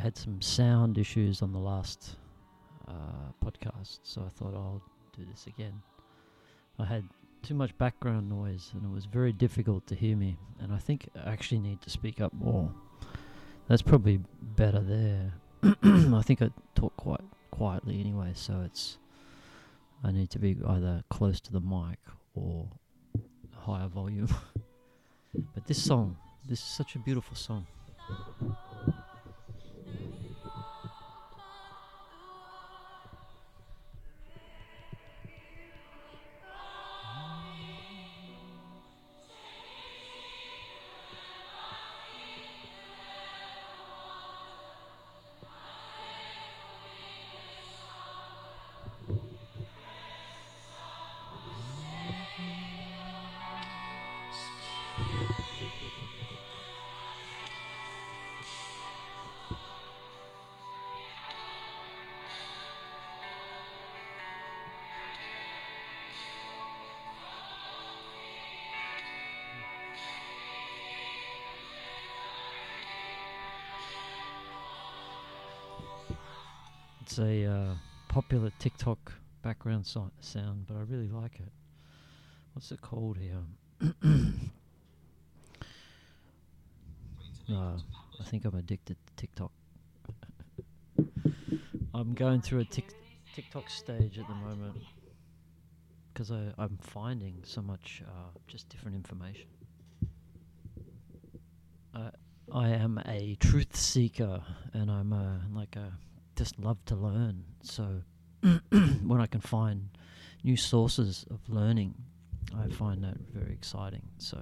had 0.00 0.16
some 0.16 0.40
sound 0.40 0.98
issues 0.98 1.42
on 1.42 1.52
the 1.52 1.58
last 1.58 2.16
uh, 2.88 3.32
podcast, 3.44 4.00
so 4.02 4.22
I 4.26 4.28
thought 4.30 4.54
I'll 4.54 4.82
do 5.16 5.24
this 5.30 5.46
again. 5.46 5.80
I 6.78 6.84
had 6.86 7.04
too 7.42 7.54
much 7.54 7.76
background 7.78 8.28
noise, 8.28 8.70
and 8.74 8.84
it 8.84 8.92
was 8.92 9.04
very 9.04 9.32
difficult 9.32 9.86
to 9.88 9.94
hear 9.94 10.16
me. 10.16 10.36
And 10.60 10.72
I 10.72 10.78
think 10.78 11.08
I 11.14 11.30
actually 11.30 11.60
need 11.60 11.80
to 11.82 11.90
speak 11.90 12.20
up 12.20 12.32
more. 12.32 12.72
That's 13.68 13.82
probably 13.82 14.20
better 14.40 14.80
there. 14.80 15.34
I 15.62 16.22
think 16.22 16.42
I 16.42 16.50
talk 16.74 16.96
quite 16.96 17.20
quietly 17.50 18.00
anyway, 18.00 18.32
so 18.34 18.62
it's 18.64 18.98
I 20.02 20.12
need 20.12 20.30
to 20.30 20.38
be 20.38 20.56
either 20.66 21.04
close 21.10 21.40
to 21.42 21.52
the 21.52 21.60
mic 21.60 21.98
or 22.34 22.68
higher 23.54 23.88
volume. 23.88 24.34
but 25.54 25.66
this 25.66 25.82
song, 25.82 26.16
this 26.48 26.58
is 26.58 26.64
such 26.64 26.94
a 26.94 26.98
beautiful 26.98 27.36
song. 27.36 27.66
A 77.20 77.46
uh, 77.46 77.74
popular 78.08 78.50
TikTok 78.58 79.12
background 79.42 79.86
so- 79.86 80.10
sound, 80.20 80.66
but 80.66 80.76
I 80.76 80.80
really 80.80 81.08
like 81.08 81.40
it. 81.40 81.52
What's 82.52 82.72
it 82.72 82.80
called 82.80 83.18
here? 83.18 83.42
no, 87.48 87.76
I 88.20 88.24
think 88.24 88.44
I'm 88.44 88.54
addicted 88.54 88.96
to 89.06 89.12
TikTok. 89.16 89.52
I'm 91.94 92.14
going 92.14 92.40
through 92.40 92.60
a 92.60 92.64
tic- 92.64 92.94
TikTok 93.34 93.70
stage 93.70 94.18
at 94.18 94.26
the 94.26 94.34
moment 94.34 94.76
because 96.12 96.30
I'm 96.30 96.78
finding 96.82 97.42
so 97.44 97.62
much 97.62 98.02
uh, 98.06 98.38
just 98.46 98.68
different 98.68 98.96
information. 98.96 99.46
Uh, 101.94 102.10
I 102.52 102.68
am 102.70 103.00
a 103.06 103.36
truth 103.40 103.76
seeker, 103.76 104.42
and 104.72 104.90
I'm 104.90 105.14
like 105.54 105.76
a 105.76 105.92
just 106.40 106.58
love 106.58 106.82
to 106.86 106.94
learn. 106.94 107.44
So 107.62 108.00
when 108.40 109.20
I 109.20 109.26
can 109.26 109.42
find 109.42 109.90
new 110.42 110.56
sources 110.56 111.26
of 111.30 111.38
learning, 111.50 111.94
I 112.58 112.66
find 112.72 113.04
that 113.04 113.18
very 113.34 113.52
exciting. 113.52 114.00
So 114.16 114.38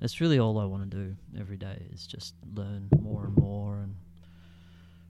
that's 0.00 0.22
really 0.22 0.38
all 0.38 0.58
I 0.58 0.64
want 0.64 0.90
to 0.90 0.96
do 0.96 1.14
every 1.38 1.58
day 1.58 1.82
is 1.92 2.06
just 2.06 2.34
learn 2.54 2.88
more 2.98 3.26
and 3.26 3.36
more 3.36 3.80
and 3.80 3.94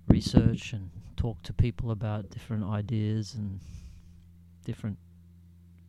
research 0.08 0.72
and 0.72 0.90
talk 1.16 1.40
to 1.44 1.52
people 1.52 1.92
about 1.92 2.30
different 2.30 2.64
ideas 2.64 3.34
and 3.34 3.60
different 4.64 4.98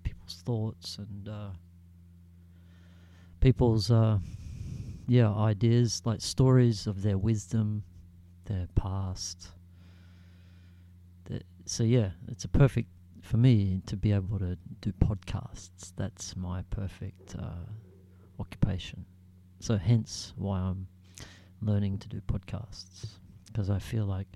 people's 0.04 0.44
thoughts 0.46 1.00
and 1.00 1.28
uh, 1.28 1.50
people's 3.42 3.90
uh, 3.90 4.20
yeah 5.08 5.34
ideas 5.34 6.04
like 6.06 6.22
stories 6.22 6.86
of 6.86 7.02
their 7.02 7.18
wisdom, 7.18 7.84
their 8.46 8.68
past 8.76 9.50
so 11.66 11.84
yeah, 11.84 12.12
it's 12.28 12.44
a 12.46 12.48
perfect 12.50 12.90
for 13.22 13.38
me 13.38 13.82
to 13.86 13.96
be 13.96 14.12
able 14.12 14.38
to 14.40 14.58
do 14.82 14.92
podcasts. 14.94 15.94
That's 15.96 16.36
my 16.36 16.64
perfect 16.70 17.36
uh, 17.40 17.72
occupation. 18.40 19.06
So 19.60 19.78
hence 19.78 20.34
why 20.36 20.60
I'm 20.60 20.88
learning 21.62 22.00
to 22.00 22.10
do 22.10 22.22
podcasts 22.22 23.06
because 23.48 23.70
I 23.70 23.80
feel 23.80 24.06
like 24.06 24.28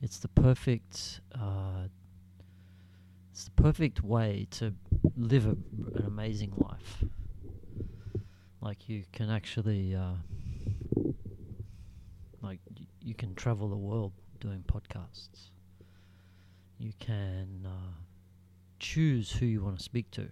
it's 0.00 0.18
the 0.18 0.28
perfect 0.28 1.20
uh, 1.34 1.88
it's 3.32 3.44
the 3.44 3.50
perfect 3.62 4.02
way 4.02 4.46
to 4.52 4.74
live 5.16 5.46
a, 5.46 5.56
an 5.98 6.06
amazing 6.06 6.52
life. 6.56 7.04
Like 8.62 8.88
you 8.88 9.04
can 9.12 9.30
actually 9.30 9.94
uh, 9.94 10.14
like 12.42 12.60
y- 12.78 12.86
you 13.02 13.14
can 13.14 13.34
travel 13.34 13.68
the 13.68 13.76
world 13.76 14.12
doing 14.40 14.64
podcasts 14.66 15.50
you 16.80 16.94
can 16.98 17.66
uh, 17.66 17.92
choose 18.78 19.30
who 19.32 19.44
you 19.44 19.62
want 19.62 19.76
to 19.76 19.84
speak 19.84 20.10
to. 20.12 20.28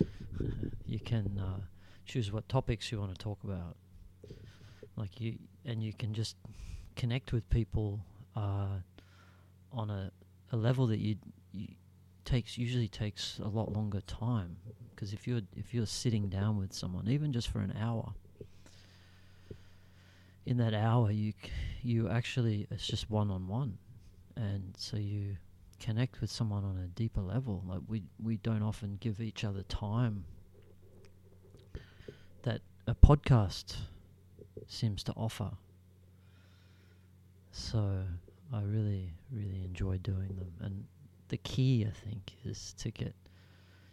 you 0.86 0.98
can 0.98 1.38
uh, 1.38 1.60
choose 2.04 2.32
what 2.32 2.48
topics 2.48 2.90
you 2.90 2.98
want 2.98 3.16
to 3.16 3.18
talk 3.18 3.38
about. 3.44 3.76
Like 4.96 5.20
you, 5.20 5.38
and 5.64 5.82
you 5.82 5.92
can 5.92 6.12
just 6.12 6.34
connect 6.96 7.32
with 7.32 7.48
people 7.48 8.00
uh, 8.34 8.80
on 9.72 9.90
a, 9.90 10.10
a 10.50 10.56
level 10.56 10.88
that 10.88 10.98
you, 10.98 11.14
you 11.52 11.68
takes 12.24 12.58
usually 12.58 12.88
takes 12.88 13.38
a 13.38 13.48
lot 13.48 13.72
longer 13.72 14.00
time. 14.00 14.56
Because 14.92 15.12
if 15.12 15.28
you're 15.28 15.42
if 15.56 15.72
you're 15.72 15.86
sitting 15.86 16.28
down 16.28 16.58
with 16.58 16.72
someone, 16.72 17.08
even 17.08 17.32
just 17.32 17.48
for 17.48 17.60
an 17.60 17.72
hour, 17.80 18.14
in 20.44 20.56
that 20.56 20.74
hour 20.74 21.12
you 21.12 21.34
you 21.82 22.08
actually 22.08 22.66
it's 22.68 22.84
just 22.84 23.08
one 23.08 23.30
on 23.30 23.46
one, 23.46 23.78
and 24.36 24.74
so 24.76 24.96
you 24.96 25.36
connect 25.80 26.20
with 26.20 26.30
someone 26.30 26.64
on 26.64 26.78
a 26.78 26.88
deeper 26.88 27.20
level. 27.20 27.62
Like 27.66 27.80
we 27.88 28.02
we 28.22 28.36
don't 28.38 28.62
often 28.62 28.96
give 29.00 29.20
each 29.20 29.44
other 29.44 29.62
time 29.62 30.24
that 32.42 32.60
a 32.86 32.94
podcast 32.94 33.76
seems 34.66 35.02
to 35.04 35.12
offer. 35.12 35.50
So 37.52 38.02
I 38.52 38.62
really 38.62 39.14
really 39.30 39.64
enjoy 39.64 39.98
doing 39.98 40.36
them, 40.36 40.52
and 40.60 40.84
the 41.28 41.38
key 41.38 41.86
I 41.86 41.92
think 41.92 42.32
is 42.44 42.74
to 42.78 42.90
get 42.90 43.14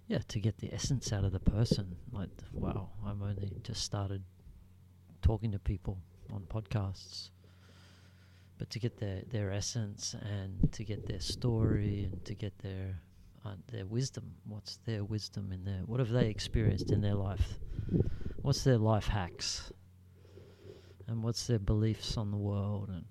yeah 0.08 0.20
to 0.28 0.40
get 0.40 0.58
the 0.58 0.74
essence 0.74 1.12
out 1.12 1.24
of 1.24 1.32
the 1.32 1.40
person. 1.40 1.96
Like 2.12 2.30
wow, 2.54 2.90
I'm 3.06 3.22
only 3.22 3.52
just 3.64 3.84
started 3.84 4.24
talking 5.22 5.52
to 5.52 5.60
people 5.60 5.98
on 6.32 6.44
podcasts 6.44 7.30
but 8.58 8.70
to 8.70 8.80
get 8.80 8.98
their 8.98 9.22
their 9.30 9.52
essence 9.52 10.16
and 10.22 10.72
to 10.72 10.84
get 10.84 11.06
their 11.06 11.20
story 11.20 12.10
and 12.12 12.24
to 12.26 12.34
get 12.34 12.58
their 12.60 13.00
uh, 13.46 13.56
their 13.72 13.86
wisdom. 13.86 14.36
What's 14.48 14.78
their 14.86 15.04
wisdom 15.04 15.52
in 15.52 15.64
there? 15.64 15.82
What 15.86 16.00
have 16.00 16.10
they 16.10 16.28
experienced 16.30 16.92
in 16.92 17.02
their 17.02 17.14
life? 17.14 17.60
What's 18.42 18.64
their 18.64 18.78
life 18.78 19.08
hacks? 19.08 19.72
And 21.08 21.24
what's 21.24 21.46
their 21.48 21.60
beliefs 21.60 22.18
on 22.18 22.32
the 22.32 22.38
world? 22.38 22.90
And 22.90 23.06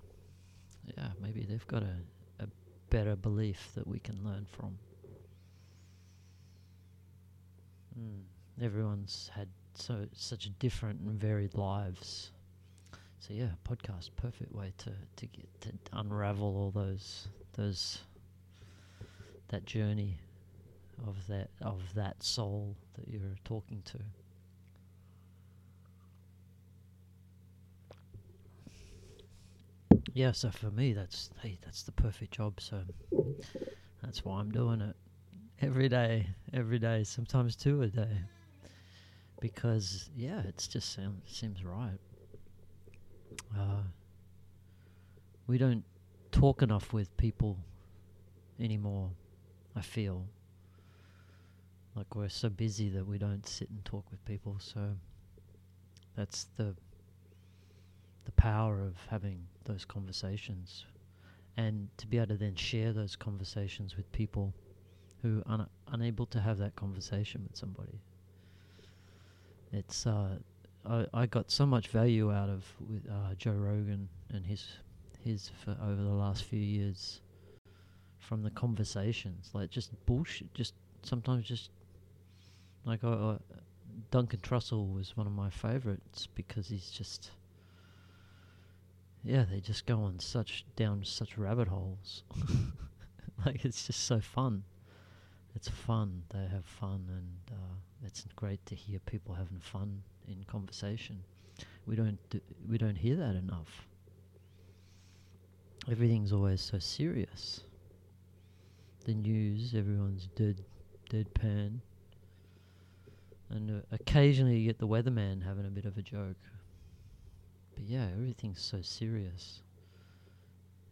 yeah, 0.97 1.09
maybe 1.21 1.44
they've 1.44 1.66
got 1.66 1.83
a, 1.83 2.43
a 2.43 2.49
better 2.91 3.15
belief 3.15 3.71
that 3.74 3.86
we 3.86 4.01
can 4.01 4.24
learn 4.24 4.47
from. 4.51 4.78
Mm. 7.98 8.22
Everyone's 8.63 9.30
had 9.34 9.48
so 9.74 10.07
such 10.13 10.48
different 10.59 11.01
and 11.01 11.18
varied 11.21 11.54
lives 11.54 12.30
so 13.26 13.32
yeah, 13.32 13.47
podcast 13.66 14.10
perfect 14.16 14.54
way 14.54 14.71
to 14.76 14.91
to 15.16 15.26
get 15.26 15.60
to 15.62 15.71
unravel 15.94 16.47
all 16.47 16.71
those 16.71 17.28
those 17.54 18.00
that 19.48 19.65
journey 19.65 20.18
of 21.06 21.26
that 21.28 21.48
of 21.62 21.80
that 21.94 22.22
soul 22.22 22.76
that 22.98 23.09
you're 23.09 23.22
talking 23.44 23.82
to. 23.86 23.98
Yeah, 30.12 30.32
so 30.32 30.50
for 30.50 30.70
me 30.70 30.92
that's 30.92 31.30
hey, 31.41 31.56
that's 31.65 31.82
the 31.82 31.92
perfect 31.92 32.32
job, 32.32 32.60
so 32.60 32.82
that's 34.03 34.22
why 34.22 34.38
I'm 34.38 34.50
doing 34.50 34.82
it. 34.82 34.97
Every 35.62 35.88
day, 35.88 36.27
every 36.53 36.78
day, 36.78 37.04
sometimes 37.04 37.56
two 37.56 37.80
a 37.80 37.86
day. 37.86 38.18
Because 39.41 40.10
yeah, 40.15 40.42
it's 40.47 40.68
just 40.68 40.92
sound, 40.92 41.22
seems 41.27 41.65
right. 41.65 41.98
Uh, 43.57 43.83
we 45.47 45.59
don't 45.59 45.84
talk 46.33 46.63
enough 46.63 46.92
with 46.92 47.16
people 47.16 47.59
anymore. 48.59 49.10
I 49.77 49.81
feel 49.81 50.27
like 51.95 52.15
we're 52.15 52.28
so 52.28 52.48
busy 52.48 52.89
that 52.91 53.07
we 53.07 53.19
don't 53.19 53.47
sit 53.47 53.71
and 53.71 53.84
talk 53.84 54.04
with 54.10 54.25
people. 54.25 54.57
So 54.59 54.97
that's 56.16 56.48
the 56.57 56.75
the 58.25 58.33
power 58.33 58.81
of 58.81 58.97
having 59.10 59.47
those 59.65 59.84
conversations, 59.84 60.87
and 61.57 61.89
to 61.98 62.07
be 62.07 62.16
able 62.16 62.28
to 62.28 62.37
then 62.37 62.54
share 62.54 62.92
those 62.92 63.16
conversations 63.16 63.97
with 63.97 64.10
people 64.13 64.54
who 65.22 65.42
are 65.47 65.66
unable 65.89 66.27
to 66.27 66.41
have 66.41 66.59
that 66.59 66.75
conversation 66.75 67.42
with 67.47 67.57
somebody. 67.57 68.01
It's 69.72 70.07
uh, 70.07 70.37
I, 70.86 71.07
I 71.15 71.27
got 71.27 71.51
so 71.51 71.65
much 71.65 71.89
value 71.89 72.33
out 72.33 72.48
of 72.48 72.65
with 72.89 73.07
uh, 73.10 73.34
Joe 73.36 73.53
Rogan 73.53 74.09
and 74.31 74.45
his 74.45 74.66
his 75.22 75.51
over 75.66 76.03
the 76.03 76.10
last 76.10 76.45
few 76.45 76.60
years 76.60 77.21
from 78.19 78.42
the 78.42 78.51
conversations, 78.51 79.51
like 79.54 79.71
just 79.71 79.91
bullshit, 80.07 80.53
just 80.54 80.75
sometimes 81.03 81.47
just 81.47 81.71
like 82.84 83.01
Duncan 84.10 84.41
Trussell 84.41 84.92
was 84.92 85.16
one 85.16 85.27
of 85.27 85.33
my 85.33 85.51
favorites 85.51 86.28
because 86.34 86.69
he's 86.69 86.91
just 86.91 87.30
yeah, 89.22 89.45
they 89.51 89.60
just 89.60 89.87
go 89.87 90.01
on 90.01 90.19
such 90.19 90.66
down 90.77 91.03
such 91.04 91.39
rabbit 91.39 91.69
holes. 91.69 92.25
like 93.47 93.65
it's 93.65 93.87
just 93.87 94.04
so 94.04 94.21
fun. 94.21 94.65
It's 95.54 95.69
fun. 95.69 96.25
They 96.30 96.47
have 96.47 96.66
fun, 96.66 97.07
and 97.09 97.59
uh, 97.59 97.77
it's 98.04 98.27
great 98.37 98.65
to 98.66 98.75
hear 98.75 98.98
people 98.98 99.34
having 99.34 99.60
fun 99.60 100.03
in 100.28 100.44
conversation. 100.44 101.22
We 101.86 101.97
don't 101.97 102.18
do, 102.30 102.41
we 102.68 102.78
don't 102.78 102.97
hear 102.97 103.16
that 103.16 103.36
enough. 103.36 103.86
Everything's 105.91 106.32
always 106.32 106.62
so 106.62 106.78
serious. 106.78 107.60
The 109.04 109.15
news, 109.15 109.74
everyone's 109.74 110.28
dead, 110.34 110.65
deadpan, 111.10 111.80
and 113.50 113.71
uh, 113.71 113.84
occasionally 113.92 114.56
you 114.56 114.66
get 114.66 114.78
the 114.78 114.88
weatherman 114.88 115.44
having 115.44 115.66
a 115.66 115.71
bit 115.71 115.84
of 115.84 115.98
a 115.98 116.03
joke. 116.03 116.36
But 117.74 117.84
yeah, 117.84 118.06
everything's 118.16 118.62
so 118.62 118.80
serious. 118.80 119.60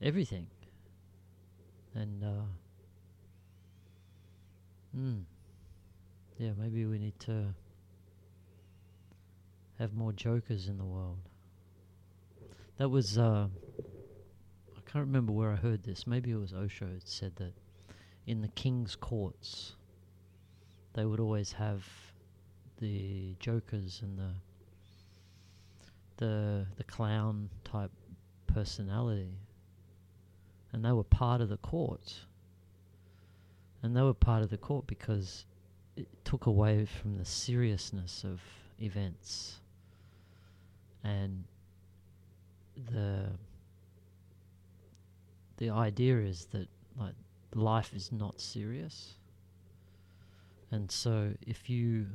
Everything. 0.02 0.46
And 1.94 2.22
uh, 2.22 2.44
hmm, 4.94 5.18
yeah, 6.38 6.50
maybe 6.58 6.84
we 6.84 6.98
need 6.98 7.18
to 7.20 7.54
have 9.82 9.94
more 9.94 10.12
jokers 10.12 10.68
in 10.68 10.78
the 10.78 10.84
world. 10.84 11.18
That 12.78 12.88
was, 12.88 13.18
uh, 13.18 13.48
I 13.48 14.90
can't 14.90 15.04
remember 15.04 15.32
where 15.32 15.50
I 15.50 15.56
heard 15.56 15.82
this. 15.82 16.06
Maybe 16.06 16.30
it 16.30 16.36
was 16.36 16.52
Osho 16.52 16.86
that 16.86 17.08
said 17.08 17.34
that 17.36 17.52
in 18.24 18.40
the 18.40 18.48
king's 18.48 18.94
courts, 18.94 19.74
they 20.94 21.04
would 21.04 21.18
always 21.18 21.50
have 21.52 21.84
the 22.80 23.34
jokers 23.40 24.00
and 24.02 24.18
the 24.18 24.30
the 26.18 26.66
the 26.76 26.84
clown 26.84 27.48
type 27.64 27.90
personality, 28.46 29.34
and 30.72 30.84
they 30.84 30.92
were 30.92 31.02
part 31.02 31.40
of 31.40 31.48
the 31.48 31.56
court. 31.56 32.20
And 33.82 33.96
they 33.96 34.02
were 34.02 34.14
part 34.14 34.44
of 34.44 34.50
the 34.50 34.58
court 34.58 34.86
because 34.86 35.44
it 35.96 36.06
took 36.24 36.46
away 36.46 36.84
from 36.84 37.18
the 37.18 37.24
seriousness 37.24 38.22
of 38.22 38.40
events 38.80 39.61
and 41.04 41.44
the 42.90 43.30
the 45.56 45.70
idea 45.70 46.18
is 46.18 46.46
that 46.46 46.68
like 46.98 47.14
life 47.54 47.92
is 47.94 48.10
not 48.12 48.40
serious. 48.40 49.14
And 50.70 50.90
so 50.90 51.34
if 51.46 51.68
you 51.68 52.06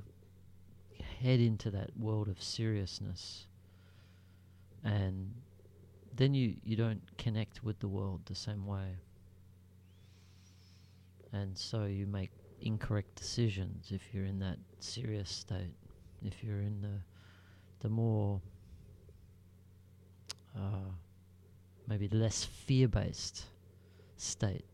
head 1.21 1.39
into 1.39 1.71
that 1.71 1.95
world 1.97 2.27
of 2.27 2.41
seriousness 2.41 3.47
and 4.83 5.33
then 6.15 6.33
you 6.33 6.55
you 6.63 6.75
don't 6.75 7.01
connect 7.17 7.63
with 7.63 7.79
the 7.79 7.87
world 7.87 8.21
the 8.25 8.35
same 8.35 8.65
way 8.65 8.97
and 11.33 11.57
so 11.57 11.85
you 11.85 12.05
make 12.07 12.31
incorrect 12.61 13.15
decisions 13.15 13.91
if 13.91 14.13
you're 14.13 14.25
in 14.25 14.39
that 14.39 14.57
serious 14.79 15.29
state 15.29 15.73
if 16.23 16.43
you're 16.43 16.61
in 16.61 16.81
the 16.81 16.99
the 17.79 17.89
more 17.89 18.41
uh, 20.57 20.91
maybe 21.87 22.07
less 22.09 22.43
fear-based 22.43 23.45
state. 24.17 24.65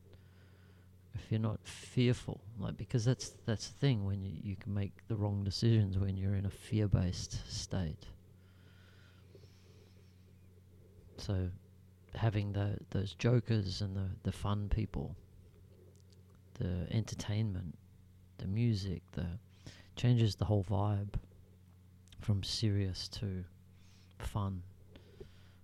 If 1.16 1.32
you're 1.32 1.40
not 1.40 1.60
fearful, 1.64 2.42
like 2.58 2.76
because 2.76 3.06
that's 3.06 3.34
that's 3.46 3.68
the 3.68 3.80
thing 3.80 4.06
when 4.06 4.24
you, 4.24 4.32
you 4.42 4.56
can 4.56 4.74
make 4.74 5.08
the 5.08 5.16
wrong 5.16 5.44
decisions 5.44 5.98
when 5.98 6.18
you're 6.18 6.36
in 6.36 6.46
a 6.46 6.50
fear-based 6.50 7.52
state. 7.52 8.08
So, 11.18 11.50
having 12.16 12.54
the 12.54 12.78
those 12.90 13.14
jokers 13.14 13.82
and 13.82 13.96
the 13.96 14.10
the 14.24 14.32
fun 14.32 14.70
people, 14.70 15.16
the 16.56 16.88
entertainment, 16.90 17.76
the 18.40 18.48
music, 18.48 19.04
the 19.12 19.28
changes 19.96 20.36
the 20.36 20.46
whole 20.46 20.64
vibe 20.64 21.14
from 22.22 22.42
serious 22.42 23.08
to 23.10 23.44
fun 24.18 24.64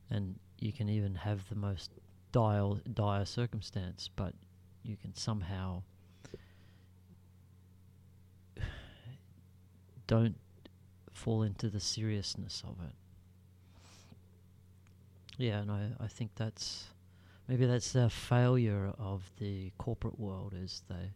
and 0.09 0.39
you 0.59 0.71
can 0.73 0.89
even 0.89 1.15
have 1.15 1.47
the 1.49 1.55
most 1.55 1.91
dire, 2.31 2.75
dire 2.93 3.25
circumstance, 3.25 4.09
but 4.15 4.33
you 4.83 4.95
can 4.97 5.15
somehow 5.15 5.83
don't 10.07 10.35
fall 11.11 11.43
into 11.43 11.69
the 11.69 11.79
seriousness 11.79 12.63
of 12.65 12.75
it. 12.83 12.93
Yeah, 15.37 15.59
and 15.59 15.71
I, 15.71 15.89
I 16.01 16.07
think 16.07 16.31
that's 16.35 16.87
maybe 17.47 17.65
that's 17.65 17.93
the 17.93 18.09
failure 18.09 18.93
of 18.99 19.23
the 19.39 19.71
corporate 19.77 20.19
world 20.19 20.53
is 20.55 20.83
they 20.89 21.11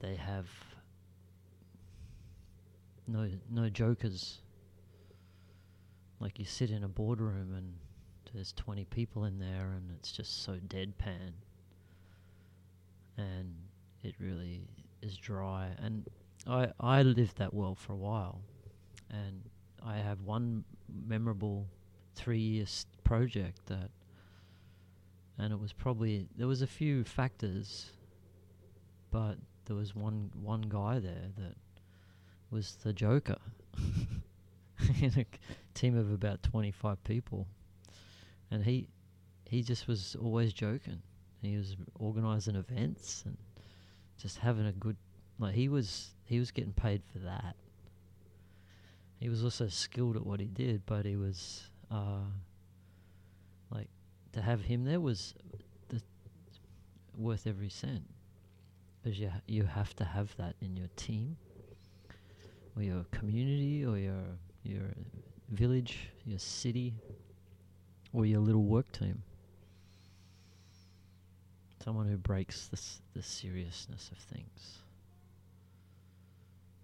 they 0.00 0.16
have 0.16 0.46
no 3.06 3.30
no 3.50 3.68
jokers. 3.68 4.40
Like 6.18 6.38
you 6.38 6.44
sit 6.44 6.70
in 6.70 6.84
a 6.84 6.88
boardroom 6.88 7.54
and 7.56 7.72
there's 8.32 8.52
20 8.52 8.84
people 8.86 9.24
in 9.24 9.38
there 9.38 9.72
and 9.76 9.90
it's 9.96 10.12
just 10.12 10.42
so 10.44 10.54
deadpan. 10.68 11.32
And 13.16 13.54
it 14.02 14.14
really 14.18 14.62
is 15.02 15.16
dry. 15.16 15.68
And 15.82 16.08
I 16.46 16.68
I 16.80 17.02
lived 17.02 17.36
that 17.38 17.52
world 17.52 17.78
for 17.78 17.92
a 17.92 17.96
while. 17.96 18.40
And 19.10 19.42
I 19.84 19.96
have 19.96 20.22
one 20.22 20.64
memorable 21.06 21.66
three 22.14 22.38
year 22.38 22.66
project 23.04 23.66
that 23.66 23.90
and 25.38 25.52
it 25.52 25.58
was 25.58 25.72
probably 25.72 26.28
there 26.36 26.46
was 26.46 26.60
a 26.62 26.66
few 26.66 27.02
factors 27.02 27.90
but 29.10 29.36
there 29.64 29.76
was 29.76 29.94
one 29.94 30.30
one 30.42 30.62
guy 30.62 30.98
there 30.98 31.28
that 31.38 31.54
was 32.50 32.76
the 32.82 32.92
joker 32.92 33.38
in 35.00 35.12
a 35.16 35.26
team 35.72 35.96
of 35.96 36.12
about 36.12 36.42
25 36.42 37.02
people 37.04 37.46
and 38.50 38.64
he 38.64 38.88
he 39.44 39.62
just 39.62 39.88
was 39.88 40.16
always 40.20 40.52
joking. 40.52 41.02
He 41.42 41.56
was 41.56 41.76
organising 41.98 42.56
events 42.56 43.22
and 43.24 43.36
just 44.20 44.38
having 44.38 44.66
a 44.66 44.72
good 44.72 44.96
like 45.38 45.54
he 45.54 45.68
was 45.68 46.10
he 46.24 46.38
was 46.38 46.50
getting 46.50 46.72
paid 46.72 47.02
for 47.12 47.18
that. 47.20 47.56
He 49.18 49.28
was 49.28 49.44
also 49.44 49.68
skilled 49.68 50.16
at 50.16 50.24
what 50.24 50.40
he 50.40 50.46
did, 50.46 50.86
but 50.86 51.04
he 51.04 51.16
was 51.16 51.68
uh, 51.90 52.24
like 53.70 53.88
to 54.32 54.40
have 54.40 54.62
him 54.62 54.84
there 54.84 55.00
was 55.00 55.34
the, 55.88 56.00
worth 57.16 57.46
every 57.46 57.68
cent 57.68 58.04
because 59.02 59.18
you 59.18 59.30
you 59.46 59.64
have 59.64 59.94
to 59.96 60.04
have 60.04 60.34
that 60.36 60.54
in 60.60 60.76
your 60.76 60.88
team 60.96 61.36
or 62.76 62.82
your 62.82 63.04
community 63.10 63.84
or 63.84 63.98
your 63.98 64.24
your 64.62 64.90
village, 65.50 66.10
your 66.24 66.38
city, 66.38 66.94
or 68.12 68.26
your 68.26 68.40
little 68.40 68.64
work 68.64 68.90
team. 68.92 69.22
Someone 71.84 72.06
who 72.06 72.16
breaks 72.16 72.66
the, 72.68 72.76
s- 72.76 73.00
the 73.14 73.22
seriousness 73.22 74.10
of 74.12 74.18
things. 74.18 74.78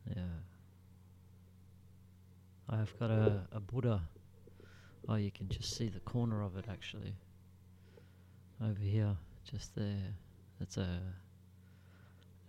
Yeah. 0.09 0.23
I've 2.69 2.99
got 2.99 3.11
a, 3.11 3.43
a 3.53 3.61
Buddha. 3.61 4.01
Oh, 5.09 5.15
you 5.17 5.31
can 5.31 5.49
just 5.49 5.77
see 5.77 5.89
the 5.89 6.01
corner 6.01 6.43
of 6.43 6.57
it 6.57 6.65
actually. 6.71 7.15
Over 8.63 8.81
here, 8.81 9.17
just 9.49 9.75
there. 9.77 10.15
That's 10.59 10.77
a 10.79 10.99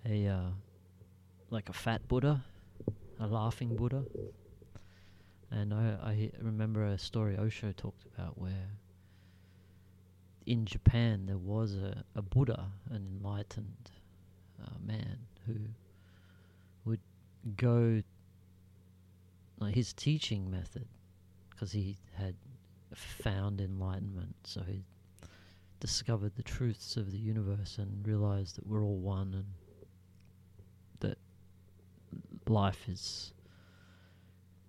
a 0.06 0.28
uh, 0.28 0.50
like 1.50 1.70
a 1.70 1.74
fat 1.74 2.08
Buddha, 2.08 2.44
a 3.20 3.28
laughing 3.28 3.76
Buddha. 3.76 4.04
And 5.52 5.74
I, 5.74 5.98
I 6.04 6.32
remember 6.42 6.84
a 6.84 6.98
story 6.98 7.38
Osho 7.38 7.72
talked 7.72 8.06
about 8.14 8.38
where 8.38 8.78
in 10.46 10.66
Japan 10.66 11.26
there 11.26 11.38
was 11.38 11.76
a, 11.76 12.04
a 12.16 12.22
Buddha, 12.22 12.72
an 12.90 13.08
enlightened 13.20 13.92
uh, 14.64 14.78
man 14.84 15.20
who 15.46 15.56
would 16.86 17.02
go, 17.56 18.02
like 19.60 19.76
his 19.76 19.94
teaching 19.94 20.50
method, 20.50 20.88
because 21.50 21.72
he 21.72 21.98
had 22.14 22.36
found 22.96 23.62
enlightenment. 23.62 24.36
So 24.44 24.62
he 24.62 24.84
discovered 25.80 26.36
the 26.36 26.44
truths 26.44 26.98
of 26.98 27.12
the 27.12 27.18
universe 27.18 27.78
and 27.78 28.06
realized 28.06 28.58
that 28.58 28.66
we're 28.66 28.84
all 28.84 28.98
one 28.98 29.34
and 29.34 29.46
that 31.00 31.18
life 32.48 32.88
is 32.88 33.34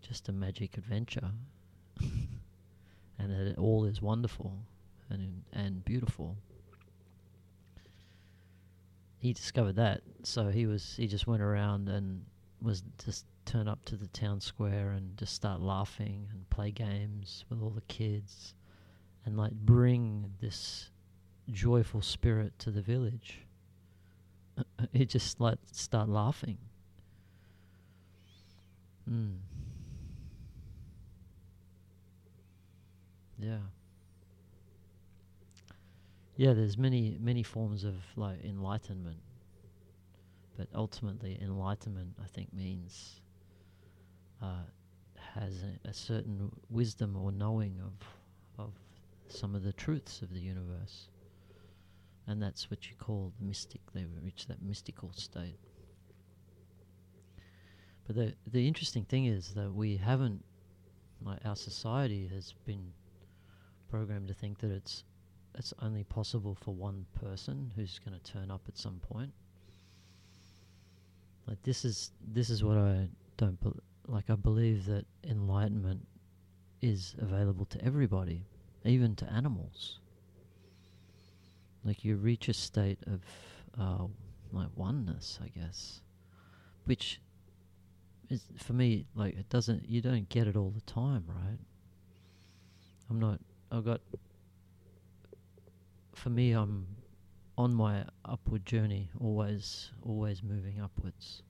just 0.08 0.28
a 0.28 0.32
magic 0.32 0.78
adventure 0.78 1.30
and 2.00 3.30
that 3.30 3.46
it 3.46 3.58
all 3.58 3.84
is 3.84 4.00
wonderful 4.00 4.58
and 5.10 5.42
and 5.52 5.84
beautiful. 5.84 6.36
He 9.18 9.32
discovered 9.32 9.76
that, 9.76 10.00
so 10.22 10.48
he 10.48 10.66
was 10.66 10.94
he 10.96 11.06
just 11.06 11.26
went 11.26 11.42
around 11.42 11.88
and 11.88 12.24
was 12.62 12.82
just 13.04 13.26
turn 13.44 13.68
up 13.68 13.84
to 13.86 13.96
the 13.96 14.06
town 14.08 14.40
square 14.40 14.90
and 14.90 15.16
just 15.16 15.34
start 15.34 15.60
laughing 15.60 16.26
and 16.32 16.48
play 16.50 16.70
games 16.70 17.44
with 17.48 17.62
all 17.62 17.70
the 17.70 17.80
kids 17.82 18.54
and 19.24 19.36
like 19.36 19.52
bring 19.52 20.32
this 20.40 20.90
joyful 21.50 22.02
spirit 22.02 22.52
to 22.58 22.70
the 22.70 22.82
village. 22.82 23.46
he 24.92 25.04
just 25.04 25.40
like 25.40 25.58
start 25.72 26.08
laughing. 26.08 26.58
Mm. 29.10 29.38
Yeah. 33.38 33.58
Yeah, 36.36 36.52
there's 36.52 36.78
many 36.78 37.18
many 37.20 37.42
forms 37.42 37.84
of 37.84 37.96
like 38.16 38.44
enlightenment. 38.44 39.18
But 40.56 40.68
ultimately 40.74 41.38
enlightenment 41.40 42.14
I 42.22 42.26
think 42.28 42.52
means 42.52 43.20
uh, 44.42 44.62
has 45.34 45.62
a, 45.62 45.88
a, 45.88 45.92
certain 45.92 46.50
wisdom 46.70 47.16
or 47.16 47.32
knowing 47.32 47.80
of 47.80 48.64
of 48.64 48.72
some 49.28 49.54
of 49.54 49.62
the 49.62 49.72
truths 49.72 50.22
of 50.22 50.32
the 50.32 50.40
universe. 50.40 51.08
And 52.26 52.42
that's 52.42 52.70
what 52.70 52.88
you 52.88 52.96
call 52.96 53.32
the 53.38 53.44
mystic. 53.44 53.80
They 53.94 54.06
reach 54.22 54.46
that 54.46 54.62
mystical 54.62 55.12
state. 55.12 55.58
But 58.06 58.16
the 58.16 58.34
the 58.50 58.66
interesting 58.66 59.04
thing 59.04 59.26
is 59.26 59.54
that 59.54 59.72
we 59.72 59.96
haven't, 59.96 60.44
like 61.20 61.44
our 61.44 61.56
society 61.56 62.28
has 62.32 62.54
been 62.64 62.92
programmed 63.88 64.28
to 64.28 64.34
think 64.34 64.58
that 64.58 64.70
it's 64.70 65.04
it's 65.54 65.74
only 65.82 66.04
possible 66.04 66.54
for 66.54 66.72
one 66.72 67.06
person 67.20 67.72
who's 67.74 67.98
going 67.98 68.18
to 68.18 68.32
turn 68.32 68.50
up 68.50 68.60
at 68.68 68.78
some 68.78 69.00
point. 69.00 69.32
Like 71.46 71.62
this 71.62 71.84
is 71.84 72.12
this 72.26 72.50
is 72.50 72.62
what 72.62 72.76
I 72.76 73.08
don't 73.36 73.58
like. 74.06 74.28
I 74.28 74.34
believe 74.34 74.84
that 74.86 75.06
enlightenment 75.24 76.06
is 76.82 77.14
available 77.18 77.64
to 77.66 77.84
everybody, 77.84 78.44
even 78.84 79.16
to 79.16 79.32
animals. 79.32 79.98
Like 81.84 82.04
you 82.04 82.16
reach 82.16 82.48
a 82.48 82.54
state 82.54 82.98
of 83.06 83.22
uh, 83.80 84.06
like 84.52 84.68
oneness, 84.76 85.38
I 85.42 85.48
guess, 85.48 86.00
which 86.84 87.20
is 88.28 88.44
for 88.58 88.74
me 88.74 89.06
like 89.14 89.34
it 89.36 89.48
doesn't. 89.48 89.88
You 89.88 90.02
don't 90.02 90.28
get 90.28 90.46
it 90.46 90.56
all 90.56 90.70
the 90.70 90.82
time, 90.82 91.24
right? 91.26 91.58
I'm 93.10 93.18
not. 93.18 93.40
I've 93.70 93.84
got. 93.84 94.00
For 96.14 96.30
me, 96.30 96.52
I'm 96.52 96.86
on 97.56 97.74
my 97.74 98.04
upward 98.24 98.64
journey, 98.64 99.10
always, 99.20 99.90
always 100.02 100.42
moving 100.42 100.80
upwards. 100.80 101.42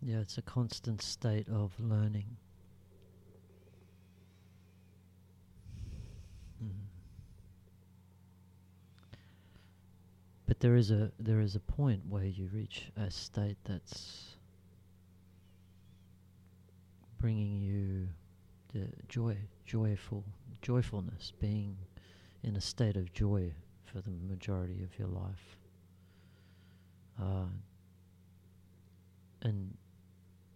Yeah, 0.00 0.20
it's 0.20 0.38
a 0.38 0.42
constant 0.42 1.02
state 1.02 1.48
of 1.48 1.72
learning. 1.78 2.36
But 10.48 10.60
there 10.60 10.76
is 10.76 10.90
a 10.90 11.12
there 11.20 11.40
is 11.40 11.54
a 11.54 11.60
point 11.60 12.00
where 12.08 12.24
you 12.24 12.48
reach 12.52 12.90
a 12.96 13.10
state 13.10 13.58
that's 13.64 14.36
bringing 17.20 17.60
you 17.60 18.08
the 18.72 18.88
joy, 19.08 19.36
joyful, 19.66 20.24
joyfulness, 20.62 21.34
being 21.38 21.76
in 22.42 22.56
a 22.56 22.62
state 22.62 22.96
of 22.96 23.12
joy 23.12 23.52
for 23.84 24.00
the 24.00 24.10
majority 24.10 24.82
of 24.82 24.98
your 24.98 25.08
life. 25.08 25.56
Uh, 27.20 27.48
and 29.42 29.76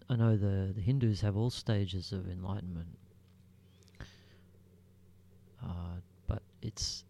I 0.09 0.17
know 0.17 0.37
the, 0.39 0.73
the 0.75 0.81
Hindus 0.81 1.21
have 1.21 1.37
all 1.37 1.51
stages 1.51 2.13
of 2.13 2.31
enlightenment, 2.31 2.97
uh, 5.63 5.97
but 6.27 6.43
it's 6.63 7.05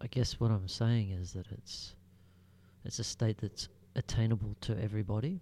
I 0.00 0.06
guess 0.06 0.38
what 0.38 0.50
I'm 0.50 0.68
saying 0.68 1.10
is 1.10 1.32
that 1.32 1.46
it's 1.50 1.94
it's 2.84 2.98
a 2.98 3.04
state 3.04 3.38
that's 3.38 3.68
attainable 3.96 4.56
to 4.62 4.80
everybody. 4.80 5.40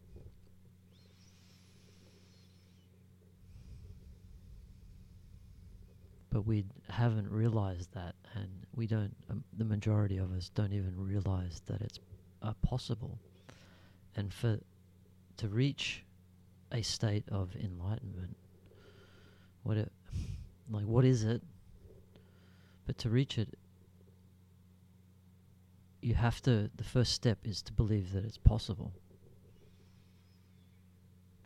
But 6.30 6.46
we 6.46 6.64
haven't 6.88 7.30
realized 7.30 7.92
that, 7.94 8.14
and 8.34 8.48
we 8.74 8.86
don't. 8.86 9.14
Um, 9.30 9.44
the 9.56 9.64
majority 9.64 10.18
of 10.18 10.32
us 10.32 10.50
don't 10.54 10.72
even 10.72 10.94
realize 10.96 11.62
that 11.66 11.80
it's 11.82 11.98
are 12.42 12.54
possible. 12.62 13.18
And 14.16 14.32
for 14.32 14.58
to 15.36 15.48
reach 15.48 16.04
a 16.72 16.82
state 16.82 17.24
of 17.30 17.54
enlightenment, 17.56 18.36
what 19.62 19.76
it 19.76 19.92
like 20.70 20.86
what 20.86 21.04
is 21.04 21.24
it? 21.24 21.42
But 22.86 22.98
to 22.98 23.10
reach 23.10 23.36
it 23.36 23.56
you 26.06 26.14
have 26.14 26.40
to 26.40 26.70
the 26.76 26.84
first 26.84 27.12
step 27.14 27.38
is 27.42 27.60
to 27.60 27.72
believe 27.72 28.12
that 28.12 28.24
it's 28.24 28.38
possible. 28.38 28.92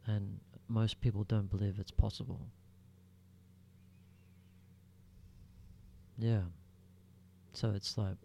And 0.04 0.38
most 0.68 1.00
people 1.00 1.24
don't 1.24 1.48
believe 1.48 1.78
it's 1.78 1.90
possible. 1.90 2.42
Yeah. 6.18 6.42
So 7.54 7.72
it's 7.74 7.96
like 7.96 8.18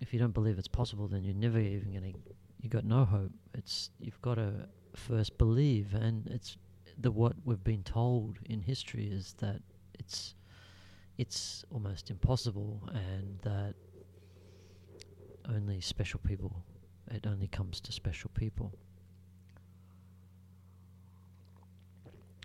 if 0.00 0.12
you 0.14 0.20
don't 0.20 0.34
believe 0.34 0.56
it's 0.56 0.68
possible, 0.68 1.08
then 1.08 1.24
you're 1.24 1.34
never 1.34 1.58
even 1.58 1.90
going 1.90 2.12
to. 2.12 2.18
You 2.60 2.70
got 2.70 2.84
no 2.84 3.04
hope. 3.04 3.32
It's 3.54 3.90
you've 3.98 4.22
got 4.22 4.36
to 4.36 4.68
first 4.94 5.36
believe, 5.36 5.94
and 5.94 6.28
it's 6.28 6.56
the 6.96 7.10
what 7.10 7.34
we've 7.44 7.64
been 7.64 7.82
told 7.82 8.38
in 8.44 8.60
history 8.60 9.08
is 9.08 9.34
that 9.38 9.60
it's 9.98 10.36
it's 11.18 11.64
almost 11.72 12.08
impossible, 12.08 12.88
and 12.94 13.40
that 13.42 13.74
only 15.48 15.80
special 15.80 16.20
people. 16.20 16.64
It 17.10 17.26
only 17.26 17.48
comes 17.48 17.80
to 17.80 17.92
special 17.92 18.30
people. 18.34 18.72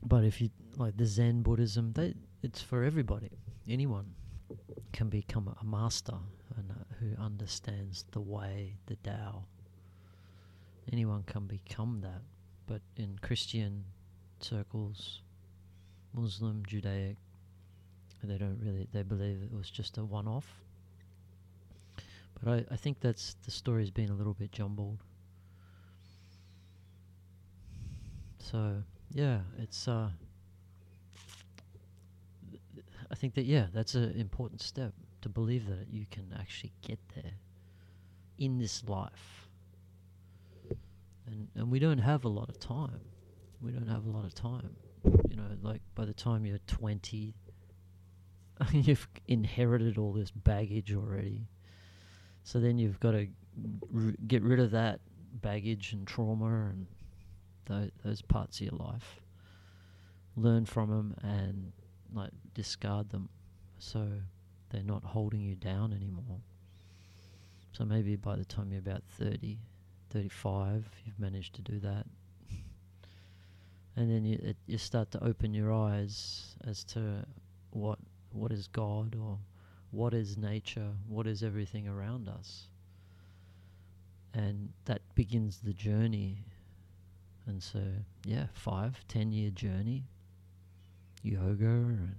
But 0.03 0.24
if 0.24 0.41
you 0.41 0.50
like 0.77 0.98
the 0.98 1.06
Zen 1.06 1.41
Buddhism, 1.41 1.94
they 1.94 2.13
it's 2.41 2.62
for 2.62 2.84
everybody. 2.84 3.32
Anyone 3.68 4.13
can 4.94 5.10
become 5.10 5.53
a 5.60 5.65
master 5.65 6.18
and 6.56 6.72
uh, 6.72 6.74
who 7.00 7.22
understands 7.22 8.06
the 8.12 8.22
way, 8.22 8.77
the 8.88 8.96
Tao. 8.98 9.44
Anyone 10.91 11.24
can 11.24 11.46
become 11.46 12.01
that, 12.01 12.22
but 12.65 12.82
in 12.98 13.20
Christian 13.22 13.84
circles, 14.39 15.22
Muslim, 16.13 16.63
Judaic, 16.65 17.18
they 18.24 18.38
don't 18.38 18.60
really, 18.62 18.88
they 18.91 19.03
believe 19.03 19.41
it 19.44 19.53
was 19.53 19.70
just 19.70 19.98
a 19.98 20.03
one 20.03 20.27
off. 20.27 20.48
But 22.43 22.51
I, 22.51 22.74
I 22.74 22.75
think 22.77 23.00
that's, 23.00 23.36
the 23.46 23.51
story's 23.51 23.91
been 23.91 24.10
a 24.10 24.13
little 24.13 24.34
bit 24.34 24.51
jumbled. 24.51 25.03
So, 28.39 28.84
yeah, 29.12 29.39
it's, 29.58 29.88
uh, 29.88 30.10
I 33.12 33.15
think 33.15 33.34
that, 33.36 33.46
yeah, 33.46 33.67
that's 33.74 33.96
an 33.96 34.12
important 34.12 34.62
step 34.62 34.93
to 35.22 35.29
believe 35.29 35.67
that 35.67 35.88
you 35.91 36.05
can 36.10 36.34
actually 36.39 36.72
get 36.81 37.00
there 37.15 37.34
in 38.38 38.58
this 38.58 38.84
life. 38.88 39.48
And 41.27 41.48
and 41.55 41.69
we 41.69 41.79
don't 41.79 42.00
have 42.00 42.25
a 42.25 42.29
lot 42.29 42.50
of 42.50 42.60
time. 42.60 43.01
We 43.62 43.72
don't 43.72 43.88
have 43.88 44.05
a 44.05 44.10
lot 44.10 44.25
of 44.25 44.34
time. 44.34 44.75
You 45.29 45.36
know, 45.36 45.43
like 45.62 45.81
by 45.96 46.05
the 46.05 46.13
time 46.13 46.46
you're 46.46 46.60
20, 46.67 47.36
you've 48.72 49.08
inherited 49.27 49.98
all 49.98 50.13
this 50.13 50.31
baggage 50.31 50.93
already. 50.93 51.48
So 52.43 52.60
then 52.60 52.77
you've 52.77 53.00
got 53.00 53.12
to 53.12 53.27
r- 53.96 54.13
get 54.27 54.43
rid 54.43 54.60
of 54.60 54.72
that 54.72 55.00
baggage 55.41 55.93
and 55.93 56.08
trauma 56.08 56.69
and 56.69 56.88
th- 57.67 57.93
those 58.03 58.22
parts 58.22 58.60
of 58.60 58.67
your 58.67 58.77
life. 58.77 59.22
Learn 60.36 60.65
from 60.65 60.89
them 60.89 61.15
and 61.22 61.72
like 62.13 62.31
discard 62.53 63.10
them 63.10 63.29
so 63.77 64.08
they're 64.69 64.84
not 64.84 65.03
holding 65.03 65.41
you 65.41 65.55
down 65.55 65.93
anymore. 65.93 66.41
So 67.72 67.86
maybe 67.86 68.15
by 68.15 68.36
the 68.36 68.46
time 68.46 68.72
you're 68.72 68.79
about 68.79 69.03
30, 69.17 69.58
35, 70.10 70.89
you've 71.05 71.19
managed 71.19 71.55
to 71.55 71.62
do 71.62 71.79
that. 71.79 72.05
and 73.96 74.12
then 74.12 74.25
you, 74.25 74.39
it, 74.41 74.58
you 74.65 74.77
start 74.77 75.12
to 75.12 75.24
open 75.24 75.53
your 75.53 75.72
eyes 75.72 76.55
as 76.65 76.84
to 76.86 77.25
what 77.72 78.00
what 78.31 78.51
is 78.51 78.67
God 78.67 79.15
or 79.19 79.39
what 79.91 80.13
is 80.13 80.38
nature, 80.38 80.91
what 81.08 81.27
is 81.27 81.43
everything 81.43 81.88
around 81.88 82.29
us. 82.29 82.67
And 84.34 84.69
that 84.86 85.01
begins 85.15 85.60
the 85.63 85.74
journey. 85.74 86.46
And 87.48 87.62
so, 87.62 87.81
yeah, 88.24 88.48
five, 88.53 89.03
ten 89.08 89.31
year 89.31 89.50
journey, 89.50 90.03
yoga 91.24 91.65
and 91.65 92.15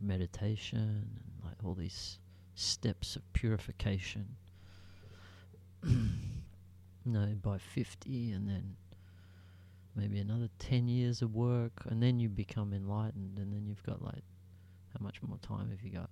meditation 0.00 0.78
and 0.78 1.20
like 1.44 1.56
all 1.64 1.74
these 1.74 2.18
steps 2.54 3.16
of 3.16 3.32
purification. 3.32 4.36
no, 7.04 7.34
by 7.42 7.58
50 7.58 8.32
and 8.32 8.48
then 8.48 8.76
maybe 9.96 10.18
another 10.18 10.48
10 10.58 10.88
years 10.88 11.22
of 11.22 11.34
work 11.34 11.72
and 11.86 12.02
then 12.02 12.18
you 12.18 12.28
become 12.28 12.72
enlightened 12.72 13.38
and 13.38 13.52
then 13.52 13.66
you've 13.66 13.82
got 13.84 14.02
like 14.02 14.24
how 14.92 15.04
much 15.04 15.22
more 15.22 15.38
time 15.38 15.70
have 15.70 15.82
you 15.82 15.90
got 15.90 16.10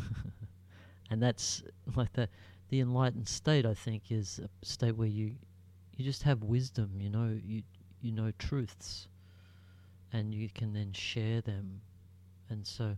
and 1.10 1.22
that's 1.22 1.62
like 1.96 2.12
the 2.12 2.28
the 2.68 2.80
enlightened 2.80 3.28
state 3.28 3.64
i 3.64 3.74
think 3.74 4.10
is 4.10 4.40
a 4.42 4.66
state 4.66 4.96
where 4.96 5.08
you 5.08 5.34
you 5.96 6.04
just 6.04 6.22
have 6.22 6.42
wisdom 6.42 6.90
you 6.98 7.10
know 7.10 7.38
you 7.44 7.62
you 8.00 8.12
know 8.12 8.30
truths 8.38 9.08
and 10.12 10.34
you 10.34 10.48
can 10.54 10.72
then 10.72 10.92
share 10.92 11.40
them 11.40 11.80
and 12.50 12.66
so 12.66 12.96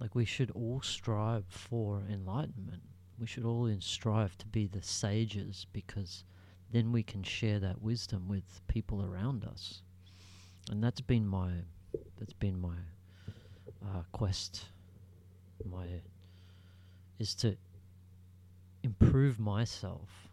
like 0.00 0.14
we 0.14 0.24
should 0.24 0.50
all 0.52 0.80
strive 0.82 1.44
for 1.48 2.02
enlightenment 2.10 2.82
we 3.18 3.26
should 3.26 3.44
all 3.44 3.72
strive 3.78 4.36
to 4.38 4.46
be 4.46 4.66
the 4.66 4.82
sages 4.82 5.66
because 5.72 6.24
then 6.72 6.90
we 6.90 7.02
can 7.02 7.22
share 7.22 7.60
that 7.60 7.82
wisdom 7.82 8.26
with 8.28 8.62
people 8.66 9.04
around 9.04 9.44
us. 9.44 9.82
And 10.70 10.82
that's 10.82 11.00
been 11.00 11.26
my 11.26 11.50
that's 12.18 12.32
been 12.32 12.60
my 12.60 12.76
uh, 13.84 14.02
quest. 14.12 14.64
My 15.64 15.86
is 17.18 17.34
to 17.36 17.56
improve 18.82 19.38
myself 19.38 20.28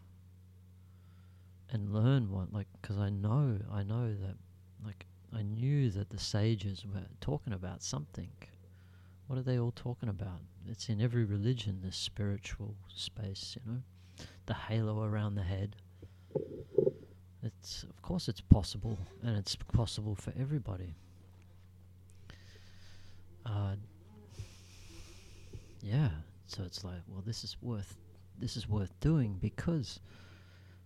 and 1.70 1.94
learn 1.94 2.30
what 2.30 2.52
like 2.52 2.66
because 2.80 2.98
I 2.98 3.10
know 3.10 3.58
I 3.72 3.84
know 3.84 4.08
that 4.08 4.36
like 4.84 5.06
I 5.32 5.42
knew 5.42 5.90
that 5.90 6.10
the 6.10 6.18
sages 6.18 6.84
were 6.84 7.02
talking 7.20 7.52
about 7.52 7.82
something. 7.82 8.30
What 9.28 9.38
are 9.38 9.42
they 9.42 9.58
all 9.60 9.72
talking 9.76 10.08
about? 10.08 10.40
It's 10.68 10.88
in 10.88 11.00
every 11.00 11.24
religion, 11.24 11.80
this 11.84 11.96
spiritual 11.96 12.74
space, 12.92 13.56
you 13.56 13.72
know, 13.72 13.80
the 14.46 14.54
halo 14.54 15.04
around 15.04 15.36
the 15.36 15.44
head 15.44 15.76
it's 17.42 17.84
of 17.84 18.02
course 18.02 18.28
it's 18.28 18.40
possible, 18.40 18.98
and 19.22 19.36
it's 19.36 19.56
possible 19.56 20.14
for 20.14 20.32
everybody. 20.38 20.94
Uh, 23.46 23.74
yeah, 25.82 26.10
so 26.50 26.62
it's 26.64 26.84
like, 26.84 27.02
well, 27.08 27.22
this 27.24 27.44
is 27.44 27.56
worth 27.60 27.96
this 28.38 28.56
is 28.56 28.68
worth 28.68 28.98
doing 29.00 29.38
because 29.40 30.00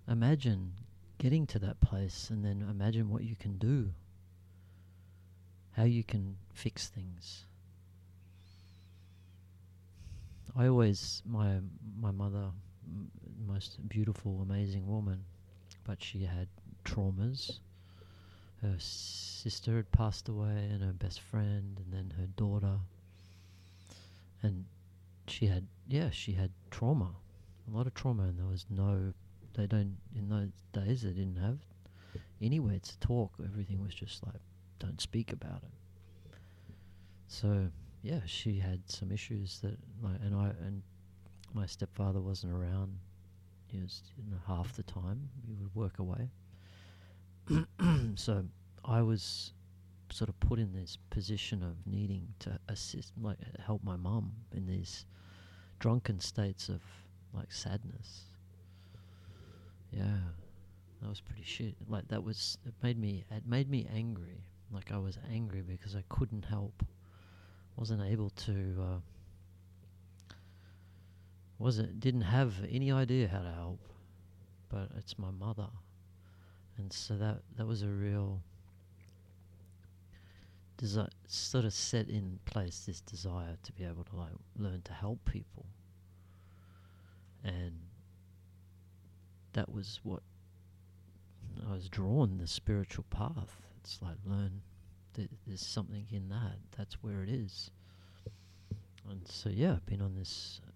imagine 0.09 0.73
getting 1.19 1.47
to 1.47 1.59
that 1.61 1.81
place, 1.81 2.31
and 2.31 2.45
then 2.45 2.67
imagine 2.69 3.09
what 3.09 3.23
you 3.23 3.37
can 3.37 3.59
do, 3.59 3.93
how 5.73 5.85
you 5.85 6.03
can 6.03 6.37
fix 6.53 6.89
things. 6.89 7.45
I 10.57 10.67
always 10.67 11.23
my 11.25 11.59
my 12.01 12.11
mother, 12.11 12.51
m- 12.87 13.11
most 13.47 13.89
beautiful, 13.89 14.41
amazing 14.43 14.87
woman 14.87 15.25
but 15.85 16.03
she 16.03 16.25
had 16.25 16.49
traumas. 16.85 17.59
Her 18.63 18.77
sister 18.79 19.77
had 19.77 19.93
passed 19.93 20.29
away, 20.29 20.69
and 20.73 20.83
her 20.83 20.93
best 20.93 21.21
friend, 21.21 21.79
and 21.79 21.93
then 21.93 22.15
her 22.19 22.27
daughter. 22.27 22.79
And 24.43 24.65
she 25.27 25.47
had, 25.47 25.67
yeah, 25.89 26.11
she 26.11 26.33
had 26.33 26.51
trauma, 26.71 27.11
a 27.71 27.77
lot 27.77 27.87
of 27.87 27.95
trauma, 27.95 28.25
and 28.25 28.39
there 28.39 28.47
was 28.47 28.67
no, 28.71 29.13
they 29.57 29.67
don't, 29.67 29.97
in 30.17 30.29
those 30.29 30.51
days, 30.73 31.03
they 31.03 31.11
didn't 31.11 31.37
have 31.37 31.59
anywhere 32.43 32.79
to 32.79 32.99
talk. 33.01 33.33
Everything 33.43 33.83
was 33.83 33.95
just 33.95 34.25
like, 34.27 34.41
don't 34.79 35.01
speak 35.01 35.33
about 35.33 35.63
it. 35.63 36.37
So, 37.27 37.69
yeah, 38.03 38.21
she 38.27 38.59
had 38.59 38.81
some 38.87 39.11
issues 39.11 39.61
that, 39.61 39.79
like, 40.03 40.21
and 40.23 40.35
I, 40.35 40.53
and 40.65 40.83
my 41.53 41.67
stepfather 41.67 42.21
wasn't 42.21 42.53
around 42.53 42.99
you 43.75 44.31
know, 44.31 44.39
half 44.47 44.75
the 44.77 44.83
time 44.85 45.29
He 45.47 45.55
would 45.55 45.75
work 45.75 45.99
away. 45.99 46.31
so 48.15 48.45
I 48.85 49.03
was 49.03 49.53
sort 50.15 50.29
of 50.29 50.39
put 50.39 50.61
in 50.61 50.73
this 50.73 50.97
position 51.11 51.61
of 51.65 51.75
needing 51.93 52.29
to 52.39 52.57
assist, 52.69 53.13
like 53.21 53.37
help 53.59 53.83
my 53.83 53.97
mum 53.97 54.31
in 54.55 54.65
these 54.65 55.07
drunken 55.81 56.21
states 56.21 56.69
of 56.69 56.81
like 57.33 57.51
sadness. 57.51 58.27
Yeah, 59.91 60.19
that 61.03 61.09
was 61.09 61.21
pretty 61.21 61.43
shit. 61.43 61.75
Like 61.89 62.07
that 62.09 62.23
was 62.23 62.59
it 62.65 62.75
made 62.81 62.97
me 62.97 63.25
it 63.29 63.43
made 63.45 63.69
me 63.69 63.89
angry. 63.93 64.45
Like 64.71 64.93
I 64.93 64.99
was 64.99 65.19
angry 65.33 65.63
because 65.63 65.97
I 65.97 66.05
couldn't 66.09 66.45
help, 66.45 66.85
wasn't 67.77 68.03
able 68.03 68.31
to. 68.31 68.77
Uh, 68.81 69.01
wasn't 71.59 71.99
didn't 71.99 72.21
have 72.21 72.55
any 72.71 72.93
idea 72.93 73.27
how 73.27 73.41
to 73.41 73.51
help, 73.51 73.81
but 74.69 74.91
it's 74.97 75.19
my 75.19 75.33
mother, 75.33 75.71
and 76.79 76.93
so 76.93 77.17
that 77.17 77.41
that 77.57 77.67
was 77.67 77.83
a 77.83 77.89
real 77.89 78.41
desire, 80.77 81.09
sort 81.27 81.65
of 81.65 81.73
set 81.73 82.09
in 82.09 82.39
place 82.45 82.85
this 82.87 83.01
desire 83.01 83.57
to 83.63 83.73
be 83.73 83.85
able 83.85 84.05
to 84.05 84.17
like 84.17 84.33
learn 84.57 84.83
to 84.83 84.93
help 84.93 85.25
people, 85.25 85.67
and 87.43 87.73
that 89.53 89.73
was 89.73 90.01
what 90.03 90.23
I 91.69 91.73
was 91.73 91.89
drawn 91.89 92.39
the 92.39 92.47
spiritual 92.47 93.05
path. 93.11 93.63
It's 93.81 94.01
like 94.03 94.17
learn. 94.25 94.63
Th- 95.15 95.31
there's 95.47 95.65
something 95.65 96.07
in 96.11 96.29
that. 96.31 96.57
That's 96.77 96.95
where 97.03 97.23
it 97.23 97.29
is. 97.29 97.71
And 99.09 99.27
so 99.29 99.49
yeah, 99.51 99.73
I've 99.73 99.87
been 99.87 100.01
on 100.01 100.15
this 100.15 100.61
uh, 100.67 100.71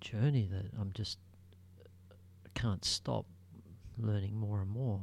journey 0.00 0.48
that 0.50 0.70
I'm 0.80 0.92
just 0.92 1.18
uh, 1.80 2.48
can't 2.54 2.84
stop 2.84 3.26
learning 3.98 4.36
more 4.36 4.60
and 4.60 4.70
more. 4.70 5.02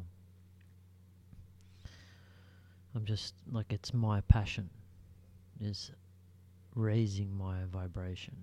I'm 2.96 3.06
just 3.06 3.34
like 3.52 3.74
it's 3.74 3.94
my 3.94 4.22
passion 4.22 4.70
is 5.60 5.92
raising 6.76 7.36
my 7.36 7.66
vibration. 7.72 8.36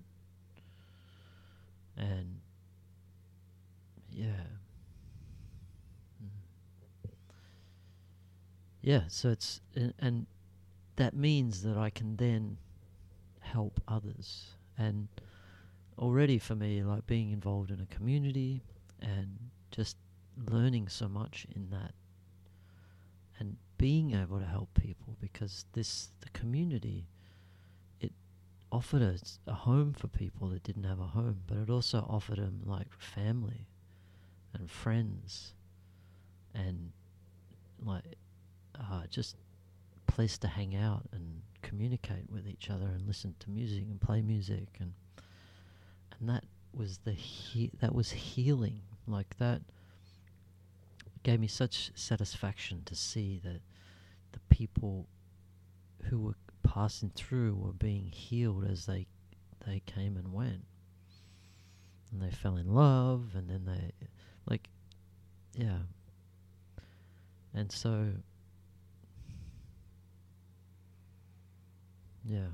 And 1.97 2.39
yeah. 4.09 4.47
Mm. 6.23 7.11
Yeah, 8.81 9.01
so 9.07 9.29
it's 9.29 9.61
and, 9.75 9.93
and 9.99 10.25
that 10.95 11.15
means 11.15 11.63
that 11.63 11.77
I 11.77 11.89
can 11.89 12.17
then 12.17 12.57
help 13.39 13.81
others 13.87 14.51
and 14.77 15.07
already 15.97 16.37
for 16.39 16.55
me, 16.55 16.83
like 16.83 17.05
being 17.05 17.31
involved 17.31 17.71
in 17.71 17.79
a 17.79 17.85
community 17.85 18.63
and 19.01 19.37
just 19.71 19.97
learning 20.49 20.87
so 20.87 21.07
much 21.07 21.45
in 21.55 21.69
that 21.69 21.93
being 23.81 24.13
able 24.13 24.39
to 24.39 24.45
help 24.45 24.69
people 24.75 25.15
because 25.19 25.65
this 25.73 26.09
the 26.21 26.29
community 26.29 27.07
it 27.99 28.11
offered 28.71 29.01
us 29.01 29.39
a 29.47 29.53
home 29.53 29.93
for 29.93 30.07
people 30.07 30.47
that 30.49 30.63
didn't 30.63 30.83
have 30.83 30.99
a 30.99 31.07
home 31.07 31.41
but 31.47 31.57
it 31.57 31.69
also 31.69 32.05
offered 32.09 32.37
them 32.37 32.61
like 32.65 32.87
family 32.99 33.67
and 34.53 34.69
friends 34.69 35.53
and 36.53 36.91
like 37.83 38.03
uh, 38.79 39.03
just 39.09 39.35
place 40.07 40.37
to 40.37 40.47
hang 40.47 40.75
out 40.75 41.03
and 41.11 41.41
communicate 41.61 42.29
with 42.31 42.47
each 42.47 42.69
other 42.69 42.85
and 42.85 43.07
listen 43.07 43.33
to 43.39 43.49
music 43.49 43.83
and 43.89 43.99
play 43.99 44.21
music 44.21 44.67
and 44.79 44.93
and 46.19 46.29
that 46.29 46.43
was 46.73 46.99
the 46.99 47.13
he- 47.13 47.71
that 47.79 47.93
was 47.93 48.11
healing. 48.11 48.81
Like 49.07 49.37
that 49.37 49.61
gave 51.23 51.39
me 51.39 51.47
such 51.47 51.91
satisfaction 51.95 52.83
to 52.85 52.95
see 52.95 53.39
that 53.43 53.61
people 54.61 55.07
who 56.03 56.19
were 56.19 56.35
passing 56.61 57.11
through 57.15 57.55
were 57.55 57.73
being 57.73 58.05
healed 58.11 58.63
as 58.69 58.85
they 58.85 59.07
they 59.65 59.81
came 59.87 60.17
and 60.17 60.31
went. 60.31 60.63
And 62.11 62.21
they 62.21 62.29
fell 62.29 62.57
in 62.57 62.71
love 62.71 63.31
and 63.33 63.49
then 63.49 63.65
they 63.65 63.91
like 64.45 64.69
yeah. 65.55 65.79
And 67.55 67.71
so 67.71 68.05
yeah. 72.23 72.49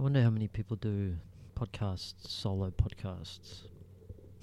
I 0.00 0.02
wonder 0.02 0.22
how 0.22 0.30
many 0.30 0.48
people 0.48 0.78
do 0.78 1.18
podcasts, 1.54 2.26
solo 2.26 2.70
podcasts. 2.70 3.64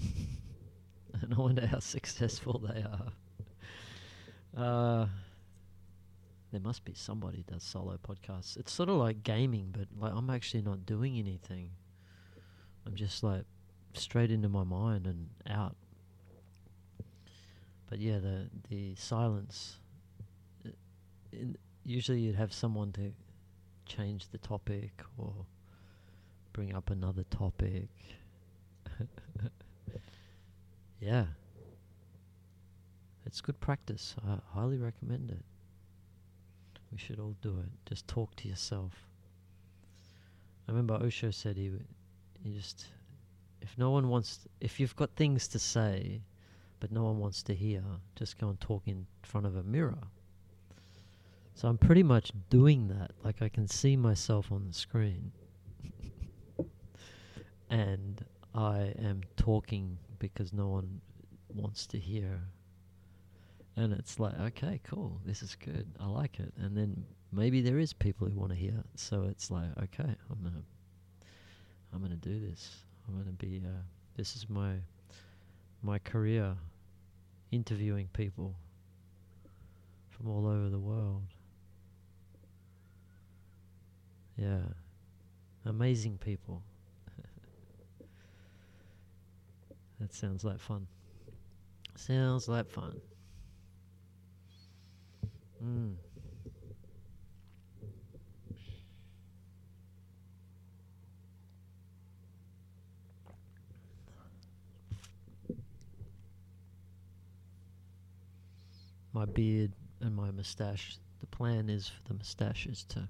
and 0.00 1.34
I 1.34 1.36
wonder 1.36 1.66
how 1.66 1.80
successful 1.80 2.60
they 2.60 2.84
are. 2.84 3.12
Uh, 4.56 5.06
there 6.52 6.60
must 6.60 6.84
be 6.84 6.94
somebody 6.94 7.44
does 7.50 7.64
solo 7.64 7.98
podcasts. 7.98 8.56
It's 8.56 8.70
sort 8.70 8.88
of 8.88 8.98
like 8.98 9.24
gaming, 9.24 9.74
but 9.76 9.88
like 10.00 10.12
I'm 10.14 10.30
actually 10.30 10.62
not 10.62 10.86
doing 10.86 11.18
anything. 11.18 11.70
I'm 12.86 12.94
just 12.94 13.24
like 13.24 13.42
straight 13.94 14.30
into 14.30 14.48
my 14.48 14.62
mind 14.62 15.08
and 15.08 15.28
out. 15.50 15.74
But 17.90 17.98
yeah, 17.98 18.20
the 18.20 18.48
the 18.68 18.94
silence. 18.94 19.80
uh, 20.64 20.70
usually, 21.84 22.20
you'd 22.20 22.36
have 22.36 22.52
someone 22.52 22.92
to 22.92 23.12
change 23.88 24.28
the 24.28 24.38
topic 24.38 25.02
or 25.16 25.32
bring 26.52 26.74
up 26.74 26.90
another 26.90 27.24
topic. 27.30 27.88
yeah. 31.00 31.24
It's 33.26 33.40
good 33.40 33.60
practice. 33.60 34.14
I 34.26 34.38
highly 34.54 34.78
recommend 34.78 35.30
it. 35.30 35.44
We 36.90 36.98
should 36.98 37.18
all 37.20 37.36
do 37.42 37.58
it. 37.58 37.70
Just 37.86 38.08
talk 38.08 38.34
to 38.36 38.48
yourself. 38.48 38.92
I 40.66 40.72
remember 40.72 40.94
Osho 40.94 41.30
said 41.30 41.56
he, 41.56 41.66
w- 41.66 41.84
he 42.42 42.54
just, 42.54 42.86
if 43.60 43.76
no 43.76 43.90
one 43.90 44.08
wants, 44.08 44.46
if 44.60 44.80
you've 44.80 44.96
got 44.96 45.10
things 45.16 45.48
to 45.48 45.58
say, 45.58 46.22
but 46.80 46.92
no 46.92 47.04
one 47.04 47.18
wants 47.18 47.42
to 47.44 47.54
hear, 47.54 47.82
just 48.16 48.38
go 48.38 48.48
and 48.48 48.60
talk 48.60 48.82
in 48.86 49.06
front 49.22 49.46
of 49.46 49.56
a 49.56 49.62
mirror. 49.62 49.98
So 51.58 51.66
I'm 51.66 51.76
pretty 51.76 52.04
much 52.04 52.30
doing 52.50 52.86
that. 52.86 53.10
Like 53.24 53.42
I 53.42 53.48
can 53.48 53.66
see 53.66 53.96
myself 53.96 54.52
on 54.52 54.68
the 54.68 54.72
screen. 54.72 55.32
and 57.68 58.24
I 58.54 58.94
am 58.96 59.22
talking 59.36 59.98
because 60.20 60.52
no 60.52 60.68
one 60.68 61.00
wants 61.52 61.84
to 61.88 61.98
hear. 61.98 62.42
And 63.74 63.92
it's 63.92 64.20
like, 64.20 64.38
okay, 64.38 64.80
cool, 64.84 65.20
this 65.26 65.42
is 65.42 65.56
good. 65.56 65.88
I 65.98 66.06
like 66.06 66.38
it. 66.38 66.52
And 66.58 66.76
then 66.76 67.04
maybe 67.32 67.60
there 67.60 67.80
is 67.80 67.92
people 67.92 68.28
who 68.28 68.38
want 68.38 68.52
to 68.52 68.56
hear. 68.56 68.84
So 68.94 69.24
it's 69.24 69.50
like, 69.50 69.76
okay, 69.82 70.14
I'm 70.30 70.40
gonna, 70.40 70.62
I'm 71.92 72.00
gonna 72.00 72.14
do 72.14 72.38
this. 72.38 72.84
I'm 73.08 73.18
gonna 73.18 73.32
be. 73.32 73.60
Uh, 73.66 73.82
this 74.16 74.36
is 74.36 74.48
my, 74.48 74.74
my 75.82 75.98
career, 75.98 76.54
interviewing 77.50 78.08
people 78.12 78.54
from 80.08 80.28
all 80.30 80.46
over 80.46 80.68
the 80.68 80.78
world. 80.78 81.24
Yeah, 84.38 84.60
amazing 85.64 86.18
people. 86.18 86.62
that 90.00 90.14
sounds 90.14 90.44
like 90.44 90.60
fun. 90.60 90.86
Sounds 91.96 92.46
like 92.46 92.70
fun. 92.70 93.00
Mm. 95.62 95.94
My 109.12 109.24
beard 109.24 109.72
and 110.00 110.14
my 110.14 110.30
mustache. 110.30 110.98
The 111.18 111.26
plan 111.26 111.68
is 111.68 111.88
for 111.88 112.00
the 112.06 112.14
mustaches 112.14 112.84
to. 112.90 113.08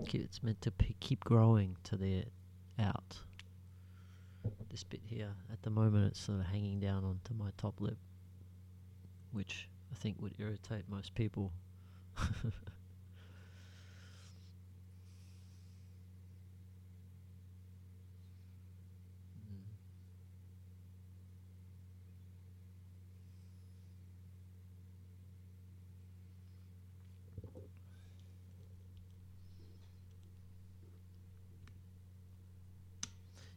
It's 0.00 0.42
meant 0.42 0.60
to 0.62 0.70
p- 0.70 0.96
keep 1.00 1.24
growing 1.24 1.76
to 1.84 1.96
the 1.96 2.24
out. 2.78 3.18
This 4.70 4.84
bit 4.84 5.00
here, 5.04 5.32
at 5.52 5.62
the 5.62 5.70
moment, 5.70 6.06
it's 6.06 6.20
sort 6.20 6.40
of 6.40 6.46
hanging 6.46 6.80
down 6.80 7.04
onto 7.04 7.32
my 7.34 7.50
top 7.56 7.80
lip, 7.80 7.96
which 9.32 9.68
I 9.92 9.94
think 9.96 10.20
would 10.20 10.34
irritate 10.38 10.88
most 10.88 11.14
people. 11.14 11.52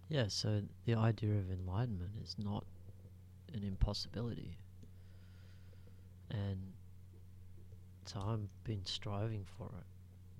Yeah, 0.09 0.25
so 0.27 0.61
the 0.85 0.95
idea 0.95 1.31
of 1.31 1.51
enlightenment 1.51 2.11
is 2.23 2.35
not 2.37 2.65
an 3.53 3.63
impossibility. 3.63 4.57
And 6.31 6.73
so 8.05 8.21
I've 8.25 8.63
been 8.63 8.85
striving 8.85 9.45
for 9.57 9.69
it. 9.77 9.85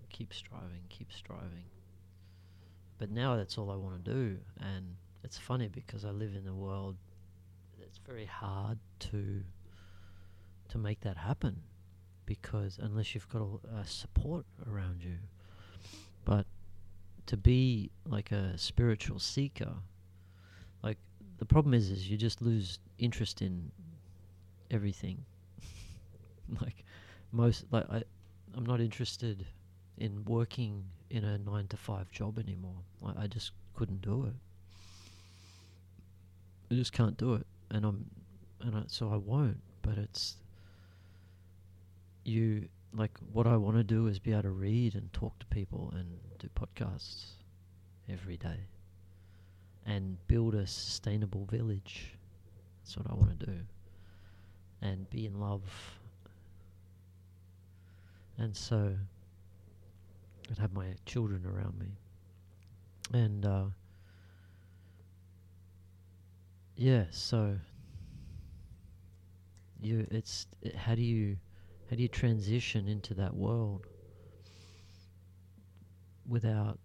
Keep 0.09 0.33
striving, 0.33 0.83
keep 0.89 1.11
striving. 1.11 1.65
But 2.97 3.11
now 3.11 3.35
that's 3.35 3.57
all 3.57 3.69
I 3.69 3.75
want 3.75 4.03
to 4.03 4.11
do. 4.11 4.37
And 4.59 4.95
it's 5.23 5.37
funny 5.37 5.67
because 5.67 6.05
I 6.05 6.09
live 6.09 6.33
in 6.35 6.47
a 6.47 6.55
world 6.55 6.95
that's 7.79 7.99
very 8.05 8.25
hard 8.25 8.79
to 8.99 9.43
to 10.69 10.77
make 10.77 10.99
that 10.99 11.15
happen 11.15 11.61
because 12.25 12.77
unless 12.81 13.15
you've 13.15 13.29
got 13.29 13.41
a, 13.41 13.77
a 13.77 13.79
uh, 13.79 13.83
support 13.85 14.45
around 14.69 15.01
you. 15.01 15.17
But 16.25 16.45
to 17.27 17.37
be 17.37 17.91
like 18.05 18.31
a 18.31 18.57
spiritual 18.57 19.19
seeker, 19.19 19.73
like 20.83 20.97
the 21.37 21.45
problem 21.45 21.73
is, 21.73 21.89
is 21.89 22.09
you 22.09 22.17
just 22.17 22.41
lose 22.41 22.79
interest 22.97 23.41
in 23.41 23.71
everything. 24.71 25.23
like 26.61 26.83
most, 27.31 27.65
like 27.71 27.85
I, 27.89 28.03
I'm 28.55 28.65
not 28.65 28.81
interested 28.81 29.45
in 29.97 30.23
working 30.25 30.83
in 31.09 31.23
a 31.23 31.37
nine 31.37 31.67
to 31.67 31.77
five 31.77 32.11
job 32.11 32.39
anymore. 32.39 32.81
Like 33.01 33.17
I 33.17 33.27
just 33.27 33.51
couldn't 33.75 34.01
do 34.01 34.25
it. 34.25 34.33
I 36.71 36.75
just 36.75 36.91
can't 36.91 37.17
do 37.17 37.35
it, 37.35 37.47
and 37.71 37.85
I'm, 37.85 38.05
and 38.61 38.75
I, 38.75 38.83
so 38.87 39.09
I 39.09 39.17
won't. 39.17 39.59
But 39.81 39.97
it's 39.97 40.35
you 42.25 42.67
like 42.93 43.11
what 43.31 43.47
I 43.47 43.57
want 43.57 43.77
to 43.77 43.83
do 43.83 44.07
is 44.07 44.19
be 44.19 44.31
able 44.31 44.43
to 44.43 44.49
read 44.49 44.95
and 44.95 45.11
talk 45.13 45.37
to 45.39 45.45
people 45.47 45.93
and 45.95 46.07
do 46.39 46.49
podcasts 46.55 47.31
every 48.09 48.37
day 48.37 48.59
and 49.85 50.17
build 50.27 50.55
a 50.55 50.67
sustainable 50.67 51.45
village. 51.45 52.17
That's 52.83 52.97
what 52.97 53.09
I 53.09 53.13
want 53.13 53.39
to 53.39 53.45
do. 53.45 53.59
And 54.81 55.09
be 55.09 55.25
in 55.25 55.39
love. 55.39 55.61
And 58.37 58.55
so 58.55 58.95
I'd 60.51 60.57
have 60.57 60.73
my 60.73 60.85
children 61.05 61.45
around 61.45 61.79
me. 61.79 61.87
And 63.13 63.45
uh, 63.45 63.65
yeah, 66.75 67.05
so 67.09 67.57
you 69.81 70.05
it's 70.11 70.47
it, 70.61 70.75
how 70.75 70.95
do 70.95 71.01
you 71.01 71.37
how 71.89 71.95
do 71.95 72.01
you 72.01 72.07
transition 72.07 72.87
into 72.87 73.13
that 73.13 73.35
world 73.35 73.85
without 76.27 76.79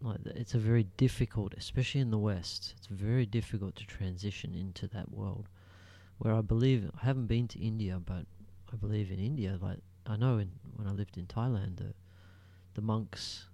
like 0.00 0.18
it's 0.26 0.54
a 0.54 0.58
very 0.58 0.84
difficult 0.96 1.54
especially 1.56 2.00
in 2.00 2.10
the 2.10 2.18
west 2.18 2.74
it's 2.76 2.86
very 2.86 3.26
difficult 3.26 3.74
to 3.76 3.86
transition 3.86 4.54
into 4.54 4.86
that 4.88 5.10
world. 5.10 5.48
Where 6.18 6.34
i 6.34 6.40
believe 6.40 6.90
i 7.00 7.06
haven't 7.06 7.26
been 7.26 7.46
to 7.48 7.60
india 7.60 8.00
but 8.04 8.26
i 8.72 8.76
believe 8.76 9.12
in 9.12 9.20
india 9.20 9.56
like 9.60 9.78
i 10.06 10.16
know 10.16 10.38
in, 10.38 10.50
when 10.74 10.88
i 10.88 10.90
lived 10.90 11.16
in 11.16 11.26
thailand 11.26 11.76
the 11.76 11.94
the 12.74 12.82
monks 12.82 13.46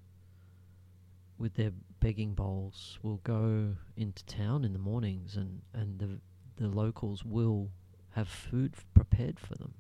with 1.36 1.54
their 1.54 1.72
begging 2.00 2.34
bowls 2.34 2.98
will 3.02 3.18
go 3.18 3.74
into 3.96 4.24
town 4.24 4.64
in 4.64 4.72
the 4.72 4.78
mornings 4.78 5.36
and 5.36 5.60
and 5.74 5.98
the 5.98 6.20
the 6.56 6.68
locals 6.68 7.24
will 7.24 7.70
have 8.10 8.28
food 8.28 8.72
f- 8.76 8.86
prepared 8.94 9.38
for 9.38 9.54
them 9.56 9.74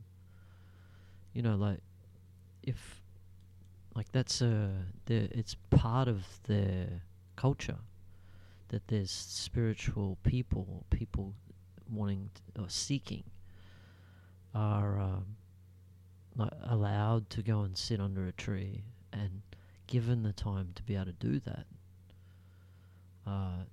you 1.34 1.42
know 1.42 1.56
like 1.56 1.80
if 2.62 3.02
like 3.94 4.10
that's 4.12 4.40
a 4.40 4.70
it's 5.08 5.56
part 5.70 6.08
of 6.08 6.24
their 6.44 7.02
culture 7.36 7.78
that 8.68 8.88
there's 8.88 9.10
spiritual 9.10 10.16
people 10.24 10.84
people 10.90 11.34
wanting 11.90 12.30
t- 12.34 12.60
or 12.60 12.68
seeking 12.68 13.24
are 14.54 14.98
um, 15.00 15.36
like 16.36 16.52
allowed 16.68 17.28
to 17.30 17.42
go 17.42 17.60
and 17.60 17.76
sit 17.76 18.00
under 18.00 18.26
a 18.26 18.32
tree 18.32 18.84
and 19.12 19.42
given 19.86 20.22
the 20.22 20.32
time 20.32 20.70
to 20.74 20.82
be 20.82 20.94
able 20.94 21.06
to 21.06 21.12
do 21.12 21.40
that. 21.40 21.66
Uh, 23.26 23.64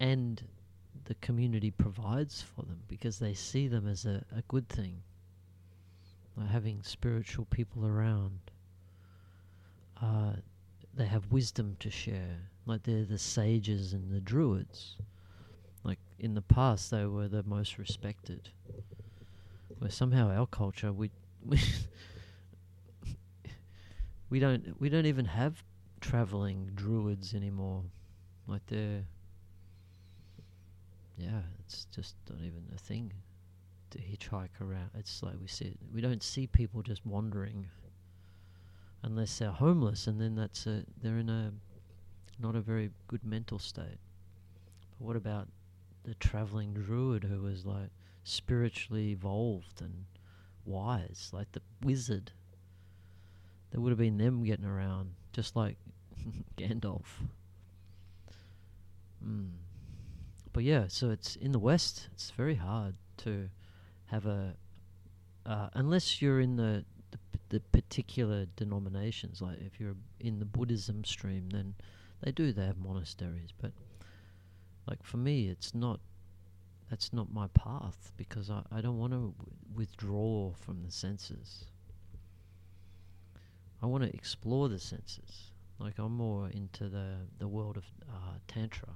and 0.00 0.42
the 1.04 1.14
community 1.16 1.70
provides 1.70 2.42
for 2.42 2.62
them 2.62 2.80
because 2.88 3.18
they 3.18 3.34
see 3.34 3.68
them 3.68 3.86
as 3.86 4.04
a, 4.04 4.24
a 4.36 4.42
good 4.48 4.68
thing 4.68 5.02
having 6.44 6.82
spiritual 6.82 7.46
people 7.46 7.86
around 7.86 8.40
uh, 10.02 10.32
they 10.94 11.06
have 11.06 11.30
wisdom 11.30 11.76
to 11.80 11.90
share. 11.90 12.50
Like 12.64 12.82
they're 12.82 13.04
the 13.04 13.18
sages 13.18 13.92
and 13.92 14.12
the 14.12 14.20
druids. 14.20 14.96
Like 15.84 15.98
in 16.18 16.34
the 16.34 16.42
past, 16.42 16.90
they 16.90 17.04
were 17.06 17.28
the 17.28 17.42
most 17.42 17.78
respected. 17.78 18.50
Where 19.78 19.90
somehow 19.90 20.30
our 20.30 20.46
culture, 20.46 20.92
we 20.92 21.10
we 21.44 21.60
we 24.30 24.40
don't 24.40 24.80
we 24.80 24.88
don't 24.88 25.06
even 25.06 25.26
have 25.26 25.62
traveling 26.00 26.70
druids 26.74 27.34
anymore. 27.34 27.82
Like 28.46 28.66
they're 28.66 29.04
yeah, 31.18 31.42
it's 31.60 31.86
just 31.94 32.16
not 32.28 32.40
even 32.40 32.64
a 32.74 32.78
thing 32.78 33.12
to 33.90 33.98
hitchhike 33.98 34.60
around. 34.60 34.90
It's 34.98 35.22
like 35.22 35.34
we 35.40 35.46
see 35.46 35.76
we 35.92 36.00
don't 36.00 36.22
see 36.22 36.46
people 36.46 36.82
just 36.82 37.04
wandering 37.06 37.66
unless 39.02 39.38
they're 39.38 39.50
homeless, 39.50 40.06
and 40.06 40.20
then 40.20 40.34
that's 40.34 40.66
a 40.66 40.84
they're 41.02 41.18
in 41.18 41.28
a 41.28 41.52
not 42.38 42.56
a 42.56 42.60
very 42.60 42.90
good 43.08 43.24
mental 43.24 43.58
state. 43.58 43.98
But 44.98 45.06
what 45.06 45.16
about 45.16 45.48
the 46.04 46.14
traveling 46.14 46.74
druid 46.74 47.24
who 47.24 47.42
was 47.42 47.64
like 47.64 47.90
spiritually 48.24 49.10
evolved 49.10 49.80
and 49.80 50.04
wise, 50.64 51.30
like 51.32 51.52
the 51.52 51.62
wizard? 51.82 52.32
There 53.70 53.80
would 53.80 53.90
have 53.90 53.98
been 53.98 54.18
them 54.18 54.44
getting 54.44 54.64
around, 54.64 55.14
just 55.32 55.56
like 55.56 55.76
Gandalf. 56.56 57.06
Mm. 59.24 59.50
But 60.52 60.64
yeah, 60.64 60.84
so 60.88 61.10
it's 61.10 61.36
in 61.36 61.52
the 61.52 61.58
West. 61.58 62.08
It's 62.12 62.30
very 62.30 62.54
hard 62.54 62.94
to 63.18 63.50
have 64.06 64.26
a 64.26 64.54
uh, 65.44 65.68
unless 65.74 66.20
you're 66.20 66.40
in 66.40 66.56
the, 66.56 66.84
the 67.10 67.18
the 67.48 67.60
particular 67.60 68.46
denominations. 68.56 69.40
Like 69.40 69.58
if 69.60 69.78
you're 69.78 69.96
in 70.20 70.38
the 70.38 70.44
Buddhism 70.44 71.04
stream, 71.04 71.50
then 71.50 71.74
they 72.22 72.32
do. 72.32 72.52
They 72.52 72.66
have 72.66 72.78
monasteries, 72.78 73.50
but 73.60 73.72
like 74.88 75.02
for 75.02 75.16
me, 75.18 75.48
it's 75.48 75.74
not. 75.74 76.00
That's 76.90 77.12
not 77.12 77.32
my 77.32 77.48
path 77.48 78.12
because 78.16 78.48
I, 78.48 78.62
I 78.70 78.80
don't 78.80 78.98
want 78.98 79.12
to 79.12 79.34
w- 79.36 79.56
withdraw 79.74 80.52
from 80.52 80.84
the 80.84 80.92
senses. 80.92 81.64
I 83.82 83.86
want 83.86 84.04
to 84.04 84.14
explore 84.14 84.68
the 84.68 84.78
senses. 84.78 85.50
Like 85.80 85.98
I'm 85.98 86.16
more 86.16 86.48
into 86.48 86.88
the 86.88 87.16
the 87.38 87.48
world 87.48 87.76
of 87.76 87.84
uh, 88.08 88.38
tantra, 88.48 88.88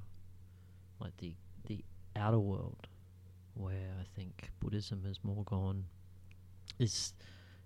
like 1.01 1.17
the 1.19 1.35
the 1.67 1.85
outer 2.17 2.39
world, 2.39 2.87
where 3.55 3.95
I 4.01 4.05
think 4.17 4.51
Buddhism 4.61 5.05
has 5.07 5.19
more 5.23 5.45
gone. 5.45 5.85
Is 6.79 7.13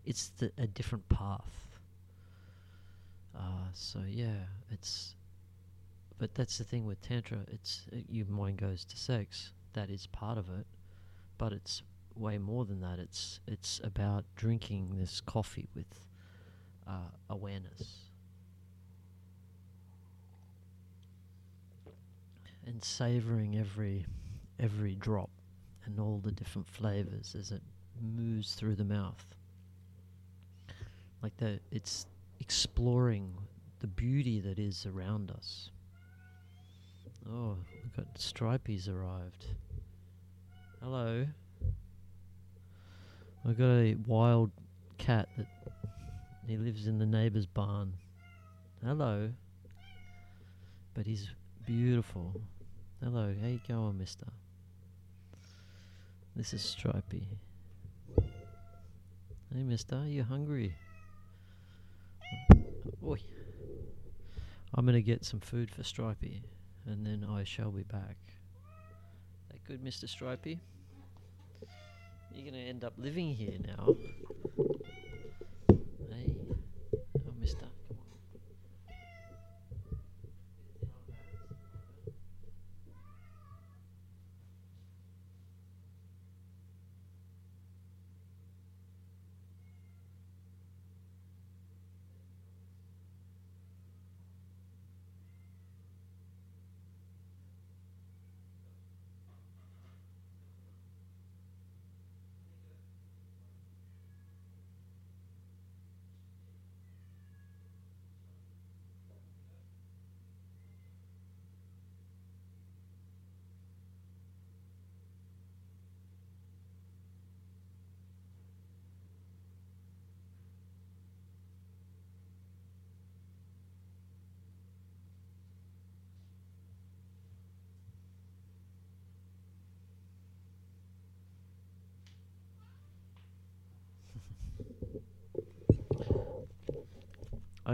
it's 0.05 0.31
the, 0.39 0.53
a 0.59 0.67
different 0.67 1.09
path. 1.09 1.79
Uh, 3.37 3.69
so 3.73 4.01
yeah, 4.07 4.47
it's. 4.71 5.15
But 6.17 6.35
that's 6.35 6.59
the 6.59 6.65
thing 6.65 6.87
with 6.87 7.03
tantra. 7.03 7.39
It's 7.49 7.83
your 8.09 8.27
mind 8.27 8.59
goes 8.59 8.85
to 8.85 8.97
sex. 8.97 9.53
That 9.73 9.91
is 9.91 10.07
part 10.07 10.39
of 10.39 10.49
it, 10.49 10.67
but 11.39 11.53
it's 11.53 11.83
way 12.15 12.39
more 12.39 12.65
than 12.65 12.81
that. 12.81 12.99
It's 12.99 13.41
it's 13.47 13.81
about 13.83 14.25
drinking 14.37 14.97
this 14.97 15.21
coffee 15.21 15.69
with 15.75 16.07
uh, 16.87 17.11
awareness 17.29 18.11
and 22.67 22.83
savoring 22.83 23.57
every 23.57 24.07
every 24.59 24.95
drop 24.95 25.31
and 25.87 26.01
all 26.01 26.21
the 26.25 26.33
different 26.33 26.67
flavors 26.67 27.37
as 27.39 27.51
it 27.51 27.63
moves 28.01 28.55
through 28.55 28.75
the 28.75 28.85
mouth. 28.85 29.25
Like 31.23 31.37
that, 31.39 31.61
it's 31.71 32.07
exploring 32.41 33.35
the 33.81 33.87
beauty 33.87 34.41
that 34.41 34.59
is 34.59 34.87
around 34.87 35.31
us. 35.31 35.71
Oh, 37.31 37.57
we've 37.83 37.97
got 37.97 38.19
Stripey's 38.19 38.89
arrived. 38.89 39.47
Hello. 40.83 41.27
I've 43.47 43.59
got 43.59 43.71
a 43.71 43.97
wild 44.07 44.51
cat 44.99 45.29
that 45.37 45.47
he 46.47 46.57
lives 46.57 46.87
in 46.87 46.99
the 46.99 47.07
neighbour's 47.07 47.47
barn. 47.47 47.95
Hello. 48.85 49.31
But 50.93 51.07
he's 51.07 51.31
beautiful. 51.67 52.35
Hello, 53.03 53.35
how 53.41 53.49
you 53.49 53.61
going, 53.67 53.99
mister? 53.99 54.27
This 56.37 56.53
is 56.53 56.63
Stripey. 56.63 57.29
Hey, 58.17 59.63
mister, 59.63 59.95
are 59.95 60.07
you 60.07 60.25
hungry? 60.25 60.75
Oi. 63.07 63.19
I'm 64.75 64.85
going 64.85 64.97
to 64.97 65.01
get 65.01 65.25
some 65.25 65.39
food 65.39 65.71
for 65.71 65.85
Stripey, 65.85 66.43
and 66.87 67.07
then 67.07 67.25
I 67.31 67.45
shall 67.45 67.71
be 67.71 67.85
back. 67.85 68.17
That 69.51 69.63
good, 69.63 69.85
Mr. 69.85 70.09
Stripey? 70.09 70.59
You're 72.33 72.51
going 72.51 72.61
to 72.61 72.69
end 72.69 72.83
up 72.83 72.95
living 72.99 73.33
here 73.33 73.57
now. 73.65 73.95
Hey. 76.11 76.35
Oh, 77.17 77.33
mister. 77.39 77.67
Come 77.87 77.99
on. 77.99 78.05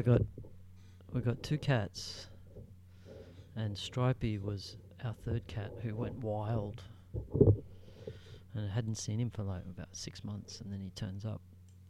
I 0.00 0.02
got 0.02 0.22
we 1.12 1.20
got 1.20 1.42
two 1.42 1.58
cats, 1.58 2.28
and 3.54 3.76
Stripey 3.76 4.38
was 4.38 4.78
our 5.04 5.12
third 5.12 5.46
cat 5.46 5.72
who 5.82 5.94
went 5.94 6.24
wild, 6.24 6.82
and 8.54 8.64
I 8.66 8.74
hadn't 8.74 8.94
seen 8.94 9.20
him 9.20 9.28
for 9.28 9.42
like 9.42 9.60
about 9.68 9.88
six 9.92 10.24
months, 10.24 10.62
and 10.62 10.72
then 10.72 10.80
he 10.80 10.88
turns 10.88 11.26
up, 11.26 11.42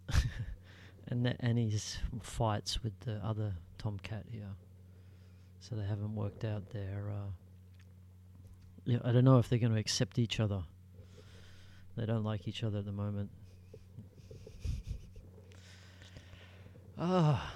and 1.06 1.24
that 1.24 1.36
and 1.38 1.56
he's 1.56 1.98
fights 2.20 2.82
with 2.82 2.98
the 2.98 3.24
other 3.24 3.54
tomcat 3.78 4.24
here, 4.28 4.56
so 5.60 5.76
they 5.76 5.84
haven't 5.86 6.16
worked 6.16 6.44
out 6.44 6.68
their. 6.70 7.12
Uh, 7.12 7.30
yeah, 8.86 8.98
I 9.04 9.12
don't 9.12 9.24
know 9.24 9.38
if 9.38 9.48
they're 9.48 9.60
going 9.60 9.74
to 9.74 9.78
accept 9.78 10.18
each 10.18 10.40
other. 10.40 10.64
They 11.96 12.06
don't 12.06 12.24
like 12.24 12.48
each 12.48 12.64
other 12.64 12.78
at 12.78 12.86
the 12.86 12.92
moment. 12.92 13.30
Ah, 17.02 17.54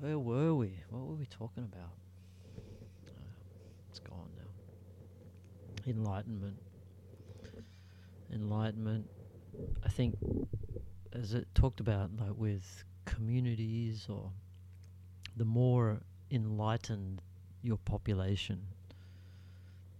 where 0.00 0.18
were 0.18 0.54
we? 0.54 0.80
What 0.90 1.06
were 1.06 1.14
we 1.14 1.26
talking 1.26 1.64
about? 1.64 1.92
Uh, 3.08 3.12
it's 3.90 3.98
gone 3.98 4.30
now. 4.36 5.90
Enlightenment. 5.90 6.58
Enlightenment. 8.32 9.08
I 9.84 9.88
think, 9.88 10.16
as 11.12 11.34
it 11.34 11.46
talked 11.54 11.80
about, 11.80 12.10
like 12.18 12.36
with 12.36 12.84
communities, 13.04 14.06
or 14.08 14.30
the 15.36 15.44
more 15.44 16.00
enlightened 16.30 17.22
your 17.62 17.78
population, 17.78 18.60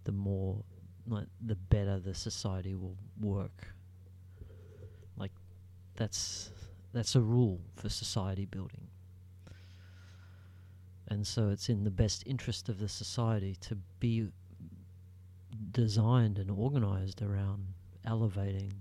the 0.05 0.13
more, 0.13 0.63
like, 1.09 1.27
the 1.45 1.55
better 1.55 1.99
the 1.99 2.15
society 2.15 2.75
will 2.75 2.97
work. 3.21 3.69
Like, 5.17 5.33
that's 5.95 6.51
that's 6.93 7.15
a 7.15 7.21
rule 7.21 7.61
for 7.77 7.89
society 7.89 8.45
building. 8.45 8.86
And 11.09 11.27
so 11.27 11.51
it's 11.51 11.69
in 11.69 11.85
the 11.85 11.91
best 11.91 12.25
interest 12.27 12.69
of 12.69 12.79
the 12.79 12.89
society 12.89 13.57
to 13.63 13.77
be 14.01 14.29
designed 15.71 16.39
and 16.39 16.51
organized 16.51 17.23
around 17.23 17.67
elevating 18.05 18.73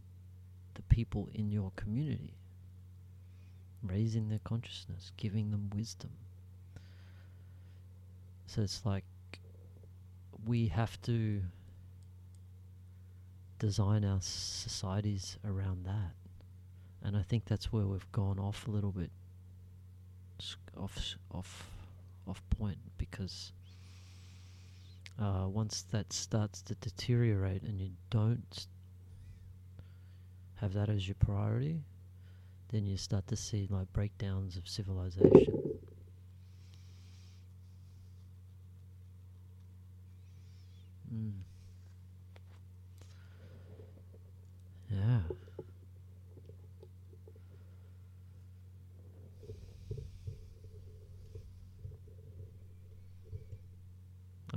the 0.74 0.82
people 0.84 1.30
in 1.34 1.52
your 1.52 1.72
community, 1.76 2.34
raising 3.84 4.30
their 4.30 4.40
consciousness, 4.44 5.12
giving 5.18 5.52
them 5.52 5.70
wisdom. 5.76 6.12
So 8.48 8.62
it's 8.62 8.86
like 8.86 9.06
we 10.46 10.68
have 10.68 11.02
to 11.04 11.42
design 13.60 14.04
our 14.04 14.20
societies 14.22 15.38
around 15.46 15.86
that. 15.86 16.14
And 17.04 17.16
I 17.16 17.22
think 17.22 17.46
that's 17.46 17.72
where 17.72 17.86
we've 17.86 18.12
gone 18.12 18.40
off 18.40 18.68
a 18.68 18.72
little 18.72 18.92
bit 18.92 19.12
off 20.78 21.16
off 21.32 21.75
off 22.28 22.42
point 22.50 22.78
because 22.98 23.52
uh, 25.22 25.46
once 25.48 25.84
that 25.92 26.12
starts 26.12 26.62
to 26.64 26.76
deteriorate 26.76 27.64
and 27.64 27.80
you 27.80 27.92
don't 28.10 28.68
have 30.56 30.74
that 30.74 30.90
as 30.90 31.08
your 31.08 31.16
priority, 31.16 31.82
then 32.70 32.86
you 32.86 32.98
start 32.98 33.28
to 33.28 33.36
see 33.36 33.68
like 33.70 33.92
breakdowns 33.94 34.58
of 34.58 34.68
civilization. 34.68 35.80
Mm. 41.14 41.32
Yeah. 44.90 45.20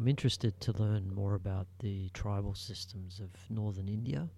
Interested 0.08 0.58
to 0.62 0.72
learn 0.72 1.14
more 1.14 1.34
about 1.34 1.66
the 1.80 2.08
tribal 2.14 2.54
systems 2.54 3.20
of 3.20 3.28
northern 3.50 3.88
India 3.88 4.30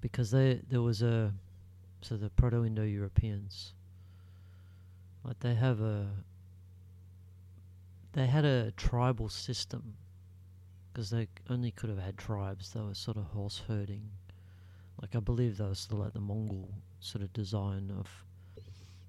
because 0.00 0.30
they 0.30 0.60
there 0.68 0.80
was 0.80 1.02
a 1.02 1.34
so 2.02 2.16
the 2.16 2.30
Proto-Indo-Europeans 2.30 3.74
like 5.24 5.40
they 5.40 5.56
have 5.56 5.80
a 5.80 6.06
they 8.12 8.26
had 8.26 8.44
a 8.44 8.70
tribal 8.76 9.28
system 9.28 9.94
because 10.92 11.10
they 11.10 11.26
only 11.50 11.72
could 11.72 11.90
have 11.90 11.98
had 11.98 12.16
tribes. 12.16 12.70
They 12.70 12.80
were 12.80 12.94
sort 12.94 13.16
of 13.16 13.24
horse 13.24 13.62
herding. 13.66 14.08
Like 15.00 15.16
I 15.16 15.20
believe 15.20 15.56
they 15.56 15.64
were 15.64 15.74
still 15.74 15.98
like 15.98 16.12
the 16.12 16.20
Mongol 16.20 16.68
sort 17.00 17.24
of 17.24 17.32
design 17.32 17.92
of 17.98 18.08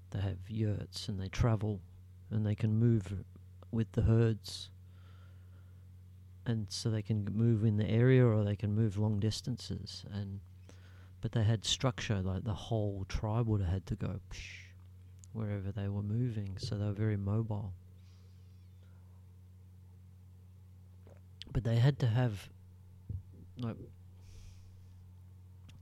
they 0.10 0.22
have 0.22 0.50
yurts 0.50 1.08
and 1.08 1.20
they 1.20 1.28
travel 1.28 1.82
and 2.32 2.44
they 2.44 2.56
can 2.56 2.76
move 2.80 3.14
with 3.74 3.92
the 3.94 4.04
herds. 4.04 4.70
And 6.46 6.68
so 6.70 6.90
they 6.90 7.02
can 7.02 7.26
move 7.34 7.64
in 7.64 7.78
the 7.78 7.90
area 7.90 8.26
or 8.26 8.44
they 8.44 8.56
can 8.56 8.76
move 8.76 8.98
long 8.98 9.20
distances 9.20 10.06
and 10.12 10.42
but 11.22 11.32
they 11.32 11.44
had 11.44 11.64
structure 11.64 12.20
like 12.22 12.44
the 12.44 12.54
whole 12.54 13.06
tribe 13.08 13.48
would 13.48 13.62
have 13.62 13.70
had 13.70 13.86
to 13.86 13.96
go 13.96 14.20
wherever 15.32 15.72
they 15.72 15.88
were 15.88 16.04
moving 16.04 16.58
so 16.58 16.76
they 16.76 16.84
were 16.84 16.92
very 16.92 17.16
mobile 17.16 17.74
but 21.54 21.64
they 21.64 21.78
had 21.78 21.98
to 22.00 22.08
have 22.08 22.50
like 23.58 23.78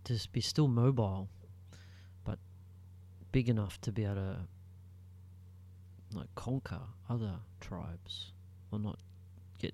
to 0.04 0.27
be 0.32 0.41
still 0.41 0.67
mobile, 0.67 1.30
but 2.23 2.39
big 3.32 3.49
enough 3.49 3.80
to 3.82 3.91
be 3.91 4.04
able 4.04 4.15
to 4.15 4.38
like 6.13 6.34
conquer 6.36 6.82
other 7.10 7.36
tribes 7.60 8.32
or 8.71 8.80
not 8.80 9.00
get 9.60 9.74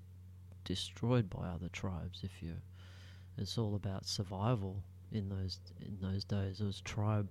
destroyed 0.64 1.30
by 1.30 1.48
other 1.48 1.68
tribes. 1.68 2.20
If 2.22 2.42
you, 2.42 2.54
it's 3.36 3.58
all 3.58 3.74
about 3.74 4.06
survival 4.06 4.82
in 5.12 5.28
those 5.28 5.58
in 5.80 5.98
those 6.00 6.24
days. 6.24 6.60
It 6.60 6.64
was 6.64 6.80
tribe 6.80 7.28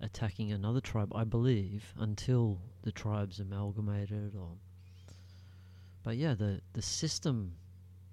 attacking 0.00 0.52
another 0.52 0.80
tribe, 0.80 1.12
I 1.14 1.24
believe, 1.24 1.94
until 1.98 2.60
the 2.82 2.92
tribes 2.92 3.40
amalgamated 3.40 4.34
or 4.36 4.56
but 6.04 6.18
yeah, 6.18 6.34
the, 6.34 6.60
the 6.74 6.82
system 6.82 7.54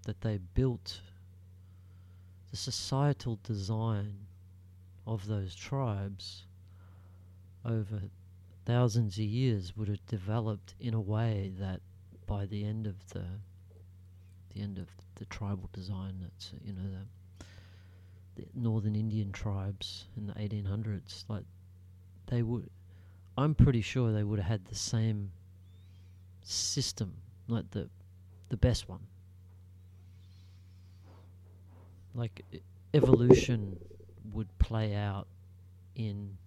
that 0.05 0.21
they 0.21 0.37
built, 0.37 1.01
the 2.49 2.57
societal 2.57 3.37
design 3.43 4.27
of 5.05 5.27
those 5.27 5.53
tribes 5.53 6.43
over 7.65 8.01
thousands 8.65 9.17
of 9.17 9.23
years 9.23 9.75
would 9.75 9.87
have 9.87 10.05
developed 10.07 10.75
in 10.79 10.93
a 10.93 10.99
way 10.99 11.51
that 11.59 11.81
by 12.27 12.45
the 12.45 12.63
end 12.63 12.87
of 12.87 12.95
the 13.09 13.25
the 14.53 14.61
end 14.61 14.77
of 14.77 14.87
the 15.15 15.25
tribal 15.25 15.69
design 15.71 16.17
that's 16.21 16.51
you 16.63 16.73
know 16.73 16.81
the, 18.35 18.41
the 18.41 18.47
northern 18.53 18.95
Indian 18.95 19.31
tribes 19.31 20.05
in 20.17 20.27
the 20.27 20.33
1800s 20.33 21.23
like 21.29 21.45
they 22.27 22.41
would 22.41 22.69
I'm 23.37 23.55
pretty 23.55 23.81
sure 23.81 24.11
they 24.11 24.23
would 24.23 24.39
have 24.39 24.47
had 24.47 24.65
the 24.65 24.75
same 24.75 25.31
system 26.43 27.13
like 27.47 27.69
the 27.71 27.89
the 28.49 28.57
best 28.57 28.89
one. 28.89 28.99
Like 32.13 32.43
evolution 32.93 33.79
would 34.33 34.47
play 34.59 34.93
out 34.93 35.27
in 35.95 36.37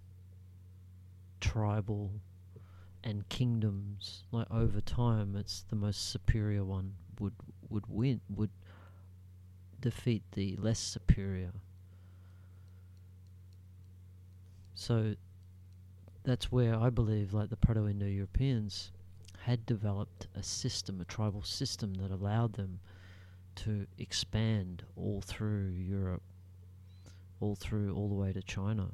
tribal 1.39 2.11
and 3.03 3.27
kingdoms 3.29 4.23
like 4.31 4.47
over 4.49 4.81
time 4.81 5.35
it's 5.35 5.63
the 5.69 5.75
most 5.75 6.09
superior 6.11 6.63
one 6.63 6.93
would 7.19 7.33
would 7.69 7.85
win 7.87 8.19
would 8.29 8.49
defeat 9.79 10.23
the 10.31 10.55
less 10.57 10.79
superior 10.79 11.51
so 14.73 15.15
that's 16.25 16.51
where 16.51 16.75
I 16.75 16.89
believe 16.89 17.33
like 17.33 17.49
the 17.49 17.55
Proto-Indo-Europeans 17.55 18.91
had 19.43 19.65
developed 19.65 20.27
a 20.35 20.41
system, 20.41 20.99
a 20.99 21.05
tribal 21.05 21.43
system 21.43 21.93
that 21.95 22.11
allowed 22.11 22.53
them 22.53 22.79
to 23.55 23.85
expand 23.97 24.83
all 24.95 25.21
through 25.21 25.69
Europe, 25.69 26.23
all 27.39 27.55
through 27.55 27.93
all 27.95 28.09
the 28.09 28.15
way 28.15 28.33
to 28.33 28.41
China. 28.41 28.87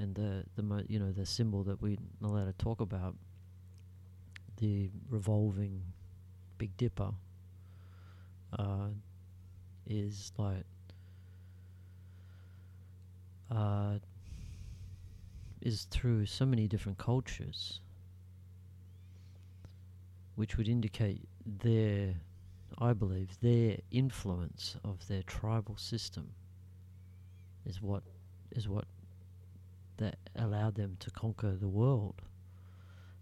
And 0.00 0.14
the 0.16 0.44
the 0.56 0.62
mo- 0.62 0.82
you 0.88 0.98
know 0.98 1.12
the 1.12 1.26
symbol 1.26 1.62
that 1.64 1.80
we're 1.80 1.98
not 2.20 2.30
allowed 2.30 2.46
to 2.46 2.52
talk 2.54 2.80
about, 2.80 3.14
the 4.56 4.90
revolving 5.10 5.82
Big 6.58 6.76
Dipper, 6.76 7.12
uh, 8.58 8.88
is 9.86 10.32
like 10.38 10.64
uh, 13.50 13.98
is 15.60 15.84
through 15.90 16.26
so 16.26 16.46
many 16.46 16.66
different 16.66 16.98
cultures 16.98 17.80
which 20.34 20.56
would 20.56 20.68
indicate 20.68 21.28
their, 21.44 22.14
I 22.78 22.92
believe, 22.94 23.38
their 23.42 23.78
influence 23.90 24.76
of 24.84 25.06
their 25.08 25.22
tribal 25.22 25.76
system 25.76 26.30
is 27.66 27.82
what 27.82 28.02
is 28.52 28.68
what 28.68 28.86
that 30.00 30.16
allowed 30.36 30.74
them 30.74 30.96
to 31.00 31.10
conquer 31.10 31.56
the 31.56 31.68
world. 31.68 32.22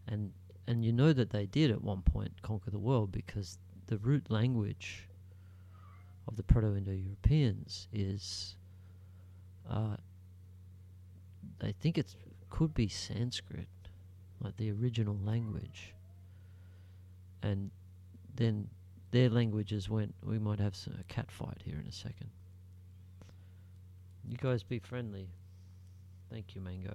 And 0.06 0.32
and 0.66 0.84
you 0.84 0.92
know 0.92 1.12
that 1.12 1.30
they 1.30 1.46
did 1.46 1.70
at 1.70 1.82
one 1.82 2.02
point 2.02 2.42
conquer 2.42 2.70
the 2.70 2.78
world 2.78 3.12
because 3.12 3.58
the 3.86 3.98
root 3.98 4.30
language 4.30 5.08
of 6.26 6.36
the 6.36 6.42
Proto-Indo-Europeans 6.42 7.88
is, 7.90 8.54
uh, 9.70 9.96
I 11.62 11.72
think 11.80 11.96
it 11.96 12.14
could 12.50 12.74
be 12.74 12.86
Sanskrit, 12.86 13.68
like 14.40 14.58
the 14.58 14.70
original 14.70 15.18
language 15.24 15.94
and 17.42 17.70
then 18.34 18.68
their 19.10 19.28
languages 19.28 19.88
went. 19.88 20.14
We 20.24 20.38
might 20.38 20.60
have 20.60 20.76
some, 20.76 20.94
a 21.00 21.04
cat 21.04 21.30
fight 21.30 21.62
here 21.64 21.78
in 21.78 21.86
a 21.86 21.92
second. 21.92 22.30
You 24.28 24.36
guys 24.36 24.62
be 24.62 24.78
friendly. 24.78 25.28
Thank 26.30 26.54
you, 26.54 26.60
Mango. 26.60 26.94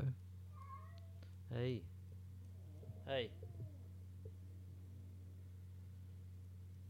Hey. 1.54 1.82
Hey. 3.08 3.30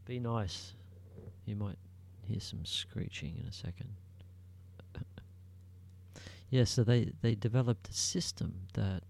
Be 0.04 0.18
nice. 0.18 0.74
You 1.46 1.56
might 1.56 1.78
hear 2.26 2.40
some 2.40 2.64
screeching 2.64 3.38
in 3.40 3.46
a 3.46 3.52
second. 3.52 3.88
yeah, 6.50 6.64
so 6.64 6.84
they, 6.84 7.12
they 7.22 7.34
developed 7.34 7.88
a 7.88 7.94
system 7.94 8.54
that 8.74 9.02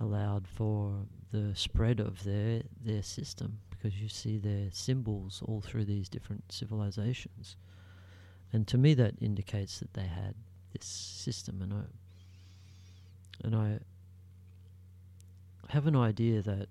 allowed 0.00 0.46
for 0.46 1.06
the 1.32 1.54
spread 1.54 2.00
of 2.00 2.22
their 2.24 2.62
their 2.84 3.02
system 3.02 3.58
because 3.70 4.00
you 4.00 4.08
see 4.08 4.38
their 4.38 4.68
symbols 4.70 5.42
all 5.44 5.60
through 5.60 5.84
these 5.84 6.08
different 6.08 6.44
civilizations, 6.50 7.56
and 8.52 8.66
to 8.68 8.78
me 8.78 8.94
that 8.94 9.14
indicates 9.20 9.80
that 9.80 9.94
they 9.94 10.06
had 10.06 10.34
this 10.72 10.86
system, 10.86 11.62
and 11.62 11.72
I 11.72 11.82
and 13.42 13.54
I 13.54 13.78
have 15.68 15.86
an 15.86 15.96
idea 15.96 16.42
that 16.42 16.68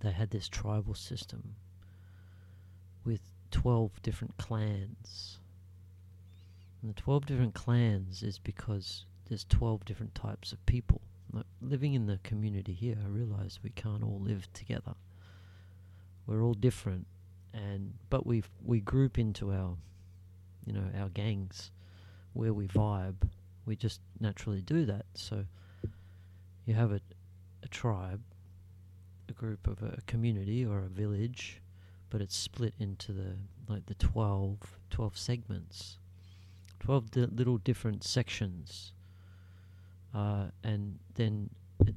they 0.00 0.12
had 0.12 0.30
this 0.30 0.48
tribal 0.48 0.94
system 0.94 1.54
with 3.04 3.20
twelve 3.50 4.02
different 4.02 4.36
clans. 4.36 5.38
And 6.80 6.90
the 6.90 7.00
twelve 7.00 7.26
different 7.26 7.54
clans 7.54 8.22
is 8.22 8.38
because 8.38 9.04
there's 9.28 9.44
twelve 9.44 9.84
different 9.84 10.14
types 10.14 10.52
of 10.52 10.64
people 10.66 11.00
Like 11.32 11.44
living 11.60 11.94
in 11.94 12.06
the 12.06 12.18
community 12.22 12.72
here, 12.72 12.96
I 13.04 13.08
realize 13.08 13.60
we 13.62 13.70
can't 13.70 14.02
all 14.02 14.20
live 14.20 14.50
together. 14.52 14.94
We're 16.26 16.42
all 16.42 16.54
different, 16.54 17.06
and 17.52 17.94
but 18.08 18.26
we 18.26 18.42
we 18.64 18.80
group 18.80 19.18
into 19.18 19.52
our, 19.52 19.76
you 20.64 20.72
know, 20.72 20.84
our 20.98 21.08
gangs, 21.08 21.70
where 22.32 22.52
we 22.52 22.66
vibe. 22.66 23.28
We 23.68 23.76
just 23.76 24.00
naturally 24.18 24.62
do 24.62 24.84
that. 24.86 25.06
So 25.14 25.44
you 26.64 26.74
have 26.74 26.90
a, 26.90 27.00
a 27.62 27.68
tribe, 27.68 28.22
a 29.28 29.32
group 29.32 29.66
of 29.66 29.82
a 29.82 30.00
community 30.06 30.64
or 30.64 30.78
a 30.78 30.88
village, 30.88 31.60
but 32.10 32.20
it's 32.20 32.36
split 32.36 32.74
into 32.80 33.12
the 33.12 33.36
like 33.68 33.86
the 33.86 33.94
12, 33.94 34.58
12 34.90 35.18
segments, 35.18 35.98
twelve 36.80 37.10
di- 37.10 37.26
little 37.26 37.58
different 37.58 38.02
sections 38.02 38.92
uh, 40.14 40.46
and 40.64 40.98
then 41.14 41.50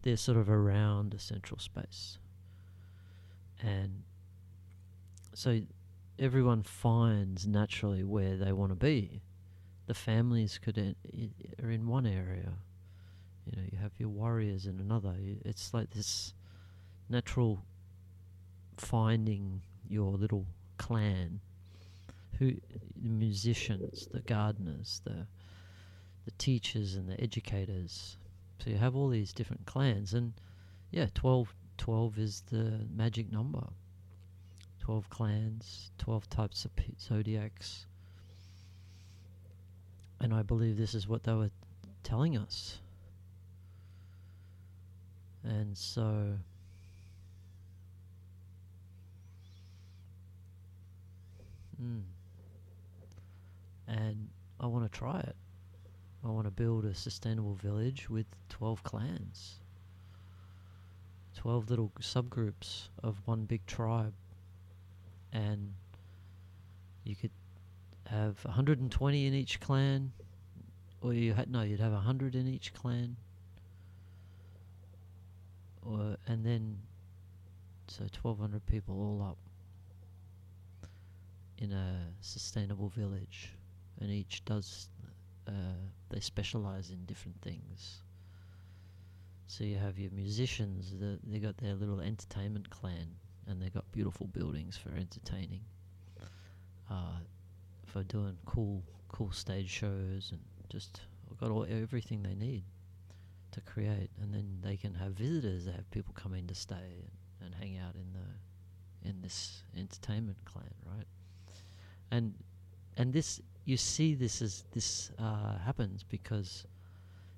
they're 0.04 0.18
sort 0.18 0.38
of 0.38 0.50
around 0.50 1.14
a 1.14 1.20
central 1.20 1.60
space. 1.60 2.18
And 3.62 4.04
so 5.34 5.62
everyone 6.20 6.64
finds 6.64 7.48
naturally 7.48 8.04
where 8.04 8.38
they 8.38 8.52
want 8.52 8.72
to 8.72 8.76
be. 8.76 9.22
The 9.88 9.94
families 9.94 10.58
could 10.58 10.78
are 10.78 11.70
in 11.70 11.88
one 11.88 12.06
area. 12.06 12.54
You 13.46 13.58
know, 13.58 13.68
you 13.72 13.78
have 13.80 13.92
your 13.98 14.10
warriors 14.10 14.66
in 14.66 14.80
another. 14.80 15.16
It's 15.44 15.74
like 15.74 15.90
this 15.90 16.34
natural 17.10 17.64
finding 18.78 19.62
your 19.90 20.12
little 20.12 20.46
clan. 20.78 21.42
Who 22.40 22.54
the 22.96 23.10
musicians, 23.10 24.08
the 24.08 24.22
gardeners, 24.22 25.02
the 25.04 25.28
the 26.26 26.32
teachers 26.38 26.96
and 26.96 27.10
the 27.10 27.20
educators. 27.20 28.18
So 28.60 28.70
you 28.70 28.78
have 28.78 28.96
all 28.96 29.10
these 29.10 29.34
different 29.34 29.66
clans, 29.66 30.14
and 30.14 30.34
yeah, 30.92 31.08
12, 31.14 31.54
12 31.78 32.20
is 32.20 32.44
the 32.52 32.86
magic 32.94 33.32
number. 33.32 33.64
12 34.80 35.10
clans, 35.10 35.92
12 35.98 36.30
types 36.30 36.66
of 36.66 36.76
p- 36.76 36.94
zodiacs. 37.00 37.86
And 40.22 40.36
I 40.36 40.44
believe 40.44 40.78
this 40.78 40.94
is 40.94 41.08
what 41.08 41.24
they 41.24 41.34
were 41.34 41.50
telling 42.04 42.38
us. 42.38 42.78
And 45.44 45.76
so. 45.76 46.38
Mm, 51.82 52.04
and 53.88 54.30
I 54.60 54.68
want 54.68 54.92
to 54.92 54.96
try 54.96 55.20
it. 55.22 55.36
I 56.24 56.28
want 56.28 56.46
to 56.46 56.52
build 56.52 56.86
a 56.86 56.94
sustainable 56.94 57.56
village 57.56 58.08
with 58.08 58.28
12 58.50 58.84
clans. 58.84 59.56
12 61.36 61.72
little 61.72 61.92
subgroups 62.00 62.90
of 63.02 63.20
one 63.26 63.46
big 63.46 63.66
tribe. 63.66 64.14
And 65.34 65.74
you 67.04 67.16
could 67.16 67.32
have 68.12 68.44
120 68.44 69.26
in 69.26 69.34
each 69.34 69.60
clan. 69.60 70.12
Or 71.02 71.14
you 71.14 71.34
had, 71.34 71.50
no, 71.50 71.64
you'd 71.64 71.80
have 71.80 71.94
100 71.94 72.36
in 72.36 72.48
each 72.48 72.74
clan. 72.74 73.16
Or, 75.82 76.18
and 76.28 76.46
then, 76.46 76.78
so 77.88 78.04
1,200 78.04 78.66
people 78.68 79.02
all 79.02 79.28
up 79.28 79.38
in 81.58 81.72
a 81.72 82.08
sustainable 82.22 82.90
village. 82.90 83.54
And 84.00 84.12
each 84.12 84.46
does 84.46 84.90
uh, 85.48 85.52
they 86.10 86.20
specialize 86.20 86.92
in 86.92 87.06
different 87.06 87.42
things. 87.42 88.04
So 89.48 89.64
you 89.64 89.78
have 89.78 90.00
your 90.00 90.12
musicians, 90.12 90.94
the, 90.98 91.20
they 91.28 91.40
got 91.40 91.58
their 91.58 91.74
little 91.74 92.00
entertainment 92.00 92.70
clan, 92.70 93.08
and 93.48 93.62
they 93.62 93.70
got 93.70 93.92
beautiful 93.92 94.28
buildings 94.28 94.78
for 94.78 94.90
entertaining, 94.96 95.62
uh, 96.90 97.20
for 97.92 98.04
doing 98.04 98.38
cool, 98.46 98.84
cool 99.10 99.32
stage 99.32 99.70
shows, 99.70 100.30
and 100.32 100.42
just 100.70 101.02
got 101.40 101.52
all 101.52 101.66
everything 101.70 102.24
they 102.24 102.36
need 102.36 102.64
to 103.52 103.62
create. 103.62 104.10
And 104.22 104.34
then 104.34 104.60
they 104.62 104.78
can 104.78 104.94
have 104.96 105.14
visitors. 105.14 105.66
They 105.66 105.72
have 105.72 105.90
people 105.92 106.14
come 106.16 106.34
in 106.34 106.48
to 106.48 106.56
stay 106.56 106.76
and, 106.76 107.12
and 107.46 107.56
hang 107.56 107.78
out 107.78 107.96
in 107.96 108.14
the 108.14 109.10
in 109.10 109.22
this 109.22 109.64
entertainment 109.76 110.38
clan, 110.46 110.74
right? 110.86 111.08
And 112.12 112.34
and 112.98 113.14
this 113.14 113.42
you 113.66 113.78
see 113.78 114.16
this 114.16 114.42
as 114.42 114.64
this 114.72 115.12
uh, 115.20 115.58
happens 115.58 116.04
because 116.04 116.66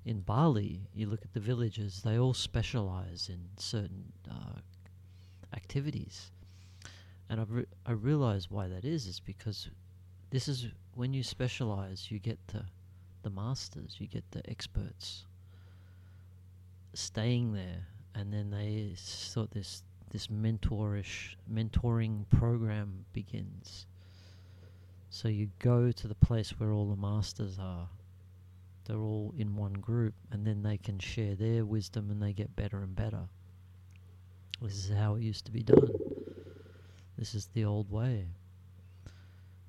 in 0.04 0.20
Bali, 0.20 0.82
you 0.94 1.06
look 1.06 1.22
at 1.22 1.32
the 1.32 1.40
villages; 1.40 2.02
they 2.04 2.18
all 2.18 2.34
specialize 2.34 3.30
in 3.32 3.40
certain 3.56 4.12
uh, 4.30 4.60
activities, 5.54 6.30
and 7.28 7.40
I 7.40 7.44
re- 7.48 7.66
I 7.86 7.92
realize 7.92 8.50
why 8.50 8.68
that 8.68 8.84
is. 8.84 9.06
Is 9.06 9.20
because 9.20 9.70
this 10.34 10.48
is 10.48 10.66
when 10.94 11.14
you 11.14 11.22
specialize, 11.22 12.10
you 12.10 12.18
get 12.18 12.38
the 12.48 12.64
the 13.22 13.30
masters, 13.30 13.96
you 14.00 14.08
get 14.08 14.28
the 14.32 14.42
experts 14.50 15.26
staying 16.92 17.52
there, 17.52 17.86
and 18.16 18.32
then 18.32 18.50
they 18.50 18.94
thought 18.96 19.52
this 19.52 19.84
this 20.10 20.26
mentorish 20.26 21.36
mentoring 21.48 22.28
program 22.30 23.04
begins 23.12 23.86
so 25.14 25.28
you 25.28 25.48
go 25.60 25.92
to 25.92 26.08
the 26.08 26.16
place 26.16 26.50
where 26.58 26.72
all 26.72 26.88
the 26.88 27.00
masters 27.00 27.56
are. 27.60 27.88
They're 28.84 28.98
all 28.98 29.32
in 29.38 29.54
one 29.54 29.74
group, 29.74 30.14
and 30.32 30.44
then 30.44 30.64
they 30.64 30.76
can 30.76 30.98
share 30.98 31.36
their 31.36 31.64
wisdom 31.64 32.10
and 32.10 32.20
they 32.20 32.32
get 32.32 32.56
better 32.56 32.82
and 32.82 32.96
better. 32.96 33.28
This 34.60 34.74
is 34.74 34.96
how 34.96 35.14
it 35.14 35.22
used 35.22 35.44
to 35.46 35.52
be 35.52 35.62
done. 35.62 35.88
This 37.16 37.36
is 37.36 37.48
the 37.54 37.64
old 37.64 37.92
way. 37.92 38.26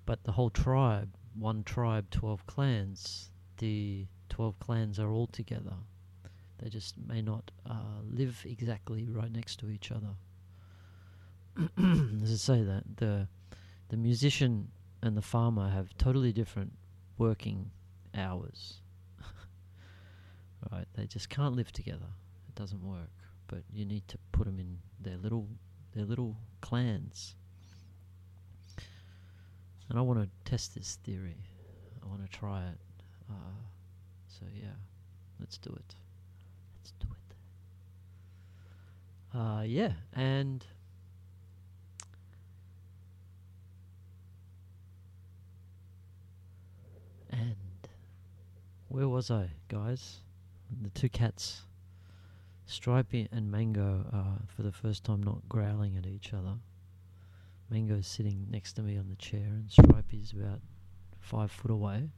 But 0.05 0.23
the 0.23 0.33
whole 0.33 0.49
tribe, 0.49 1.09
one 1.33 1.63
tribe, 1.63 2.09
12 2.11 2.45
clans, 2.45 3.31
the 3.57 4.05
12 4.29 4.59
clans 4.59 4.99
are 4.99 5.11
all 5.11 5.27
together. 5.27 5.73
They 6.59 6.69
just 6.69 6.95
may 6.97 7.21
not 7.21 7.51
uh, 7.69 8.01
live 8.09 8.45
exactly 8.45 9.07
right 9.09 9.31
next 9.31 9.57
to 9.59 9.69
each 9.69 9.91
other. 9.91 10.15
As 12.23 12.31
I 12.31 12.35
say 12.35 12.63
that, 12.63 12.83
the 12.97 13.27
the 13.89 13.97
musician 13.97 14.71
and 15.01 15.15
the 15.15 15.21
farmer 15.21 15.69
have 15.69 15.95
totally 15.97 16.31
different 16.31 16.73
working 17.17 17.71
hours. 18.13 18.81
right? 20.71 20.87
They 20.95 21.05
just 21.05 21.29
can't 21.29 21.55
live 21.55 21.71
together. 21.71 22.07
It 22.47 22.55
doesn't 22.55 22.81
work. 22.83 23.09
But 23.47 23.63
you 23.71 23.85
need 23.85 24.07
to 24.07 24.17
put 24.31 24.45
them 24.45 24.59
in 24.59 24.79
their 24.99 25.17
little 25.17 25.47
their 25.93 26.05
little 26.05 26.35
clans. 26.61 27.35
And 29.89 29.99
I 29.99 30.01
want 30.01 30.19
to 30.21 30.29
test 30.49 30.75
this 30.75 30.97
theory. 31.03 31.37
I 32.03 32.07
want 32.07 32.23
to 32.23 32.37
try 32.37 32.61
it. 32.61 32.79
Uh, 33.29 33.61
so 34.27 34.45
yeah, 34.53 34.75
let's 35.39 35.57
do 35.57 35.69
it. 35.69 35.95
Let's 36.79 36.93
do 36.99 37.07
it. 39.33 39.37
Uh, 39.37 39.63
yeah, 39.63 39.93
and 40.13 40.65
And 47.35 47.87
where 48.87 49.09
was 49.09 49.29
I, 49.29 49.49
guys? 49.67 50.19
The 50.81 50.89
two 50.89 51.09
cats, 51.09 51.63
Stripey 52.65 53.27
and 53.31 53.51
Mango, 53.51 54.05
are 54.11 54.39
for 54.47 54.63
the 54.63 54.71
first 54.71 55.03
time 55.03 55.21
not 55.21 55.47
growling 55.49 55.97
at 55.97 56.05
each 56.05 56.33
other. 56.33 56.55
Mango's 57.69 58.07
sitting 58.07 58.47
next 58.49 58.73
to 58.73 58.81
me 58.81 58.97
on 58.97 59.09
the 59.09 59.15
chair, 59.15 59.45
and 59.45 59.69
Stripey's 59.69 60.33
about 60.33 60.59
five 61.19 61.51
foot 61.51 61.71
away. 61.71 62.09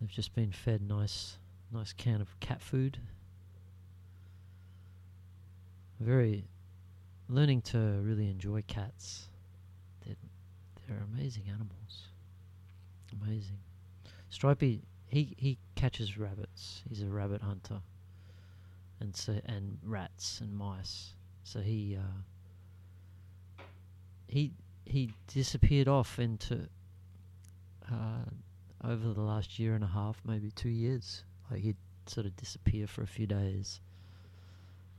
They've 0.00 0.10
just 0.10 0.34
been 0.34 0.52
fed 0.52 0.82
nice, 0.82 1.38
nice 1.72 1.92
can 1.92 2.20
of 2.20 2.38
cat 2.40 2.60
food. 2.60 2.98
Very 6.00 6.44
learning 7.28 7.62
to 7.62 7.78
really 7.78 8.28
enjoy 8.28 8.62
cats. 8.66 9.28
They're, 10.04 10.16
they're 10.88 11.04
amazing 11.14 11.44
animals. 11.48 12.08
Amazing. 13.22 13.58
Stripey, 14.30 14.82
he 15.06 15.34
he 15.36 15.58
catches 15.74 16.16
rabbits. 16.16 16.82
He's 16.88 17.02
a 17.02 17.06
rabbit 17.06 17.42
hunter. 17.42 17.80
And 19.00 19.14
so 19.16 19.40
and 19.46 19.78
rats 19.84 20.40
and 20.40 20.56
mice. 20.56 21.14
So 21.44 21.60
he 21.60 21.96
uh, 21.96 22.22
he 24.32 24.50
he 24.86 25.12
disappeared 25.28 25.88
off 25.88 26.18
into 26.18 26.66
uh, 27.90 28.24
over 28.82 29.12
the 29.12 29.20
last 29.20 29.58
year 29.58 29.74
and 29.74 29.84
a 29.84 29.88
half, 29.88 30.22
maybe 30.24 30.50
two 30.50 30.70
years. 30.70 31.22
Like 31.50 31.60
he'd 31.60 31.76
sort 32.06 32.24
of 32.24 32.34
disappear 32.36 32.86
for 32.86 33.02
a 33.02 33.06
few 33.06 33.26
days, 33.26 33.80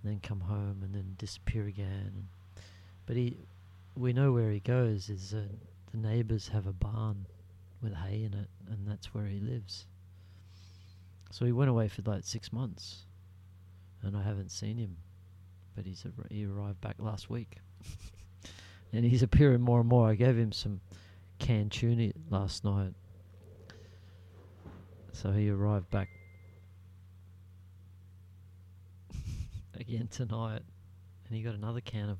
and 0.01 0.11
then 0.11 0.19
come 0.21 0.41
home, 0.41 0.81
and 0.83 0.93
then 0.93 1.15
disappear 1.17 1.65
again. 1.65 2.27
But 3.07 3.15
he, 3.15 3.37
we 3.97 4.13
know 4.13 4.31
where 4.31 4.51
he 4.51 4.59
goes. 4.59 5.09
Is 5.09 5.33
uh, 5.33 5.47
the 5.91 5.97
neighbours 5.97 6.49
have 6.49 6.67
a 6.67 6.73
barn 6.73 7.25
with 7.81 7.95
hay 7.95 8.23
in 8.23 8.35
it, 8.35 8.49
and 8.69 8.87
that's 8.87 9.15
where 9.15 9.25
he 9.25 9.39
lives. 9.39 9.87
So 11.31 11.45
he 11.45 11.51
went 11.51 11.71
away 11.71 11.87
for 11.87 12.03
like 12.03 12.23
six 12.23 12.53
months, 12.53 13.05
and 14.03 14.15
I 14.15 14.21
haven't 14.21 14.51
seen 14.51 14.77
him. 14.77 14.97
But 15.75 15.87
he's 15.87 16.05
ar- 16.05 16.27
he 16.29 16.45
arrived 16.45 16.81
back 16.81 16.97
last 16.99 17.31
week, 17.31 17.57
and 18.93 19.03
he's 19.03 19.23
appearing 19.23 19.61
more 19.61 19.79
and 19.79 19.89
more. 19.89 20.07
I 20.07 20.15
gave 20.15 20.37
him 20.37 20.51
some 20.51 20.79
canned 21.39 21.71
tuna 21.71 22.11
last 22.29 22.63
night, 22.63 22.93
so 25.11 25.31
he 25.31 25.49
arrived 25.49 25.89
back 25.89 26.09
again 29.79 30.07
tonight, 30.09 30.61
and 31.27 31.35
he 31.35 31.41
got 31.41 31.55
another 31.55 31.81
can 31.81 32.09
of 32.09 32.19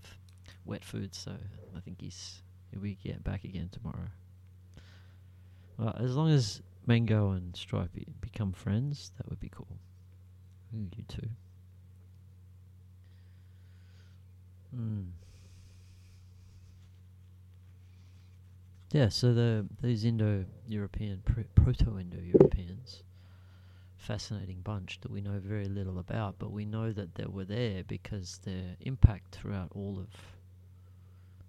wet 0.65 0.83
food. 0.83 1.13
So 1.13 1.31
I 1.75 1.79
think 1.79 2.01
he's 2.01 2.41
he'll 2.71 2.81
be 2.81 2.97
get 3.03 3.23
back 3.23 3.43
again 3.43 3.69
tomorrow. 3.71 4.09
Well, 5.77 5.95
as 5.99 6.15
long 6.15 6.29
as 6.31 6.61
Mango 6.85 7.31
and 7.31 7.55
Stripey 7.55 8.07
become 8.19 8.51
friends, 8.51 9.11
that 9.17 9.29
would 9.29 9.39
be 9.39 9.49
cool. 9.49 9.79
Ooh, 10.75 10.89
you 10.95 11.03
too. 11.07 11.29
Mm. 14.75 15.11
Yeah, 18.93 19.09
so 19.09 19.33
the 19.33 19.65
these 19.81 20.05
Indo-European, 20.05 21.23
pr- 21.25 21.41
Proto-Indo-Europeans, 21.55 23.01
fascinating 23.97 24.61
bunch 24.61 25.01
that 25.01 25.09
we 25.09 25.19
know 25.19 25.39
very 25.39 25.65
little 25.65 25.97
about, 25.97 26.35
but 26.37 26.51
we 26.51 26.63
know 26.63 26.91
that 26.91 27.15
they 27.15 27.25
were 27.25 27.43
there 27.43 27.83
because 27.83 28.39
their 28.45 28.75
impact 28.81 29.33
throughout 29.33 29.69
all 29.73 29.97
of 29.97 30.09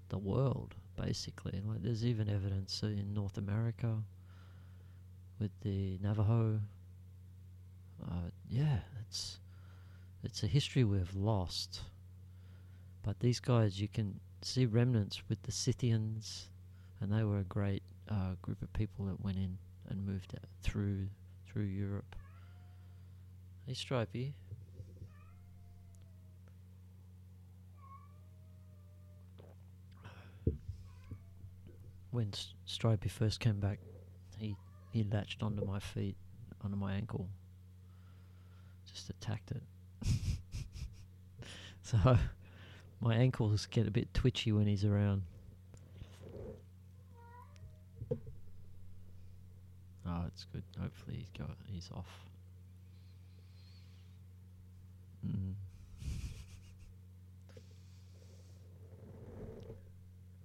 the 0.08 0.16
world, 0.16 0.74
basically. 0.96 1.60
Like, 1.62 1.82
there's 1.82 2.06
even 2.06 2.30
evidence 2.30 2.82
in 2.82 3.12
North 3.12 3.36
America 3.36 3.98
with 5.38 5.50
the 5.60 5.98
Navajo. 6.00 6.60
Uh, 8.02 8.30
yeah, 8.48 8.78
it's 9.06 9.38
it's 10.22 10.42
a 10.42 10.46
history 10.46 10.82
we've 10.82 11.14
lost. 11.14 11.82
But 13.02 13.20
these 13.20 13.38
guys, 13.38 13.82
you 13.82 13.88
can 13.88 14.18
see 14.40 14.64
remnants 14.64 15.22
with 15.28 15.42
the 15.42 15.52
Scythians, 15.52 16.48
and 17.04 17.12
they 17.12 17.22
were 17.22 17.38
a 17.38 17.44
great 17.44 17.82
uh, 18.08 18.30
group 18.40 18.62
of 18.62 18.72
people 18.72 19.04
that 19.04 19.20
went 19.20 19.36
in 19.36 19.58
and 19.90 20.06
moved 20.06 20.34
through 20.62 21.06
through 21.46 21.64
Europe. 21.64 22.16
Hey, 23.66 23.74
Stripey. 23.74 24.32
When 32.10 32.28
S- 32.32 32.54
Stripey 32.64 33.10
first 33.10 33.38
came 33.38 33.60
back, 33.60 33.80
he 34.38 34.56
he 34.90 35.04
latched 35.04 35.42
onto 35.42 35.62
my 35.62 35.80
feet, 35.80 36.16
onto 36.62 36.76
my 36.76 36.94
ankle. 36.94 37.28
Just 38.90 39.10
attacked 39.10 39.50
it. 39.50 39.62
so 41.82 41.98
my 43.00 43.14
ankles 43.14 43.66
get 43.66 43.86
a 43.86 43.90
bit 43.90 44.14
twitchy 44.14 44.52
when 44.52 44.66
he's 44.66 44.86
around. 44.86 45.24
Oh, 50.14 50.22
it's 50.28 50.44
good. 50.44 50.62
Hopefully 50.80 51.16
he's 51.16 51.46
he's 51.66 51.90
off. 51.92 52.24
Mm. 55.26 55.54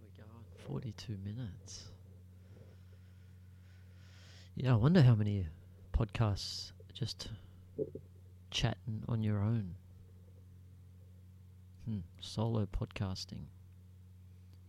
we 0.01 0.07
go. 0.17 0.23
Forty-two 0.67 1.17
minutes. 1.23 1.85
Yeah, 4.55 4.73
I 4.73 4.75
wonder 4.75 5.03
how 5.03 5.13
many 5.13 5.45
podcasts 5.93 6.71
just 6.93 7.27
chatting 8.49 9.03
on 9.07 9.21
your 9.21 9.39
own. 9.39 9.75
Hmm, 11.85 11.99
solo 12.19 12.65
podcasting. 12.65 13.45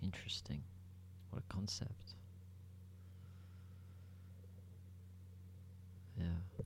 Interesting. 0.02 0.62
What 1.30 1.42
a 1.42 1.52
concept. 1.54 2.14
Yeah. 6.20 6.64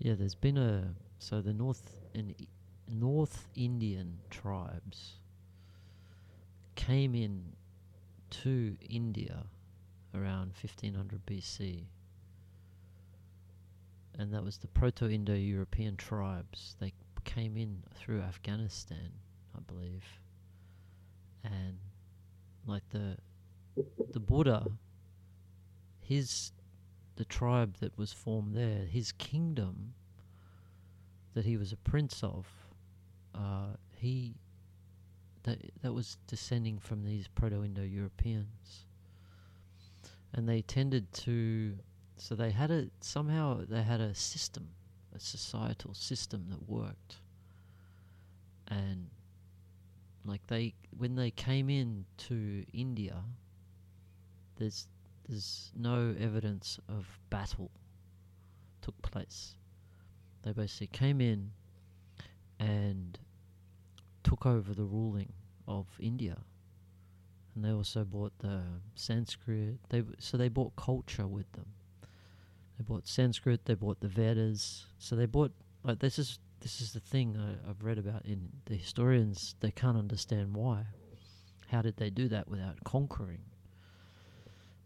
Yeah, 0.00 0.14
there's 0.18 0.34
been 0.34 0.56
a 0.56 0.94
so 1.18 1.42
the 1.42 1.52
North 1.52 2.00
in 2.14 2.34
North 2.88 3.48
Indian 3.54 4.18
tribes 4.30 5.18
came 6.74 7.14
in 7.14 7.52
to 8.30 8.78
India 8.88 9.44
around 10.14 10.54
1500 10.60 11.26
BC. 11.26 11.84
And 14.18 14.32
that 14.32 14.42
was 14.42 14.56
the 14.56 14.68
Proto 14.68 15.08
Indo 15.08 15.34
European 15.34 15.96
tribes. 15.96 16.76
They 16.80 16.94
came 17.24 17.58
in 17.58 17.82
through 17.94 18.22
Afghanistan, 18.22 19.12
I 19.54 19.60
believe. 19.60 20.04
And 21.44 21.76
like 22.66 22.88
the 22.88 23.18
the 24.12 24.20
Buddha, 24.20 24.66
his 26.00 26.52
the 27.16 27.24
tribe 27.24 27.76
that 27.80 27.96
was 27.98 28.12
formed 28.12 28.54
there, 28.54 28.84
his 28.86 29.12
kingdom 29.12 29.94
that 31.34 31.44
he 31.44 31.56
was 31.56 31.72
a 31.72 31.76
prince 31.76 32.22
of, 32.22 32.46
uh, 33.34 33.74
he 33.96 34.34
that 35.42 35.58
that 35.82 35.92
was 35.92 36.18
descending 36.26 36.78
from 36.78 37.04
these 37.04 37.28
Proto-Indo-Europeans, 37.28 38.86
and 40.34 40.48
they 40.48 40.62
tended 40.62 41.12
to. 41.12 41.78
So 42.16 42.34
they 42.34 42.50
had 42.50 42.70
a 42.70 42.88
somehow 43.00 43.64
they 43.66 43.82
had 43.82 44.00
a 44.00 44.14
system, 44.14 44.68
a 45.14 45.20
societal 45.20 45.94
system 45.94 46.46
that 46.50 46.68
worked, 46.68 47.16
and 48.68 49.08
like 50.24 50.46
they 50.48 50.74
when 50.96 51.14
they 51.14 51.30
came 51.30 51.70
in 51.70 52.04
to 52.28 52.64
India, 52.72 53.22
there's 54.56 54.88
there's 55.30 55.70
no 55.76 56.12
evidence 56.20 56.80
of 56.88 57.20
battle 57.30 57.70
took 58.82 59.00
place. 59.02 59.54
They 60.42 60.52
basically 60.52 60.88
came 60.88 61.20
in 61.20 61.52
and 62.58 63.16
took 64.24 64.44
over 64.44 64.74
the 64.74 64.84
ruling 64.84 65.32
of 65.68 65.86
India. 66.00 66.36
And 67.54 67.64
they 67.64 67.70
also 67.70 68.04
bought 68.04 68.32
the 68.40 68.62
Sanskrit. 68.96 69.78
They 69.88 70.02
so 70.18 70.36
they 70.36 70.48
bought 70.48 70.74
culture 70.76 71.26
with 71.26 71.50
them. 71.52 71.66
They 72.78 72.84
bought 72.84 73.06
Sanskrit. 73.06 73.66
They 73.66 73.74
bought 73.74 74.00
the 74.00 74.08
Vedas. 74.08 74.86
So 74.98 75.14
they 75.14 75.26
bought 75.26 75.52
like 75.84 76.00
this 76.00 76.18
is 76.18 76.38
this 76.60 76.80
is 76.80 76.92
the 76.92 77.00
thing 77.00 77.36
I, 77.36 77.70
I've 77.70 77.84
read 77.84 77.98
about 77.98 78.24
in 78.24 78.48
the 78.66 78.74
historians. 78.74 79.54
They 79.60 79.70
can't 79.70 79.96
understand 79.96 80.54
why. 80.54 80.86
How 81.68 81.82
did 81.82 81.98
they 81.98 82.10
do 82.10 82.26
that 82.28 82.48
without 82.48 82.82
conquering? 82.84 83.42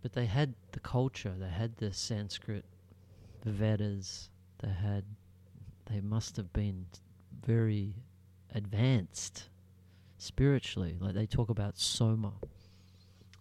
But 0.04 0.12
they 0.12 0.26
had 0.26 0.52
the 0.72 0.80
culture. 0.80 1.32
They 1.34 1.48
had 1.48 1.78
the 1.78 1.90
Sanskrit, 1.94 2.66
the 3.40 3.50
Vedas. 3.50 4.28
They 4.58 4.68
had. 4.68 5.04
They 5.86 6.02
must 6.02 6.36
have 6.36 6.52
been 6.52 6.84
very 7.42 7.94
advanced 8.54 9.48
spiritually. 10.18 10.98
Like 11.00 11.14
they 11.14 11.24
talk 11.24 11.48
about 11.48 11.78
soma. 11.78 12.34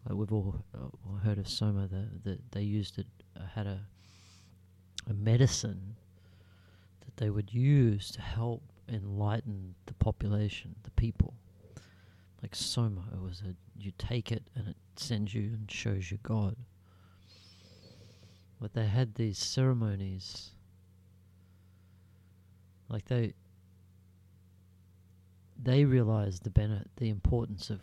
Like 0.07 0.17
we've 0.17 0.31
all 0.31 0.63
uh, 0.73 1.17
heard 1.17 1.37
of 1.37 1.49
soma. 1.49 1.89
That 1.89 2.23
the, 2.23 2.39
they 2.51 2.61
used 2.61 2.97
it 2.97 3.07
uh, 3.35 3.41
had 3.55 3.67
a 3.67 3.81
a 5.09 5.13
medicine 5.13 5.97
that 7.01 7.17
they 7.17 7.29
would 7.29 7.53
use 7.53 8.09
to 8.11 8.21
help 8.21 8.63
enlighten 8.87 9.75
the 9.85 9.93
population, 9.95 10.75
the 10.83 10.91
people. 10.91 11.33
Like 12.43 12.55
soma, 12.55 13.05
it 13.13 13.21
was 13.21 13.41
a 13.41 13.55
you 13.81 13.93
take 13.97 14.29
it 14.29 14.43
and 14.53 14.67
it 14.67 14.75
sends 14.97 15.33
you 15.33 15.43
and 15.53 15.71
shows 15.71 16.11
you 16.11 16.17
God. 16.23 16.57
But 18.59 18.73
they 18.73 18.85
had 18.85 19.15
these 19.15 19.37
ceremonies. 19.37 20.51
Like 22.89 23.05
they 23.05 23.33
they 25.57 25.85
realized 25.85 26.43
the 26.43 26.49
bene- 26.49 26.85
the 26.97 27.07
importance 27.07 27.69
of 27.69 27.79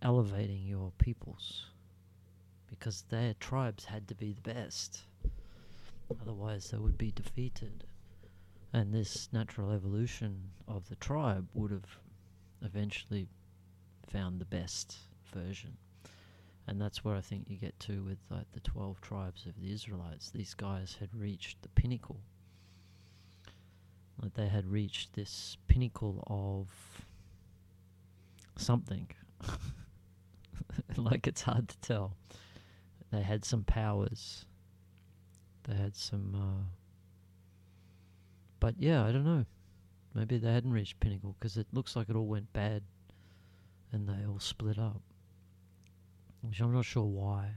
elevating 0.00 0.62
your 0.62 0.90
peoples 0.96 1.66
because 2.66 3.02
their 3.10 3.34
tribes 3.34 3.84
had 3.84 4.08
to 4.08 4.14
be 4.14 4.32
the 4.32 4.54
best 4.54 5.02
otherwise 6.22 6.70
they 6.70 6.78
would 6.78 6.98
be 6.98 7.12
defeated 7.12 7.84
and 8.72 8.92
this 8.92 9.28
natural 9.32 9.72
evolution 9.72 10.50
of 10.68 10.88
the 10.88 10.96
tribe 10.96 11.48
would 11.54 11.70
have 11.70 11.98
eventually 12.62 13.28
found 14.06 14.40
the 14.40 14.44
best 14.44 14.96
version 15.32 15.76
and 16.66 16.80
that's 16.80 17.04
where 17.04 17.14
I 17.14 17.20
think 17.20 17.48
you 17.48 17.56
get 17.56 17.78
to 17.80 18.02
with 18.04 18.18
like 18.30 18.50
the 18.52 18.60
12 18.60 19.00
tribes 19.00 19.46
of 19.46 19.60
the 19.60 19.72
Israelites 19.72 20.30
these 20.30 20.54
guys 20.54 20.96
had 21.00 21.14
reached 21.14 21.62
the 21.62 21.68
pinnacle 21.70 22.20
like 24.22 24.34
they 24.34 24.48
had 24.48 24.66
reached 24.66 25.12
this 25.14 25.56
pinnacle 25.66 26.22
of 26.28 26.68
something. 28.56 29.08
like 30.96 31.26
it's 31.26 31.42
hard 31.42 31.68
to 31.68 31.78
tell. 31.80 32.16
They 33.10 33.22
had 33.22 33.44
some 33.44 33.64
powers 33.64 34.46
they 35.64 35.74
had 35.74 35.96
some. 35.96 36.34
Uh, 36.34 36.64
but 38.60 38.74
yeah, 38.78 39.04
I 39.04 39.12
don't 39.12 39.24
know. 39.24 39.44
Maybe 40.14 40.38
they 40.38 40.52
hadn't 40.52 40.72
reached 40.72 41.00
pinnacle 41.00 41.34
because 41.38 41.56
it 41.56 41.66
looks 41.72 41.96
like 41.96 42.08
it 42.08 42.16
all 42.16 42.26
went 42.26 42.52
bad, 42.52 42.82
and 43.94 44.08
they 44.08 44.26
all 44.26 44.40
split 44.40 44.76
up. 44.76 45.00
Which 46.42 46.60
I'm 46.60 46.74
not 46.74 46.84
sure 46.84 47.04
why. 47.04 47.52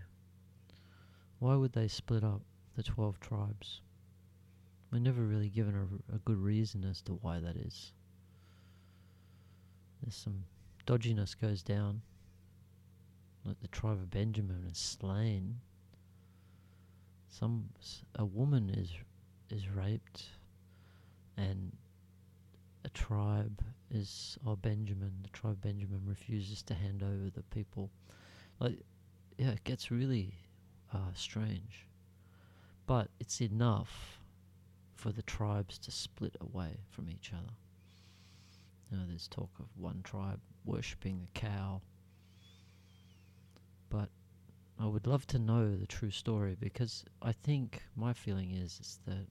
Why 1.40 1.56
would 1.56 1.74
they 1.74 1.88
split 1.88 2.24
up 2.24 2.44
the 2.76 2.84
twelve 2.84 3.20
tribes? 3.20 3.82
We're 4.92 5.00
never 5.00 5.24
really 5.24 5.50
given 5.50 5.76
a, 5.76 6.16
a 6.16 6.20
good 6.20 6.38
reason 6.38 6.86
as 6.86 7.02
to 7.04 7.14
why 7.14 7.40
that 7.40 7.58
is. 7.58 7.92
There's 10.02 10.16
some 10.16 10.46
dodginess 10.86 11.34
goes 11.34 11.64
down. 11.64 12.02
Like 13.44 13.60
the 13.60 13.68
tribe 13.68 13.98
of 13.98 14.12
Benjamin 14.12 14.64
is 14.72 14.78
slain. 14.78 15.60
Some 17.30 17.70
a 18.16 18.26
woman 18.26 18.70
is 18.70 18.92
is 19.50 19.68
raped, 19.70 20.26
and 21.36 21.72
a 22.86 22.90
tribe 22.90 23.64
is 23.92 24.38
or 24.46 24.58
Benjamin. 24.58 25.12
The 25.24 25.30
tribe 25.30 25.62
Benjamin 25.62 26.02
refuses 26.06 26.62
to 26.64 26.74
hand 26.74 27.04
over 27.04 27.30
the 27.34 27.44
people. 27.44 27.90
Like, 28.60 28.80
yeah, 29.38 29.52
it 29.52 29.64
gets 29.64 29.92
really 29.92 30.34
uh, 30.94 31.14
strange, 31.16 31.88
but 32.86 33.10
it's 33.20 33.42
enough 33.42 34.20
for 34.96 35.12
the 35.12 35.22
tribes 35.22 35.78
to 35.78 35.92
split 35.92 36.36
away 36.42 36.78
from 36.90 37.10
each 37.10 37.32
other. 37.34 37.54
You 38.92 38.98
know, 38.98 39.04
there's 39.08 39.28
talk 39.28 39.52
of 39.60 39.66
one 39.76 40.02
tribe 40.04 40.40
worshipping 40.66 41.22
the 41.22 41.40
cow. 41.40 41.82
But 43.90 44.10
I 44.80 44.86
would 44.86 45.08
love 45.08 45.28
to 45.28 45.40
know 45.40 45.76
the 45.76 45.88
true 45.88 46.12
story 46.12 46.56
because 46.60 47.06
I 47.22 47.32
think 47.32 47.84
my 47.96 48.14
feeling 48.14 48.52
is, 48.52 48.80
is 48.80 49.00
that 49.06 49.28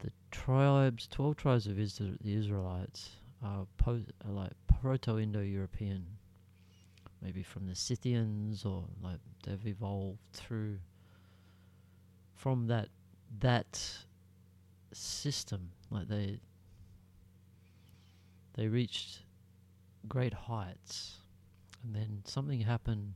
the 0.00 0.12
tribes, 0.30 1.08
12 1.08 1.36
tribes 1.36 1.66
of 1.66 1.76
Isra- 1.76 2.18
the 2.20 2.34
Israelites, 2.34 3.10
Uh, 3.44 3.64
po- 3.76 4.02
are 4.24 4.32
like 4.32 4.52
Proto 4.66 5.18
Indo 5.18 5.40
European, 5.40 6.06
maybe 7.22 7.42
from 7.42 7.66
the 7.66 7.74
Scythians 7.74 8.64
or 8.64 8.84
like 9.02 9.20
they've 9.44 9.66
evolved 9.66 10.20
through 10.32 10.78
from 12.34 12.66
that 12.68 12.88
that 13.40 13.98
system 14.92 15.70
like 15.90 16.08
they 16.08 16.40
they 18.56 18.68
reached 18.68 19.22
great 20.08 20.32
heights, 20.32 21.18
and 21.82 21.94
then 21.94 22.22
something 22.24 22.60
happened. 22.60 23.14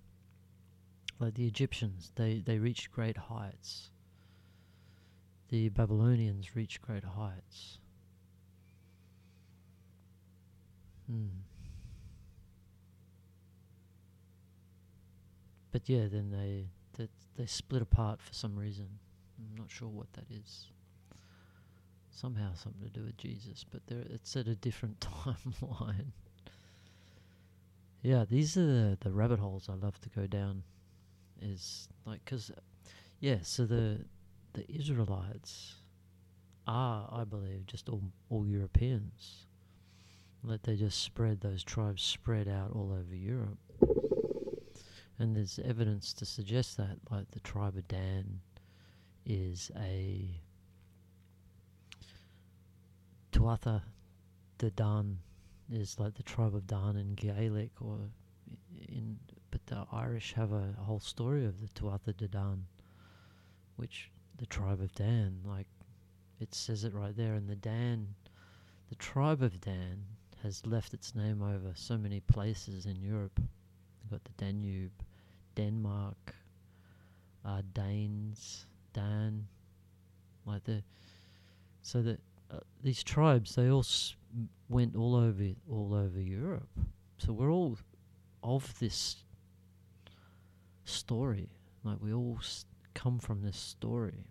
Like 1.19 1.35
the 1.35 1.47
Egyptians, 1.47 2.13
they, 2.15 2.43
they 2.45 2.59
reached 2.59 2.91
great 2.93 3.17
heights. 3.17 3.91
The 5.49 5.69
Babylonians 5.69 6.57
reached 6.57 6.81
great 6.81 7.05
heights. 7.05 7.80
Hmm. 11.11 11.27
But 15.73 15.89
yeah, 15.89 16.07
then 16.11 16.31
they, 16.31 16.67
they 16.97 17.09
they 17.37 17.47
split 17.47 17.83
apart 17.83 18.21
for 18.21 18.33
some 18.33 18.57
reason. 18.57 18.87
I'm 19.39 19.57
not 19.57 19.71
sure 19.71 19.89
what 19.89 20.13
that 20.13 20.27
is 20.31 20.67
somehow 22.11 22.53
something 22.55 22.83
to 22.83 22.91
do 22.91 23.05
with 23.05 23.17
Jesus, 23.17 23.65
but 23.65 23.87
there 23.87 24.05
it's 24.11 24.37
at 24.37 24.47
a 24.47 24.55
different 24.55 25.01
timeline. 25.25 26.13
yeah, 28.03 28.25
these 28.29 28.57
are 28.57 28.67
the, 28.67 28.99
the 29.01 29.11
rabbit 29.11 29.39
holes 29.39 29.69
I 29.69 29.75
love 29.75 29.99
to 30.01 30.09
go 30.11 30.27
down. 30.27 30.63
Is 31.43 31.89
like 32.05 32.23
because, 32.25 32.53
yeah, 33.21 33.39
so 33.43 33.65
the 33.65 34.05
the 34.53 34.71
Israelites 34.71 35.77
are, 36.67 37.09
I 37.11 37.25
believe, 37.25 37.67
just 37.67 37.89
all 37.89 38.03
all 38.29 38.47
Europeans. 38.47 39.47
That 40.43 40.63
they 40.63 40.77
just 40.77 41.03
spread 41.03 41.41
those 41.41 41.63
tribes 41.63 42.03
spread 42.03 42.49
out 42.49 42.73
all 42.75 42.93
over 42.93 43.15
Europe, 43.15 43.59
and 45.19 45.37
there's 45.37 45.59
evidence 45.59 46.15
to 46.15 46.25
suggest 46.25 46.79
that, 46.79 46.97
like 47.11 47.31
the 47.31 47.41
tribe 47.41 47.77
of 47.77 47.87
Dan 47.87 48.41
is 49.27 49.71
a 49.77 50.41
Tuatha 53.33 53.83
de 54.59 54.71
Dan 54.71 55.19
is 55.71 55.99
like 55.99 56.15
the 56.15 56.23
tribe 56.23 56.55
of 56.55 56.67
Dan 56.67 56.97
in 56.97 57.15
Gaelic, 57.15 57.73
or 57.81 57.99
in 58.89 59.19
but 59.51 59.67
the 59.67 59.87
Irish 59.93 60.33
have 60.33 60.53
a, 60.53 60.75
whole 60.79 61.01
story 61.01 61.45
of 61.45 61.61
the 61.61 61.69
Tuatha 61.69 62.17
de 62.17 62.29
Dan, 62.29 62.65
which 63.77 64.11
the 64.39 64.47
tribe 64.47 64.81
of 64.81 64.95
Dan, 64.95 65.41
like 65.45 65.67
it 66.41 66.55
says 66.55 66.85
it 66.85 66.95
right 66.95 67.17
there, 67.17 67.35
and 67.35 67.49
the 67.49 67.57
Dan, 67.57 68.15
the 68.89 68.95
tribe 68.95 69.43
of 69.43 69.61
Dan 69.61 70.05
has 70.43 70.65
left 70.67 70.95
its 70.95 71.15
name 71.15 71.43
over 71.43 71.73
so 71.75 71.99
many 71.99 72.21
places 72.21 72.87
in 72.87 72.97
Europe. 72.97 73.39
You've 73.39 74.11
got 74.11 74.25
the 74.25 74.45
Danube, 74.45 74.93
Denmark, 75.55 76.35
uh, 77.45 77.63
Danes, 77.75 78.67
Dan, 78.93 79.47
like 80.47 80.65
the 80.65 80.83
so 81.83 82.03
that 82.03 82.21
uh, 82.51 82.59
these 82.83 83.03
tribes 83.03 83.55
they 83.55 83.69
all 83.71 83.81
s- 83.81 84.15
went 84.69 84.97
all 84.97 85.15
over 85.15 85.45
all 85.71 85.95
over 85.95 86.21
Europe. 86.21 86.69
So 87.19 87.33
we're 87.33 87.51
all 87.51 87.79
of 88.43 88.79
this 88.79 89.25
story. 90.85 91.49
Like 91.85 91.99
we 92.01 92.13
all 92.13 92.39
s- 92.41 92.65
come 92.95 93.19
from 93.19 93.43
this 93.43 93.57
story, 93.57 94.25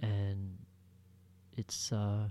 and 0.00 0.58
it's. 1.56 1.92
Uh, 1.92 2.28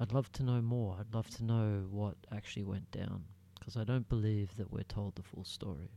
I'd 0.00 0.12
love 0.12 0.32
to 0.32 0.42
know 0.42 0.62
more. 0.62 0.96
I'd 0.98 1.14
love 1.14 1.28
to 1.36 1.44
know 1.44 1.84
what 1.90 2.16
actually 2.32 2.64
went 2.64 2.90
down 2.90 3.24
because 3.58 3.76
I 3.76 3.84
don't 3.84 4.08
believe 4.08 4.56
that 4.56 4.72
we're 4.72 4.82
told 4.84 5.14
the 5.16 5.22
full 5.22 5.44
story. 5.44 5.90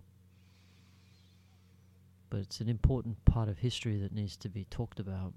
But 2.29 2.41
it's 2.41 2.59
an 2.59 2.67
important 2.67 3.23
part 3.25 3.47
of 3.47 3.59
history 3.59 3.97
that 3.99 4.11
needs 4.13 4.35
to 4.37 4.49
be 4.49 4.65
talked 4.65 4.99
about 4.99 5.33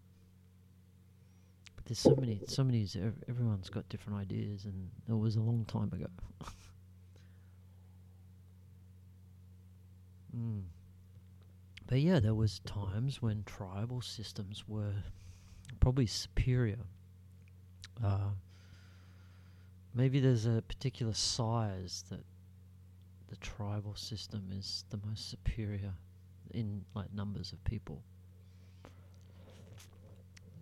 But 1.76 1.84
there's 1.86 1.98
so 2.00 2.16
many, 2.16 2.40
so 2.48 2.64
many. 2.64 2.88
Everyone's 3.28 3.70
got 3.70 3.88
different 3.88 4.18
ideas, 4.18 4.64
and 4.64 4.90
it 5.08 5.12
was 5.12 5.36
a 5.36 5.40
long 5.40 5.64
time 5.66 5.92
ago. 5.92 6.06
mm. 10.36 10.62
But 11.86 12.00
yeah, 12.00 12.18
there 12.18 12.34
was 12.34 12.58
times 12.60 13.22
when 13.22 13.44
tribal 13.44 14.00
systems 14.00 14.64
were 14.66 14.94
probably 15.78 16.06
superior. 16.06 16.80
Uh, 18.02 18.30
maybe 19.96 20.20
there's 20.20 20.46
a 20.46 20.62
particular 20.68 21.14
size 21.14 22.04
that 22.10 22.24
the 23.28 23.36
tribal 23.36 23.96
system 23.96 24.50
is 24.56 24.84
the 24.90 25.00
most 25.04 25.28
superior 25.28 25.94
in 26.52 26.84
like 26.94 27.12
numbers 27.12 27.52
of 27.52 27.62
people. 27.64 28.02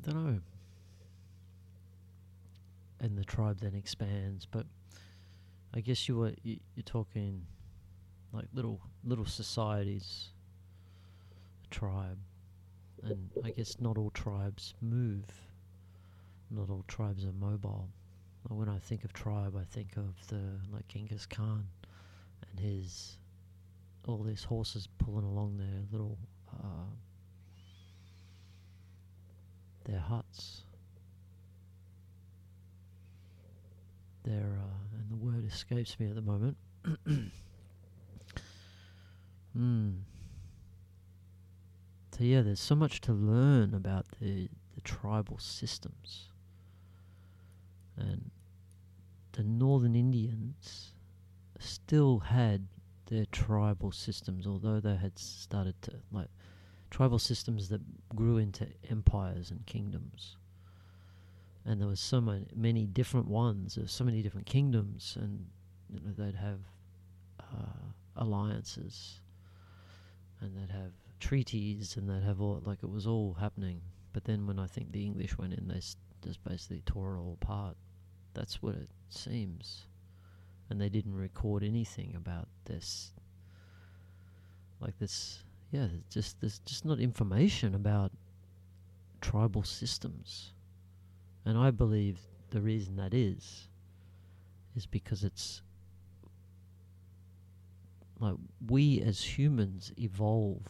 Don't 0.02 0.14
know 0.14 0.40
and 3.04 3.18
the 3.18 3.24
tribe 3.24 3.60
then 3.60 3.74
expands. 3.74 4.46
But 4.46 4.66
I 5.74 5.80
guess 5.80 6.08
you 6.08 6.16
were 6.16 6.32
you, 6.42 6.58
you're 6.74 6.82
talking 6.84 7.46
like 8.32 8.46
little 8.54 8.80
little 9.04 9.26
societies, 9.26 10.28
a 11.64 11.74
tribe, 11.74 12.18
and 13.02 13.30
I 13.44 13.50
guess 13.50 13.76
not 13.78 13.98
all 13.98 14.10
tribes 14.10 14.74
move. 14.80 15.26
Not 16.50 16.70
all 16.70 16.84
tribes 16.88 17.24
are 17.24 17.32
mobile. 17.32 17.88
When 18.48 18.68
I 18.68 18.78
think 18.78 19.04
of 19.04 19.12
tribe, 19.12 19.56
I 19.58 19.64
think 19.64 19.96
of 19.96 20.14
the 20.28 20.40
like 20.72 20.86
Genghis 20.88 21.26
Khan 21.26 21.66
and 22.50 22.60
his 22.60 23.18
all 24.06 24.22
these 24.22 24.44
horses 24.44 24.86
pulling 24.98 25.24
along 25.24 25.56
their 25.56 25.82
little 25.90 26.18
uh, 26.52 26.92
their 29.84 30.00
huts 30.00 30.62
there, 34.24 34.58
uh, 34.60 34.98
and 34.98 35.10
the 35.10 35.16
word 35.16 35.46
escapes 35.46 35.98
me 35.98 36.08
at 36.08 36.14
the 36.14 36.22
moment. 36.22 36.56
Hmm. 39.56 39.90
So 42.18 42.24
yeah, 42.24 42.42
there's 42.42 42.58
so 42.58 42.74
much 42.74 43.00
to 43.02 43.12
learn 43.12 43.72
about 43.72 44.06
the 44.20 44.48
the 44.74 44.80
tribal 44.80 45.38
systems, 45.38 46.24
and 47.96 48.32
the 49.34 49.44
Northern 49.44 49.94
Indians 49.94 50.92
still 51.58 52.18
had 52.18 52.66
their 53.06 53.26
tribal 53.26 53.92
systems, 53.92 54.46
although 54.46 54.80
they 54.80 54.96
had 54.96 55.18
started 55.18 55.80
to 55.82 55.92
like 56.10 56.28
tribal 56.90 57.18
systems 57.18 57.68
that 57.68 57.82
grew 58.16 58.38
into 58.38 58.66
empires 58.90 59.50
and 59.50 59.64
kingdoms 59.66 60.36
and 61.64 61.80
there 61.80 61.88
was 61.88 62.00
so 62.00 62.20
many, 62.20 62.46
many 62.54 62.86
different 62.86 63.26
ones. 63.26 63.74
There's 63.74 63.92
so 63.92 64.04
many 64.04 64.22
different 64.22 64.46
kingdoms, 64.46 65.16
and 65.20 65.46
you 65.88 66.00
know, 66.00 66.12
they'd 66.16 66.34
have 66.34 66.60
uh, 67.40 67.88
alliances, 68.16 69.20
and 70.40 70.56
they'd 70.56 70.72
have 70.74 70.92
treaties 71.20 71.96
and 71.96 72.08
they'd 72.08 72.26
have 72.26 72.40
all 72.40 72.60
like 72.66 72.82
it 72.82 72.90
was 72.90 73.06
all 73.06 73.34
happening. 73.34 73.80
But 74.12 74.24
then 74.24 74.46
when 74.46 74.58
I 74.58 74.66
think 74.66 74.92
the 74.92 75.04
English 75.04 75.38
went 75.38 75.54
in, 75.54 75.68
they 75.68 75.76
s- 75.76 75.96
just 76.22 76.44
basically 76.44 76.82
tore 76.84 77.16
it 77.16 77.18
all 77.18 77.38
apart. 77.40 77.76
That's 78.34 78.60
what 78.62 78.74
it 78.74 78.90
seems, 79.08 79.86
and 80.68 80.80
they 80.80 80.88
didn't 80.88 81.14
record 81.16 81.62
anything 81.62 82.14
about 82.16 82.48
this. 82.64 83.12
Like 84.80 84.98
this, 84.98 85.42
yeah, 85.70 85.86
just 86.10 86.40
there's 86.40 86.58
just 86.60 86.84
not 86.84 86.98
information 86.98 87.74
about 87.74 88.12
tribal 89.20 89.62
systems, 89.62 90.52
and 91.44 91.56
I 91.56 91.70
believe 91.70 92.18
the 92.50 92.60
reason 92.60 92.96
that 92.96 93.14
is 93.14 93.68
is 94.76 94.86
because 94.86 95.24
it's 95.24 95.62
like 98.20 98.34
we 98.68 99.00
as 99.00 99.22
humans 99.38 99.92
evolve 99.98 100.66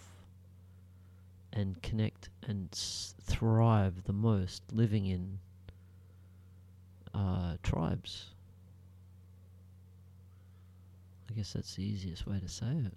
and 1.53 1.81
connect 1.83 2.29
and 2.47 2.69
s- 2.73 3.15
thrive 3.23 4.05
the 4.05 4.13
most 4.13 4.63
living 4.73 5.07
in 5.07 5.39
uh, 7.15 7.57
tribes. 7.63 8.31
I 11.31 11.35
guess 11.35 11.53
that's 11.53 11.75
the 11.77 11.85
easiest 11.85 12.27
way 12.27 12.39
to 12.41 12.49
say 12.49 12.67
it. 12.87 12.95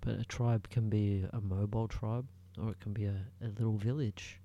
But 0.00 0.18
a 0.18 0.24
tribe 0.24 0.68
can 0.68 0.88
be 0.88 1.24
a 1.32 1.40
mobile 1.40 1.88
tribe 1.88 2.26
or 2.60 2.70
it 2.70 2.80
can 2.80 2.92
be 2.92 3.04
a, 3.04 3.16
a 3.42 3.48
little 3.48 3.76
village. 3.76 4.40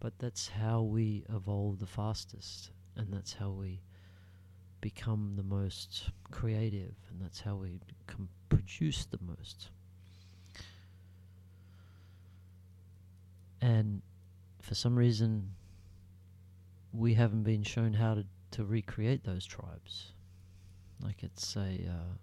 But 0.00 0.18
that's 0.18 0.48
how 0.48 0.82
we 0.82 1.24
evolve 1.34 1.80
the 1.80 1.86
fastest 1.86 2.70
and 2.96 3.12
that's 3.12 3.32
how 3.32 3.50
we 3.50 3.80
become 4.80 5.32
the 5.36 5.42
most 5.42 6.10
creative 6.30 6.94
and 7.10 7.20
that's 7.20 7.40
how 7.40 7.56
we 7.56 7.80
can 8.06 8.28
produce 8.48 9.06
the 9.06 9.18
most. 9.26 9.70
And 13.60 14.02
for 14.60 14.74
some 14.74 14.94
reason, 14.94 15.50
we 16.94 17.14
haven't 17.14 17.42
been 17.42 17.62
shown 17.62 17.92
how 17.94 18.14
to, 18.14 18.24
to 18.52 18.64
recreate 18.64 19.24
those 19.24 19.44
tribes. 19.44 20.12
Like 21.00 21.22
it's 21.22 21.56
a 21.56 21.60
uh, 21.88 22.14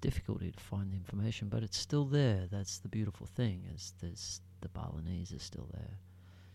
difficulty 0.00 0.50
to 0.50 0.60
find 0.60 0.90
the 0.90 0.96
information, 0.96 1.48
but 1.48 1.62
it's 1.62 1.76
still 1.76 2.06
there. 2.06 2.46
That's 2.50 2.78
the 2.78 2.88
beautiful 2.88 3.26
thing. 3.26 3.64
Is 3.74 3.92
there's 4.00 4.40
the 4.62 4.68
Balinese 4.68 5.32
is 5.32 5.42
still 5.42 5.68
there. 5.72 5.98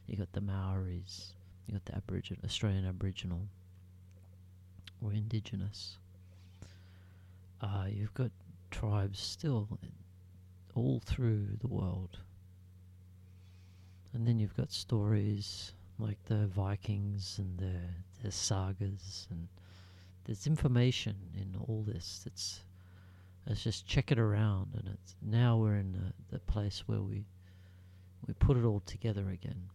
You 0.07 0.17
got 0.17 0.33
the 0.33 0.41
Maoris. 0.41 1.33
You 1.67 1.73
got 1.73 1.85
the 1.85 1.95
Aboriginal 1.95 2.41
Australian 2.43 2.85
Aboriginal 2.85 3.47
or 5.01 5.13
Indigenous. 5.13 5.97
Uh, 7.61 7.85
you've 7.89 8.13
got 8.13 8.31
tribes 8.71 9.19
still 9.19 9.69
all 10.75 11.01
through 11.05 11.47
the 11.61 11.67
world. 11.67 12.19
And 14.13 14.27
then 14.27 14.39
you've 14.39 14.57
got 14.57 14.71
stories 14.71 15.73
like 16.03 16.21
the 16.25 16.47
Vikings 16.47 17.39
and 17.39 17.57
their, 17.57 18.31
sagas, 18.31 19.27
and 19.31 19.47
there's 20.25 20.47
information 20.47 21.15
in 21.33 21.55
all 21.59 21.83
this. 21.87 22.23
It's 22.25 22.59
let's 23.47 23.63
just 23.63 23.87
check 23.87 24.11
it 24.11 24.19
around, 24.19 24.75
and 24.75 24.89
it's 24.93 25.15
now 25.21 25.57
we're 25.57 25.77
in 25.77 25.93
the, 25.93 26.35
the 26.35 26.39
place 26.39 26.83
where 26.87 27.01
we 27.01 27.25
we 28.27 28.33
put 28.33 28.57
it 28.57 28.65
all 28.65 28.81
together 28.85 29.29
again, 29.29 29.69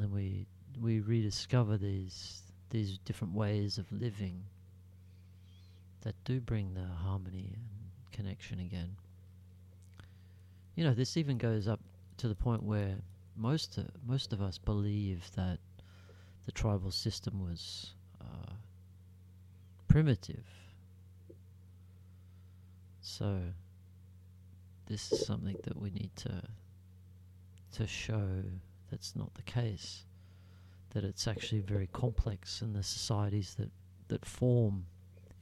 and 0.00 0.12
we 0.12 0.46
we 0.80 1.00
rediscover 1.00 1.76
these 1.76 2.42
these 2.70 2.98
different 2.98 3.34
ways 3.34 3.76
of 3.76 3.90
living 3.90 4.44
that 6.02 6.14
do 6.24 6.40
bring 6.40 6.74
the 6.74 6.86
harmony 7.02 7.54
and 7.54 8.12
connection 8.12 8.60
again. 8.60 8.96
You 10.76 10.84
know, 10.84 10.94
this 10.94 11.16
even 11.16 11.38
goes 11.38 11.68
up 11.68 11.80
to 12.18 12.28
the 12.28 12.34
point 12.34 12.62
where 12.62 12.96
most 13.36 13.78
uh, 13.78 13.82
most 14.06 14.32
of 14.32 14.40
us 14.40 14.58
believe 14.58 15.28
that 15.36 15.58
the 16.46 16.52
tribal 16.52 16.90
system 16.90 17.40
was 17.40 17.94
uh, 18.20 18.52
primitive. 19.88 20.44
So 23.00 23.40
this 24.86 25.12
is 25.12 25.26
something 25.26 25.56
that 25.64 25.80
we 25.80 25.90
need 25.90 26.10
to 26.16 26.42
to 27.72 27.86
show 27.86 28.42
that's 28.90 29.16
not 29.16 29.34
the 29.34 29.42
case. 29.42 30.04
That 30.90 31.02
it's 31.02 31.26
actually 31.26 31.60
very 31.60 31.88
complex, 31.92 32.62
and 32.62 32.74
the 32.74 32.82
societies 32.82 33.54
that 33.58 33.70
that 34.08 34.24
form 34.24 34.86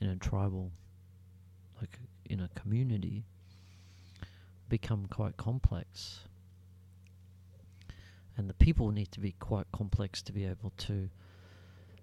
in 0.00 0.08
a 0.08 0.16
tribal, 0.16 0.72
like 1.80 1.98
in 2.30 2.40
a 2.40 2.48
community, 2.54 3.24
become 4.68 5.06
quite 5.10 5.36
complex. 5.36 6.20
And 8.42 8.50
the 8.50 8.54
people 8.54 8.90
need 8.90 9.12
to 9.12 9.20
be 9.20 9.36
quite 9.38 9.70
complex 9.70 10.20
to 10.22 10.32
be 10.32 10.44
able 10.44 10.72
to 10.78 11.08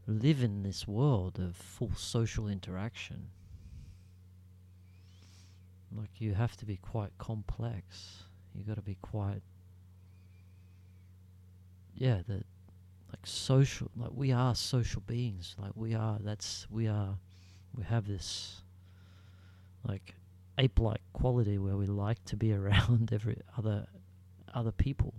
live 0.07 0.41
in 0.41 0.63
this 0.63 0.87
world 0.87 1.37
of 1.37 1.57
full 1.57 1.91
social 1.97 2.47
interaction. 2.47 3.27
Like 5.93 6.21
you 6.21 6.35
have 6.35 6.55
to 6.55 6.65
be 6.65 6.77
quite 6.77 7.11
complex. 7.17 8.23
You 8.55 8.63
got 8.63 8.77
to 8.77 8.81
be 8.81 8.95
quite 9.01 9.41
yeah, 11.93 12.21
the 12.25 12.35
like 13.09 13.25
social 13.25 13.91
like 13.97 14.11
we 14.15 14.31
are 14.31 14.55
social 14.55 15.01
beings. 15.05 15.57
Like 15.57 15.73
we 15.75 15.93
are 15.93 16.19
that's 16.21 16.67
we 16.69 16.87
are 16.87 17.17
we 17.75 17.83
have 17.83 18.07
this 18.07 18.61
like 19.85 20.15
ape 20.57 20.79
like 20.79 21.01
quality 21.11 21.57
where 21.57 21.75
we 21.75 21.85
like 21.85 22.23
to 22.23 22.37
be 22.37 22.53
around 22.59 23.11
every 23.11 23.41
other 23.57 23.87
other 24.53 24.71
people. 24.71 25.13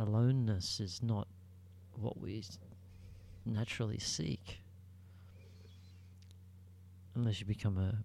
Aloneness 0.00 0.80
is 0.80 1.02
not 1.02 1.28
what 1.92 2.18
we 2.18 2.42
naturally 3.44 3.98
seek 3.98 4.62
unless 7.14 7.40
you 7.40 7.46
become 7.46 7.76
a, 7.76 7.98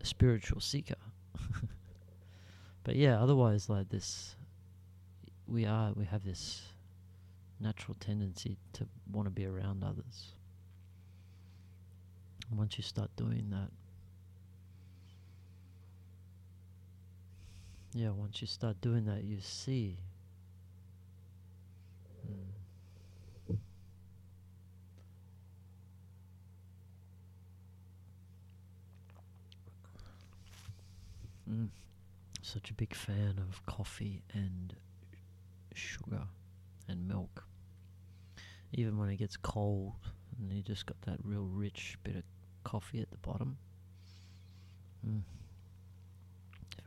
a 0.00 0.06
spiritual 0.06 0.60
seeker. 0.60 0.94
but 2.84 2.96
yeah, 2.96 3.20
otherwise 3.20 3.68
like 3.68 3.90
this 3.90 4.34
we 5.46 5.66
are 5.66 5.92
we 5.94 6.06
have 6.06 6.24
this 6.24 6.62
natural 7.60 7.96
tendency 8.00 8.56
to 8.72 8.86
want 9.10 9.26
to 9.26 9.30
be 9.30 9.44
around 9.44 9.84
others. 9.84 10.32
And 12.48 12.58
once 12.58 12.78
you 12.78 12.82
start 12.82 13.10
doing 13.16 13.50
that 13.50 13.70
Yeah, 17.94 18.10
once 18.10 18.40
you 18.40 18.46
start 18.46 18.80
doing 18.80 19.04
that, 19.04 19.24
you 19.24 19.38
see. 19.40 19.98
Mm. 31.50 31.68
Such 32.42 32.70
a 32.70 32.74
big 32.74 32.94
fan 32.94 33.38
of 33.38 33.64
coffee 33.66 34.22
and 34.32 34.74
sugar 35.74 36.22
and 36.88 37.06
milk. 37.06 37.44
Even 38.72 38.98
when 38.98 39.10
it 39.10 39.16
gets 39.16 39.36
cold 39.36 39.94
and 40.38 40.52
you 40.52 40.62
just 40.62 40.86
got 40.86 41.00
that 41.02 41.18
real 41.22 41.44
rich 41.44 41.98
bit 42.04 42.16
of 42.16 42.22
coffee 42.64 43.00
at 43.00 43.10
the 43.10 43.18
bottom. 43.18 43.58
Mm. 45.06 45.22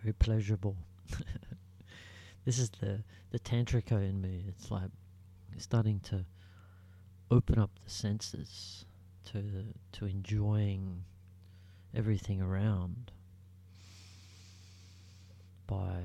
Very 0.02 0.14
pleasurable. 0.14 0.78
this 2.46 2.60
is 2.60 2.70
the 2.82 3.04
the 3.32 3.40
tantrika 3.40 3.94
in 3.94 4.22
me. 4.22 4.46
It's 4.48 4.72
like 4.72 4.90
starting 5.58 6.00
to 6.02 6.26
open 7.32 7.60
up 7.60 7.72
the 7.84 7.90
senses 7.90 8.86
to 9.26 9.42
to 9.94 10.06
enjoying 10.06 11.04
everything 11.94 12.42
around 12.42 13.12
by 15.68 16.04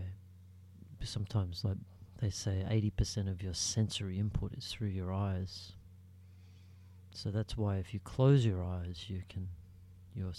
sometimes 1.03 1.65
like 1.65 1.79
they 2.21 2.31
say 2.31 2.65
80% 2.69 3.31
of 3.31 3.43
your 3.43 3.55
sensory 3.55 4.19
input 4.19 4.53
is 4.53 4.67
through 4.67 4.89
your 4.89 5.13
eyes. 5.13 5.73
So 7.13 7.31
that's 7.31 7.57
why 7.57 7.77
if 7.77 7.95
you 7.95 8.01
close 8.01 8.45
your 8.45 8.63
eyes 8.63 9.07
you 9.09 9.23
can 9.29 9.49
your 10.15 10.33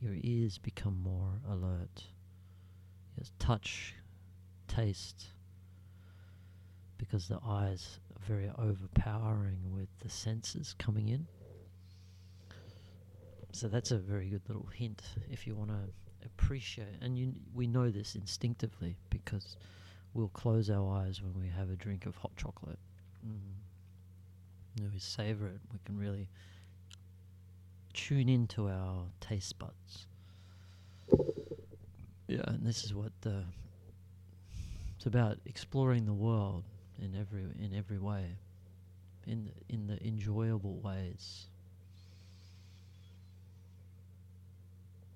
your 0.00 0.14
ears 0.22 0.58
become 0.58 1.00
more 1.02 1.40
alert. 1.48 2.04
Yes, 3.16 3.30
touch 3.38 3.94
taste 4.66 5.26
because 6.98 7.28
the 7.28 7.38
eyes 7.46 8.00
are 8.16 8.22
very 8.26 8.50
overpowering 8.58 9.58
with 9.70 9.88
the 10.00 10.08
senses 10.08 10.74
coming 10.78 11.08
in. 11.08 11.26
So 13.52 13.68
that's 13.68 13.92
a 13.92 13.98
very 13.98 14.28
good 14.28 14.42
little 14.48 14.68
hint 14.74 15.02
if 15.30 15.46
you 15.46 15.54
want 15.54 15.70
to 15.70 15.78
appreciate 16.24 17.00
and 17.00 17.18
you 17.18 17.32
we 17.54 17.66
know 17.66 17.90
this 17.90 18.14
instinctively 18.14 18.96
because 19.10 19.56
we'll 20.14 20.28
close 20.28 20.70
our 20.70 20.98
eyes 20.98 21.20
when 21.22 21.38
we 21.40 21.48
have 21.48 21.70
a 21.70 21.76
drink 21.76 22.06
of 22.06 22.16
hot 22.16 22.34
chocolate 22.36 22.78
mm. 23.26 24.92
we 24.92 24.98
savor 24.98 25.46
it 25.46 25.60
we 25.72 25.78
can 25.84 25.98
really 25.98 26.28
tune 27.94 28.28
into 28.28 28.68
our 28.68 29.04
taste 29.20 29.58
buds. 29.58 30.06
Yeah, 32.26 32.42
and 32.46 32.66
this 32.66 32.84
is 32.84 32.92
what 32.92 33.12
the 33.22 33.44
it's 34.96 35.06
about 35.06 35.38
exploring 35.46 36.04
the 36.04 36.12
world 36.12 36.64
in 37.00 37.14
every 37.18 37.42
in 37.42 37.74
every 37.74 37.98
way, 37.98 38.36
in 39.26 39.50
in 39.68 39.86
the 39.86 40.04
enjoyable 40.06 40.76
ways. 40.80 41.46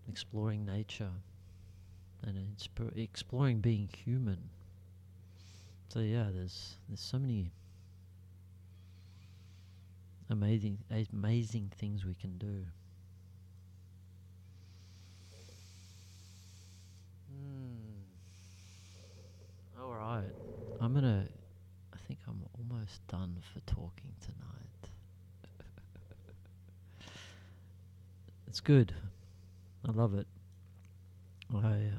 Exploring 0.08 0.64
nature 0.64 1.12
and 2.22 2.56
exploring 2.96 3.60
being 3.60 3.88
human. 4.04 4.50
So 5.88 6.00
yeah, 6.00 6.28
there's 6.32 6.76
there's 6.88 7.00
so 7.00 7.18
many 7.18 7.50
amazing 10.30 10.78
amazing 11.12 11.70
things 11.76 12.04
we 12.04 12.14
can 12.14 12.36
do. 12.38 12.64
Hmm. 17.30 18.02
All 19.80 19.92
right, 19.94 20.30
I'm 20.80 20.94
gonna. 20.94 21.26
I 21.92 21.96
think 22.06 22.20
I'm 22.28 22.42
almost 22.58 23.06
done 23.08 23.36
for 23.52 23.60
talking 23.60 24.12
tonight. 24.20 24.90
it's 28.46 28.60
good. 28.60 28.94
I 29.88 29.90
love 29.92 30.14
it. 30.14 30.26
I 31.54 31.92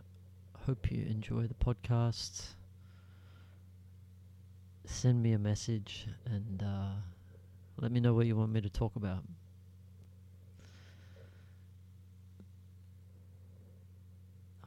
hope 0.65 0.91
you 0.91 1.05
enjoy 1.05 1.47
the 1.47 1.55
podcast. 1.55 2.53
Send 4.85 5.23
me 5.23 5.33
a 5.33 5.39
message 5.39 6.07
and 6.25 6.61
uh, 6.63 6.91
let 7.77 7.91
me 7.91 7.99
know 7.99 8.13
what 8.13 8.27
you 8.27 8.35
want 8.35 8.51
me 8.51 8.61
to 8.61 8.69
talk 8.69 8.95
about. 8.95 9.23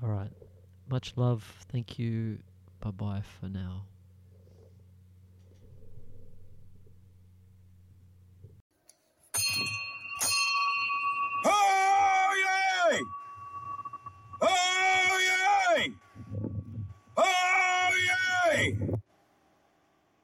All 0.02 0.08
right. 0.08 0.32
Much 0.88 1.12
love. 1.16 1.64
Thank 1.70 1.98
you. 1.98 2.38
Bye 2.80 2.90
bye 2.90 3.22
for 3.40 3.48
now. 3.48 3.84